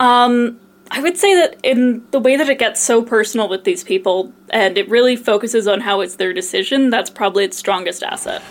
Um, 0.00 0.58
I 0.90 1.00
would 1.00 1.18
say 1.18 1.34
that 1.34 1.58
in 1.62 2.06
the 2.12 2.20
way 2.20 2.36
that 2.36 2.48
it 2.48 2.58
gets 2.58 2.80
so 2.80 3.02
personal 3.02 3.48
with 3.48 3.64
these 3.64 3.84
people, 3.84 4.32
and 4.50 4.78
it 4.78 4.88
really 4.88 5.16
focuses 5.16 5.68
on 5.68 5.80
how 5.80 6.00
it's 6.00 6.16
their 6.16 6.32
decision. 6.32 6.88
That's 6.90 7.10
probably 7.10 7.44
its 7.44 7.58
strongest 7.58 8.02
asset. 8.02 8.42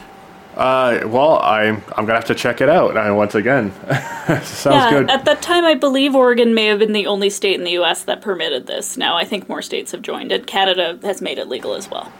Uh, 0.56 1.02
well, 1.08 1.40
I'm 1.40 1.84
I'm 1.96 2.06
gonna 2.06 2.16
have 2.16 2.26
to 2.26 2.36
check 2.36 2.62
it 2.62 2.70
out. 2.70 2.98
And 2.98 3.18
once 3.18 3.36
again, 3.36 3.72
sounds 4.44 4.66
yeah, 4.66 4.90
good. 4.90 5.10
At 5.10 5.26
that 5.26 5.42
time, 5.42 5.66
I 5.66 5.74
believe 5.74 6.16
Oregon 6.16 6.54
may 6.54 6.66
have 6.68 6.80
been 6.80 6.94
the 6.94 7.08
only 7.08 7.30
state 7.30 7.56
in 7.56 7.64
the 7.64 7.72
U.S. 7.72 8.04
that 8.04 8.22
permitted 8.22 8.68
this. 8.68 8.98
Now, 8.98 9.16
I 9.16 9.24
think 9.24 9.50
more 9.50 9.62
states 9.62 9.92
have 9.92 10.02
joined 10.02 10.32
it. 10.32 10.48
Canada 10.48 11.00
has 11.04 11.22
made 11.22 11.38
it 11.38 11.48
legal 11.48 11.74
as 11.74 11.90
well. 11.90 12.12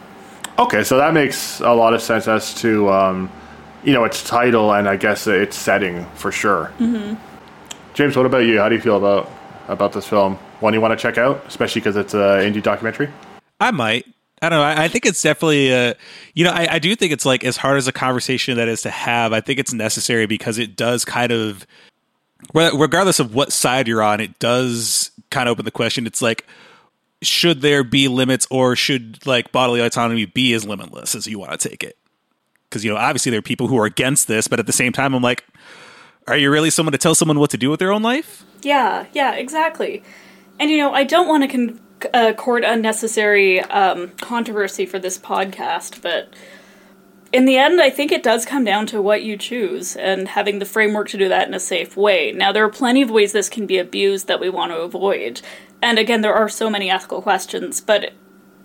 Okay, 0.58 0.82
so 0.82 0.96
that 0.98 1.14
makes 1.14 1.60
a 1.60 1.72
lot 1.72 1.94
of 1.94 2.02
sense 2.02 2.26
as 2.26 2.52
to 2.54 2.90
um, 2.90 3.30
you 3.84 3.92
know, 3.92 4.04
its 4.04 4.22
title 4.22 4.72
and 4.72 4.88
I 4.88 4.96
guess 4.96 5.26
its 5.26 5.56
setting 5.56 6.04
for 6.14 6.32
sure. 6.32 6.72
Mm-hmm. 6.78 7.14
James, 7.94 8.16
what 8.16 8.26
about 8.26 8.38
you? 8.38 8.58
How 8.58 8.68
do 8.68 8.74
you 8.74 8.80
feel 8.80 8.96
about 8.96 9.30
about 9.68 9.92
this 9.92 10.06
film? 10.06 10.34
One 10.60 10.74
you 10.74 10.80
want 10.80 10.98
to 10.98 11.02
check 11.02 11.18
out, 11.18 11.44
especially 11.46 11.80
because 11.80 11.96
it's 11.96 12.14
an 12.14 12.20
indie 12.20 12.62
documentary. 12.62 13.08
I 13.60 13.70
might. 13.70 14.06
I 14.40 14.48
don't 14.48 14.58
know. 14.58 14.64
I, 14.64 14.84
I 14.84 14.88
think 14.88 15.06
it's 15.06 15.20
definitely, 15.20 15.72
uh, 15.74 15.94
you 16.34 16.44
know, 16.44 16.50
I, 16.50 16.74
I 16.74 16.78
do 16.78 16.94
think 16.94 17.12
it's 17.12 17.26
like 17.26 17.44
as 17.44 17.56
hard 17.56 17.76
as 17.76 17.88
a 17.88 17.92
conversation 17.92 18.56
that 18.56 18.68
is 18.68 18.82
to 18.82 18.90
have. 18.90 19.32
I 19.32 19.40
think 19.40 19.58
it's 19.58 19.72
necessary 19.72 20.26
because 20.26 20.58
it 20.58 20.76
does 20.76 21.04
kind 21.04 21.32
of, 21.32 21.66
regardless 22.54 23.18
of 23.18 23.34
what 23.34 23.52
side 23.52 23.88
you're 23.88 24.02
on, 24.02 24.20
it 24.20 24.38
does 24.38 25.10
kind 25.30 25.48
of 25.48 25.52
open 25.52 25.64
the 25.64 25.72
question. 25.72 26.06
It's 26.06 26.22
like, 26.22 26.46
should 27.22 27.60
there 27.60 27.84
be 27.84 28.08
limits, 28.08 28.46
or 28.50 28.76
should 28.76 29.26
like 29.26 29.52
bodily 29.52 29.80
autonomy 29.80 30.24
be 30.24 30.52
as 30.54 30.64
limitless 30.64 31.14
as 31.14 31.26
you 31.26 31.38
want 31.38 31.58
to 31.58 31.68
take 31.68 31.82
it? 31.82 31.96
Because 32.68 32.84
you 32.84 32.90
know, 32.90 32.96
obviously 32.96 33.30
there 33.30 33.38
are 33.38 33.42
people 33.42 33.68
who 33.68 33.78
are 33.78 33.86
against 33.86 34.28
this, 34.28 34.48
but 34.48 34.58
at 34.58 34.66
the 34.66 34.72
same 34.72 34.92
time, 34.92 35.14
I'm 35.14 35.22
like, 35.22 35.44
are 36.26 36.36
you 36.36 36.50
really 36.50 36.70
someone 36.70 36.92
to 36.92 36.98
tell 36.98 37.14
someone 37.14 37.38
what 37.38 37.50
to 37.50 37.56
do 37.56 37.70
with 37.70 37.80
their 37.80 37.92
own 37.92 38.02
life? 38.02 38.44
Yeah, 38.62 39.06
yeah, 39.12 39.34
exactly. 39.34 40.02
And 40.60 40.70
you 40.70 40.78
know, 40.78 40.92
I 40.92 41.04
don't 41.04 41.28
want 41.28 41.44
to 41.44 41.48
con- 41.48 41.80
uh, 42.12 42.32
court 42.34 42.64
unnecessary 42.64 43.60
um, 43.60 44.10
controversy 44.20 44.86
for 44.86 44.98
this 44.98 45.18
podcast, 45.18 46.02
but 46.02 46.34
in 47.32 47.44
the 47.44 47.58
end, 47.58 47.80
I 47.80 47.90
think 47.90 48.10
it 48.10 48.22
does 48.22 48.46
come 48.46 48.64
down 48.64 48.86
to 48.86 49.02
what 49.02 49.22
you 49.22 49.36
choose 49.36 49.96
and 49.96 50.28
having 50.28 50.58
the 50.58 50.64
framework 50.64 51.08
to 51.10 51.18
do 51.18 51.28
that 51.28 51.46
in 51.46 51.54
a 51.54 51.60
safe 51.60 51.96
way. 51.96 52.32
Now, 52.32 52.52
there 52.52 52.64
are 52.64 52.70
plenty 52.70 53.02
of 53.02 53.10
ways 53.10 53.32
this 53.32 53.48
can 53.48 53.66
be 53.66 53.78
abused 53.78 54.26
that 54.28 54.40
we 54.40 54.48
want 54.48 54.72
to 54.72 54.78
avoid. 54.78 55.42
And 55.82 55.98
again, 55.98 56.22
there 56.22 56.34
are 56.34 56.48
so 56.48 56.70
many 56.70 56.90
ethical 56.90 57.20
questions, 57.20 57.80
but 57.80 58.12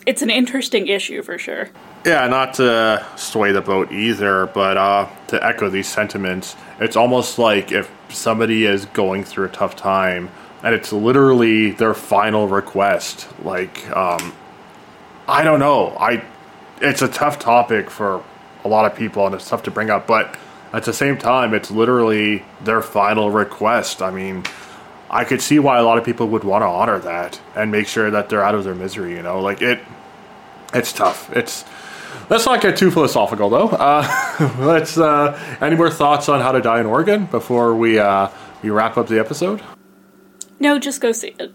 it's 0.06 0.22
an 0.22 0.30
interesting 0.30 0.88
issue 0.88 1.22
for 1.22 1.38
sure. 1.38 1.70
Yeah, 2.06 2.28
not 2.28 2.56
to 2.56 3.06
sway 3.16 3.52
the 3.52 3.62
boat 3.62 3.92
either, 3.92 4.48
but 4.48 4.78
uh, 4.78 5.10
to 5.28 5.46
echo 5.46 5.70
these 5.70 5.88
sentiments, 5.88 6.56
it's 6.80 6.96
almost 6.96 7.40
like 7.40 7.72
if 7.72 7.92
somebody 8.10 8.66
is 8.66 8.86
going 8.88 9.24
through 9.24 9.46
a 9.46 9.50
tough 9.50 9.76
time 9.76 10.30
and 10.64 10.74
it's 10.74 10.94
literally 10.94 11.72
their 11.72 11.94
final 11.94 12.48
request. 12.48 13.28
Like, 13.44 13.90
um, 13.96 14.34
I 15.28 15.44
don't 15.44 15.60
know. 15.60 15.96
I 16.00 16.24
it's 16.82 17.02
a 17.02 17.08
tough 17.08 17.40
topic 17.40 17.90
for 17.90 18.24
a 18.64 18.68
lot 18.68 18.86
of 18.86 18.98
people, 18.98 19.26
and 19.26 19.36
it's 19.36 19.48
tough 19.48 19.64
to 19.64 19.72
bring 19.72 19.90
up. 19.90 20.08
But 20.08 20.38
at 20.72 20.84
the 20.84 20.94
same 20.94 21.18
time, 21.18 21.54
it's 21.54 21.70
literally 21.70 22.44
their 22.64 22.82
final 22.82 23.32
request. 23.32 24.02
I 24.02 24.12
mean, 24.12 24.44
I 25.10 25.24
could 25.24 25.42
see 25.42 25.60
why 25.60 25.78
a 25.78 25.84
lot 25.84 25.98
of 25.98 26.04
people 26.04 26.28
would 26.30 26.44
want 26.44 26.64
to 26.64 26.68
honor 26.68 27.00
that 27.00 27.40
and 27.56 27.72
make 27.72 27.88
sure 27.88 28.10
that 28.10 28.30
they're 28.30 28.44
out 28.44 28.56
of 28.56 28.64
their 28.64 28.76
misery. 28.76 29.16
You 29.16 29.22
know, 29.22 29.40
like 29.42 29.62
it. 29.62 29.80
It's 30.74 30.92
tough. 30.92 31.32
It's. 31.36 31.66
Let's 32.30 32.46
not 32.46 32.62
get 32.62 32.78
too 32.78 32.90
philosophical, 32.90 33.50
though. 33.50 33.70
Uh, 33.70 34.56
let's. 34.60 34.98
Uh, 34.98 35.40
any 35.62 35.76
more 35.76 35.90
thoughts 35.90 36.30
on 36.30 36.42
how 36.42 36.52
to 36.52 36.62
die 36.62 36.80
in 36.80 36.86
Oregon 36.86 37.26
before 37.26 37.76
we 37.76 38.00
uh, 38.00 38.30
we 38.64 38.70
wrap 38.70 38.98
up 38.98 39.08
the 39.08 39.20
episode? 39.20 39.62
No, 40.60 40.80
just 40.80 41.02
go 41.02 41.12
see 41.12 41.36
it. 41.40 41.54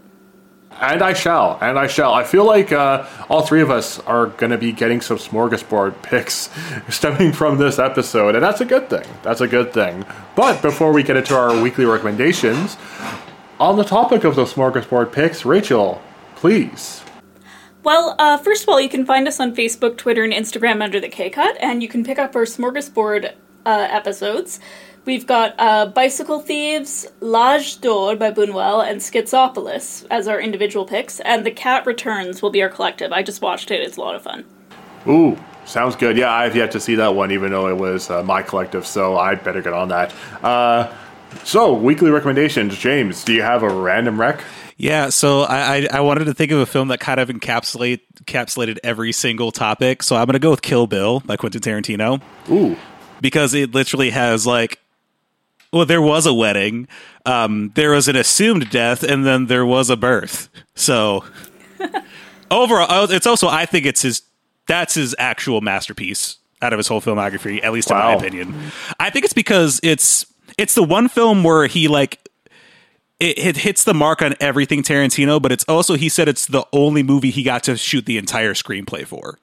And 0.81 1.01
I 1.01 1.11
shall, 1.11 1.57
and 1.61 1.77
I 1.77 1.87
shall. 1.87 2.13
I 2.13 2.23
feel 2.23 2.45
like 2.45 2.71
uh, 2.71 3.05
all 3.29 3.41
three 3.41 3.61
of 3.61 3.69
us 3.69 3.99
are 4.01 4.27
going 4.27 4.51
to 4.51 4.57
be 4.57 4.71
getting 4.71 5.01
some 5.01 5.17
smorgasbord 5.17 6.01
picks 6.03 6.49
stemming 6.89 7.33
from 7.33 7.57
this 7.57 7.79
episode, 7.79 8.35
and 8.35 8.43
that's 8.43 8.61
a 8.61 8.65
good 8.65 8.89
thing. 8.89 9.05
That's 9.21 9.41
a 9.41 9.47
good 9.47 9.73
thing. 9.73 10.05
But 10.35 10.61
before 10.61 10.93
we 10.93 11.03
get 11.03 11.17
into 11.17 11.35
our 11.35 11.61
weekly 11.61 11.83
recommendations, 11.83 12.77
on 13.59 13.75
the 13.75 13.83
topic 13.83 14.23
of 14.23 14.37
those 14.37 14.53
smorgasbord 14.53 15.11
picks, 15.11 15.43
Rachael, 15.43 16.01
please. 16.35 17.03
Well, 17.83 18.15
uh, 18.17 18.37
first 18.37 18.63
of 18.63 18.69
all, 18.69 18.79
you 18.79 18.89
can 18.89 19.05
find 19.05 19.27
us 19.27 19.39
on 19.39 19.53
Facebook, 19.53 19.97
Twitter, 19.97 20.23
and 20.23 20.31
Instagram 20.31 20.81
under 20.81 21.01
the 21.01 21.09
K 21.09 21.29
Cut, 21.29 21.57
and 21.59 21.81
you 21.81 21.89
can 21.89 22.05
pick 22.05 22.17
up 22.17 22.35
our 22.35 22.43
smorgasbord 22.45 23.33
uh, 23.65 23.87
episodes. 23.89 24.61
We've 25.05 25.25
got 25.25 25.55
uh, 25.57 25.87
Bicycle 25.87 26.39
Thieves, 26.39 27.07
L'Age 27.21 27.79
d'Or 27.81 28.15
by 28.15 28.31
Buñuel, 28.31 28.87
and 28.87 28.99
Schizopolis 28.99 30.05
as 30.11 30.27
our 30.27 30.39
individual 30.39 30.85
picks, 30.85 31.19
and 31.21 31.45
The 31.45 31.51
Cat 31.51 31.85
Returns 31.85 32.41
will 32.41 32.51
be 32.51 32.61
our 32.61 32.69
collective. 32.69 33.11
I 33.11 33.23
just 33.23 33.41
watched 33.41 33.71
it, 33.71 33.81
it's 33.81 33.97
a 33.97 34.01
lot 34.01 34.15
of 34.15 34.21
fun. 34.21 34.45
Ooh, 35.07 35.37
sounds 35.65 35.95
good. 35.95 36.17
Yeah, 36.17 36.31
I've 36.31 36.55
yet 36.55 36.71
to 36.71 36.79
see 36.79 36.95
that 36.95 37.15
one, 37.15 37.31
even 37.31 37.51
though 37.51 37.67
it 37.69 37.77
was 37.77 38.09
uh, 38.09 38.23
my 38.23 38.43
collective, 38.43 38.85
so 38.85 39.17
I 39.17 39.35
better 39.35 39.61
get 39.61 39.73
on 39.73 39.89
that. 39.89 40.13
Uh, 40.43 40.93
so, 41.43 41.73
weekly 41.73 42.09
recommendations. 42.09 42.77
James, 42.77 43.23
do 43.23 43.33
you 43.33 43.41
have 43.41 43.63
a 43.63 43.69
random 43.69 44.19
rec? 44.19 44.43
Yeah, 44.77 45.09
so 45.09 45.41
I, 45.41 45.75
I, 45.75 45.87
I 45.93 45.99
wanted 46.01 46.25
to 46.25 46.33
think 46.33 46.51
of 46.51 46.59
a 46.59 46.65
film 46.65 46.87
that 46.87 46.99
kind 46.99 47.19
of 47.19 47.29
encapsulate 47.29 47.99
encapsulated 48.23 48.77
every 48.83 49.11
single 49.11 49.51
topic. 49.51 50.03
So 50.03 50.15
I'm 50.15 50.25
going 50.25 50.33
to 50.33 50.39
go 50.39 50.51
with 50.51 50.61
Kill 50.61 50.87
Bill 50.87 51.19
by 51.19 51.35
Quentin 51.35 51.61
Tarantino. 51.61 52.21
Ooh, 52.49 52.77
because 53.21 53.53
it 53.53 53.73
literally 53.73 54.09
has 54.11 54.47
like 54.47 54.79
well, 55.71 55.85
there 55.85 56.01
was 56.01 56.25
a 56.25 56.33
wedding, 56.33 56.87
um, 57.25 57.71
there 57.75 57.91
was 57.91 58.07
an 58.07 58.15
assumed 58.15 58.69
death, 58.69 59.03
and 59.03 59.25
then 59.25 59.45
there 59.45 59.65
was 59.65 59.89
a 59.89 59.97
birth. 59.97 60.49
So 60.75 61.23
overall, 62.51 62.87
oh, 62.89 63.07
it's 63.09 63.27
also 63.27 63.47
I 63.47 63.65
think 63.65 63.85
it's 63.85 64.01
his 64.01 64.23
that's 64.67 64.95
his 64.95 65.15
actual 65.17 65.61
masterpiece 65.61 66.37
out 66.61 66.73
of 66.73 66.77
his 66.77 66.87
whole 66.87 67.01
filmography, 67.01 67.63
at 67.63 67.71
least 67.71 67.89
wow. 67.89 67.97
in 67.97 68.05
my 68.05 68.13
opinion. 68.13 68.71
I 68.99 69.09
think 69.09 69.25
it's 69.25 69.33
because 69.33 69.79
it's 69.83 70.25
it's 70.57 70.75
the 70.75 70.83
one 70.83 71.07
film 71.07 71.43
where 71.43 71.67
he 71.67 71.87
like 71.87 72.19
it, 73.19 73.37
it, 73.37 73.57
hits 73.57 73.83
the 73.83 73.93
mark 73.93 74.21
on 74.21 74.35
everything 74.39 74.81
Tarantino, 74.81 75.41
but 75.41 75.51
it's 75.51 75.65
also 75.65 75.95
he 75.95 76.09
said 76.09 76.27
it's 76.27 76.45
the 76.45 76.65
only 76.71 77.03
movie 77.03 77.31
he 77.31 77.43
got 77.43 77.63
to 77.63 77.75
shoot 77.77 78.05
the 78.05 78.17
entire 78.17 78.53
screenplay 78.53 79.05
for. 79.05 79.39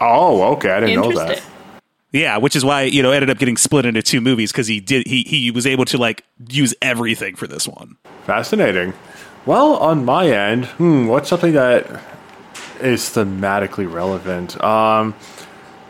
Oh, 0.00 0.54
okay, 0.54 0.70
I 0.70 0.80
didn't 0.80 1.02
know 1.02 1.12
that. 1.12 1.42
Yeah, 2.12 2.38
which 2.38 2.56
is 2.56 2.64
why 2.64 2.82
you 2.82 3.02
know 3.02 3.10
ended 3.10 3.30
up 3.30 3.38
getting 3.38 3.56
split 3.56 3.84
into 3.84 4.02
two 4.02 4.20
movies 4.20 4.50
because 4.50 4.66
he 4.66 4.80
did 4.80 5.06
he 5.06 5.22
he 5.22 5.50
was 5.50 5.66
able 5.66 5.84
to 5.86 5.98
like 5.98 6.24
use 6.48 6.74
everything 6.80 7.36
for 7.36 7.46
this 7.46 7.68
one. 7.68 7.96
Fascinating. 8.24 8.94
Well, 9.44 9.76
on 9.76 10.04
my 10.04 10.28
end, 10.30 10.66
hmm, 10.66 11.06
what's 11.06 11.28
something 11.28 11.52
that 11.52 12.02
is 12.80 13.02
thematically 13.02 13.90
relevant? 13.90 14.62
Um, 14.62 15.14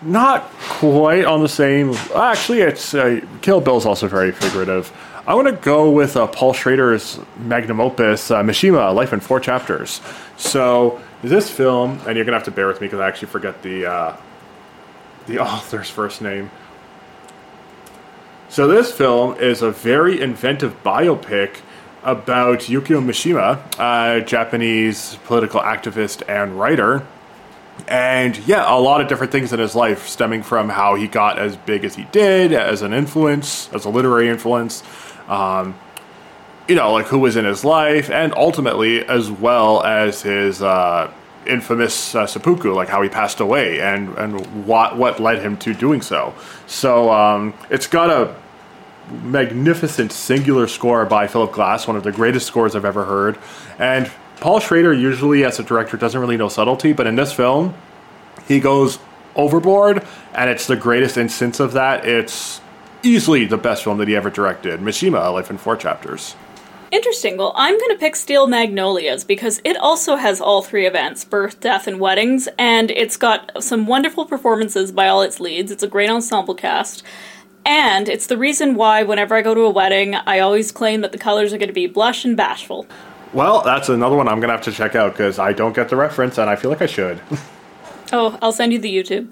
not 0.03 0.45
quite 0.61 1.25
on 1.25 1.43
the 1.43 1.49
same. 1.49 1.93
Actually, 2.15 2.61
it's 2.61 2.95
uh, 2.95 3.21
Kill 3.43 3.61
Bill 3.61 3.77
is 3.77 3.87
also 3.87 4.09
very 4.09 4.33
figurative. 4.33 4.93
I 5.27 5.35
want 5.35 5.47
to 5.49 5.53
go 5.53 5.91
with 5.91 6.17
uh, 6.17 6.27
Paul 6.27 6.53
Schrader's 6.55 7.21
magnum 7.37 7.81
opus, 7.81 8.31
uh, 8.31 8.43
Mishima: 8.43 8.95
Life 8.95 9.13
in 9.13 9.21
Four 9.21 9.41
Chapters. 9.41 10.01
So 10.37 11.01
this 11.23 11.51
film, 11.51 12.01
and 12.07 12.17
you're 12.17 12.25
gonna 12.25 12.37
have 12.37 12.45
to 12.47 12.51
bear 12.51 12.67
with 12.67 12.81
me 12.81 12.87
because 12.87 13.01
I 13.01 13.09
actually 13.09 13.29
forget 13.29 13.63
the 13.63 13.87
uh, 13.87 14.17
the 15.29 15.39
author's 15.45 15.89
first 15.89 16.21
name. 16.21 16.51
So 18.49 18.67
this 18.67 18.91
film 18.91 19.37
is 19.37 19.63
a 19.63 19.71
very 19.71 20.21
inventive 20.21 20.83
biopic 20.83 21.59
about 22.03 22.61
Yukio 22.61 23.05
Mishima, 23.05 23.61
a 23.79 24.25
Japanese 24.25 25.19
political 25.27 25.61
activist 25.61 26.23
and 26.29 26.59
writer. 26.59 27.07
And 27.87 28.37
yeah, 28.39 28.65
a 28.67 28.81
lot 28.81 29.01
of 29.01 29.09
different 29.09 29.31
things 29.33 29.53
in 29.53 29.61
his 29.61 29.75
life 29.75 30.09
stemming 30.09 30.43
from 30.43 30.71
how 30.71 30.95
he 30.95 31.07
got 31.07 31.39
as 31.39 31.57
big 31.57 31.85
as 31.85 31.95
he 31.95 32.05
did, 32.05 32.53
as 32.53 32.83
an 32.83 32.93
influence, 32.93 33.73
as 33.73 33.85
a 33.85 33.91
literary 33.91 34.29
influence. 34.29 34.83
Um, 35.29 35.79
you 36.67 36.75
know, 36.75 36.93
like 36.93 37.07
who 37.07 37.19
was 37.19 37.37
in 37.37 37.45
his 37.45 37.65
life, 37.65 38.11
and 38.11 38.35
ultimately 38.35 39.05
as 39.05 39.31
well 39.31 39.83
as 39.85 40.23
his 40.23 40.63
uh, 40.63 41.13
infamous 41.47 42.15
uh, 42.15 42.27
seppuku, 42.27 42.75
like 42.75 42.89
how 42.89 43.03
he 43.03 43.09
passed 43.09 43.41
away, 43.41 43.81
and 43.81 44.17
and 44.19 44.67
what 44.67 44.97
what 44.97 45.21
led 45.21 45.43
him 45.43 45.57
to 45.59 45.75
doing 45.75 46.03
so. 46.03 46.35
So 46.67 47.11
um, 47.11 47.55
it's 47.71 47.87
got 47.87 48.11
a 48.11 48.35
magnificent 49.23 50.13
singular 50.13 50.67
score 50.67 51.07
by 51.07 51.27
Philip 51.27 51.53
Glass, 51.53 51.87
one 51.87 51.97
of 51.97 52.03
the 52.03 52.13
greatest 52.13 52.47
scores 52.47 52.77
I've 52.77 52.85
ever 52.85 53.05
heard. 53.05 53.39
And 53.79 54.11
Paul 54.41 54.61
Schrader 54.61 54.93
usually, 54.93 55.45
as 55.45 55.59
a 55.59 55.63
director, 55.63 55.97
doesn't 55.97 56.21
really 56.21 56.37
know 56.37 56.49
subtlety, 56.49 56.93
but 56.93 57.07
in 57.07 57.17
this 57.17 57.33
film, 57.33 57.75
he 58.47 58.61
goes 58.61 58.99
overboard, 59.35 60.07
and 60.35 60.51
it's 60.51 60.67
the 60.67 60.77
greatest 60.77 61.17
instance 61.17 61.61
of 61.61 61.73
that. 61.73 62.05
It's 62.05 62.61
easily 63.03 63.47
the 63.47 63.57
best 63.57 63.85
film 63.85 63.99
that 63.99 64.09
he 64.09 64.17
ever 64.17 64.31
directed. 64.31 64.81
Mishima, 64.81 65.27
A 65.27 65.31
Life 65.31 65.51
in 65.51 65.59
Four 65.59 65.77
Chapters. 65.77 66.35
Interesting. 66.91 67.37
Well, 67.37 67.53
I'm 67.55 67.79
going 67.79 67.91
to 67.91 67.99
pick 67.99 68.17
Steel 68.17 68.47
Magnolias 68.47 69.23
because 69.23 69.61
it 69.63 69.77
also 69.77 70.17
has 70.17 70.41
all 70.41 70.63
three 70.63 70.87
events 70.87 71.25
birth, 71.25 71.61
death, 71.61 71.87
and 71.87 72.01
weddings, 72.01 72.49
and 72.59 72.91
it's 72.91 73.17
got 73.17 73.63
some 73.63 73.87
wonderful 73.87 74.25
performances 74.25 74.91
by 74.91 75.07
all 75.07 75.21
its 75.21 75.39
leads. 75.39 75.71
It's 75.71 75.83
a 75.83 75.89
great 75.89 76.09
ensemble 76.09 76.55
cast. 76.55 77.03
And 77.67 78.09
it's 78.09 78.27
the 78.27 78.39
reason 78.39 78.75
why, 78.75 79.03
whenever 79.03 79.35
I 79.35 79.43
go 79.43 79.55
to 79.55 79.61
a 79.63 79.71
wedding, 79.71 80.15
I 80.15 80.39
always 80.39 80.73
claim 80.73 81.03
that 81.03 81.13
the 81.13 81.19
colors 81.19 81.53
are 81.53 81.59
going 81.59 81.69
to 81.69 81.75
be 81.75 81.87
blush 81.87 82.25
and 82.25 82.35
bashful. 82.35 82.87
Well, 83.35 83.61
that's 83.63 83.91
another 83.91 84.17
one 84.17 84.27
I'm 84.27 84.41
going 84.41 84.49
to 84.49 84.55
have 84.55 84.65
to 84.65 84.73
check 84.73 84.95
out 84.95 85.13
because 85.13 85.39
I 85.39 85.53
don't 85.53 85.77
get 85.77 85.91
the 85.91 85.97
reference 85.97 86.39
and 86.39 86.49
I 86.49 86.57
feel 86.57 86.71
like 86.71 86.81
I 86.81 86.87
should. 86.87 87.21
oh, 88.13 88.39
I'll 88.41 88.53
send 88.53 88.73
you 88.73 88.79
the 88.79 88.95
YouTube. 88.95 89.31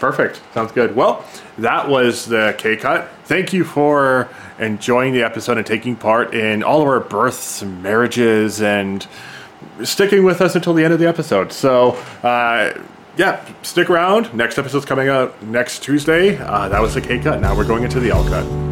Perfect. 0.00 0.40
Sounds 0.54 0.72
good. 0.72 0.96
Well, 0.96 1.24
that 1.58 1.88
was 1.88 2.24
the 2.24 2.54
K 2.56 2.76
Cut. 2.76 3.10
Thank 3.24 3.52
you 3.52 3.64
for 3.64 4.28
enjoying 4.58 5.12
the 5.12 5.22
episode 5.22 5.58
and 5.58 5.66
taking 5.66 5.94
part 5.94 6.34
in 6.34 6.62
all 6.62 6.80
of 6.80 6.88
our 6.88 7.00
births 7.00 7.60
and 7.60 7.82
marriages 7.82 8.62
and 8.62 9.06
sticking 9.84 10.24
with 10.24 10.40
us 10.40 10.54
until 10.54 10.72
the 10.72 10.84
end 10.84 10.94
of 10.94 11.00
the 11.00 11.06
episode. 11.06 11.52
So, 11.52 11.92
uh, 12.22 12.72
yeah, 13.16 13.44
stick 13.62 13.90
around. 13.90 14.32
Next 14.34 14.56
episode's 14.58 14.86
coming 14.86 15.08
out 15.08 15.42
next 15.42 15.82
Tuesday. 15.82 16.38
Uh, 16.38 16.70
that 16.70 16.80
was 16.80 16.94
the 16.94 17.02
K 17.02 17.18
cut. 17.18 17.40
Now 17.40 17.54
we're 17.54 17.66
going 17.66 17.84
into 17.84 18.00
the 18.00 18.10
L 18.10 18.24
cut. 18.24 18.69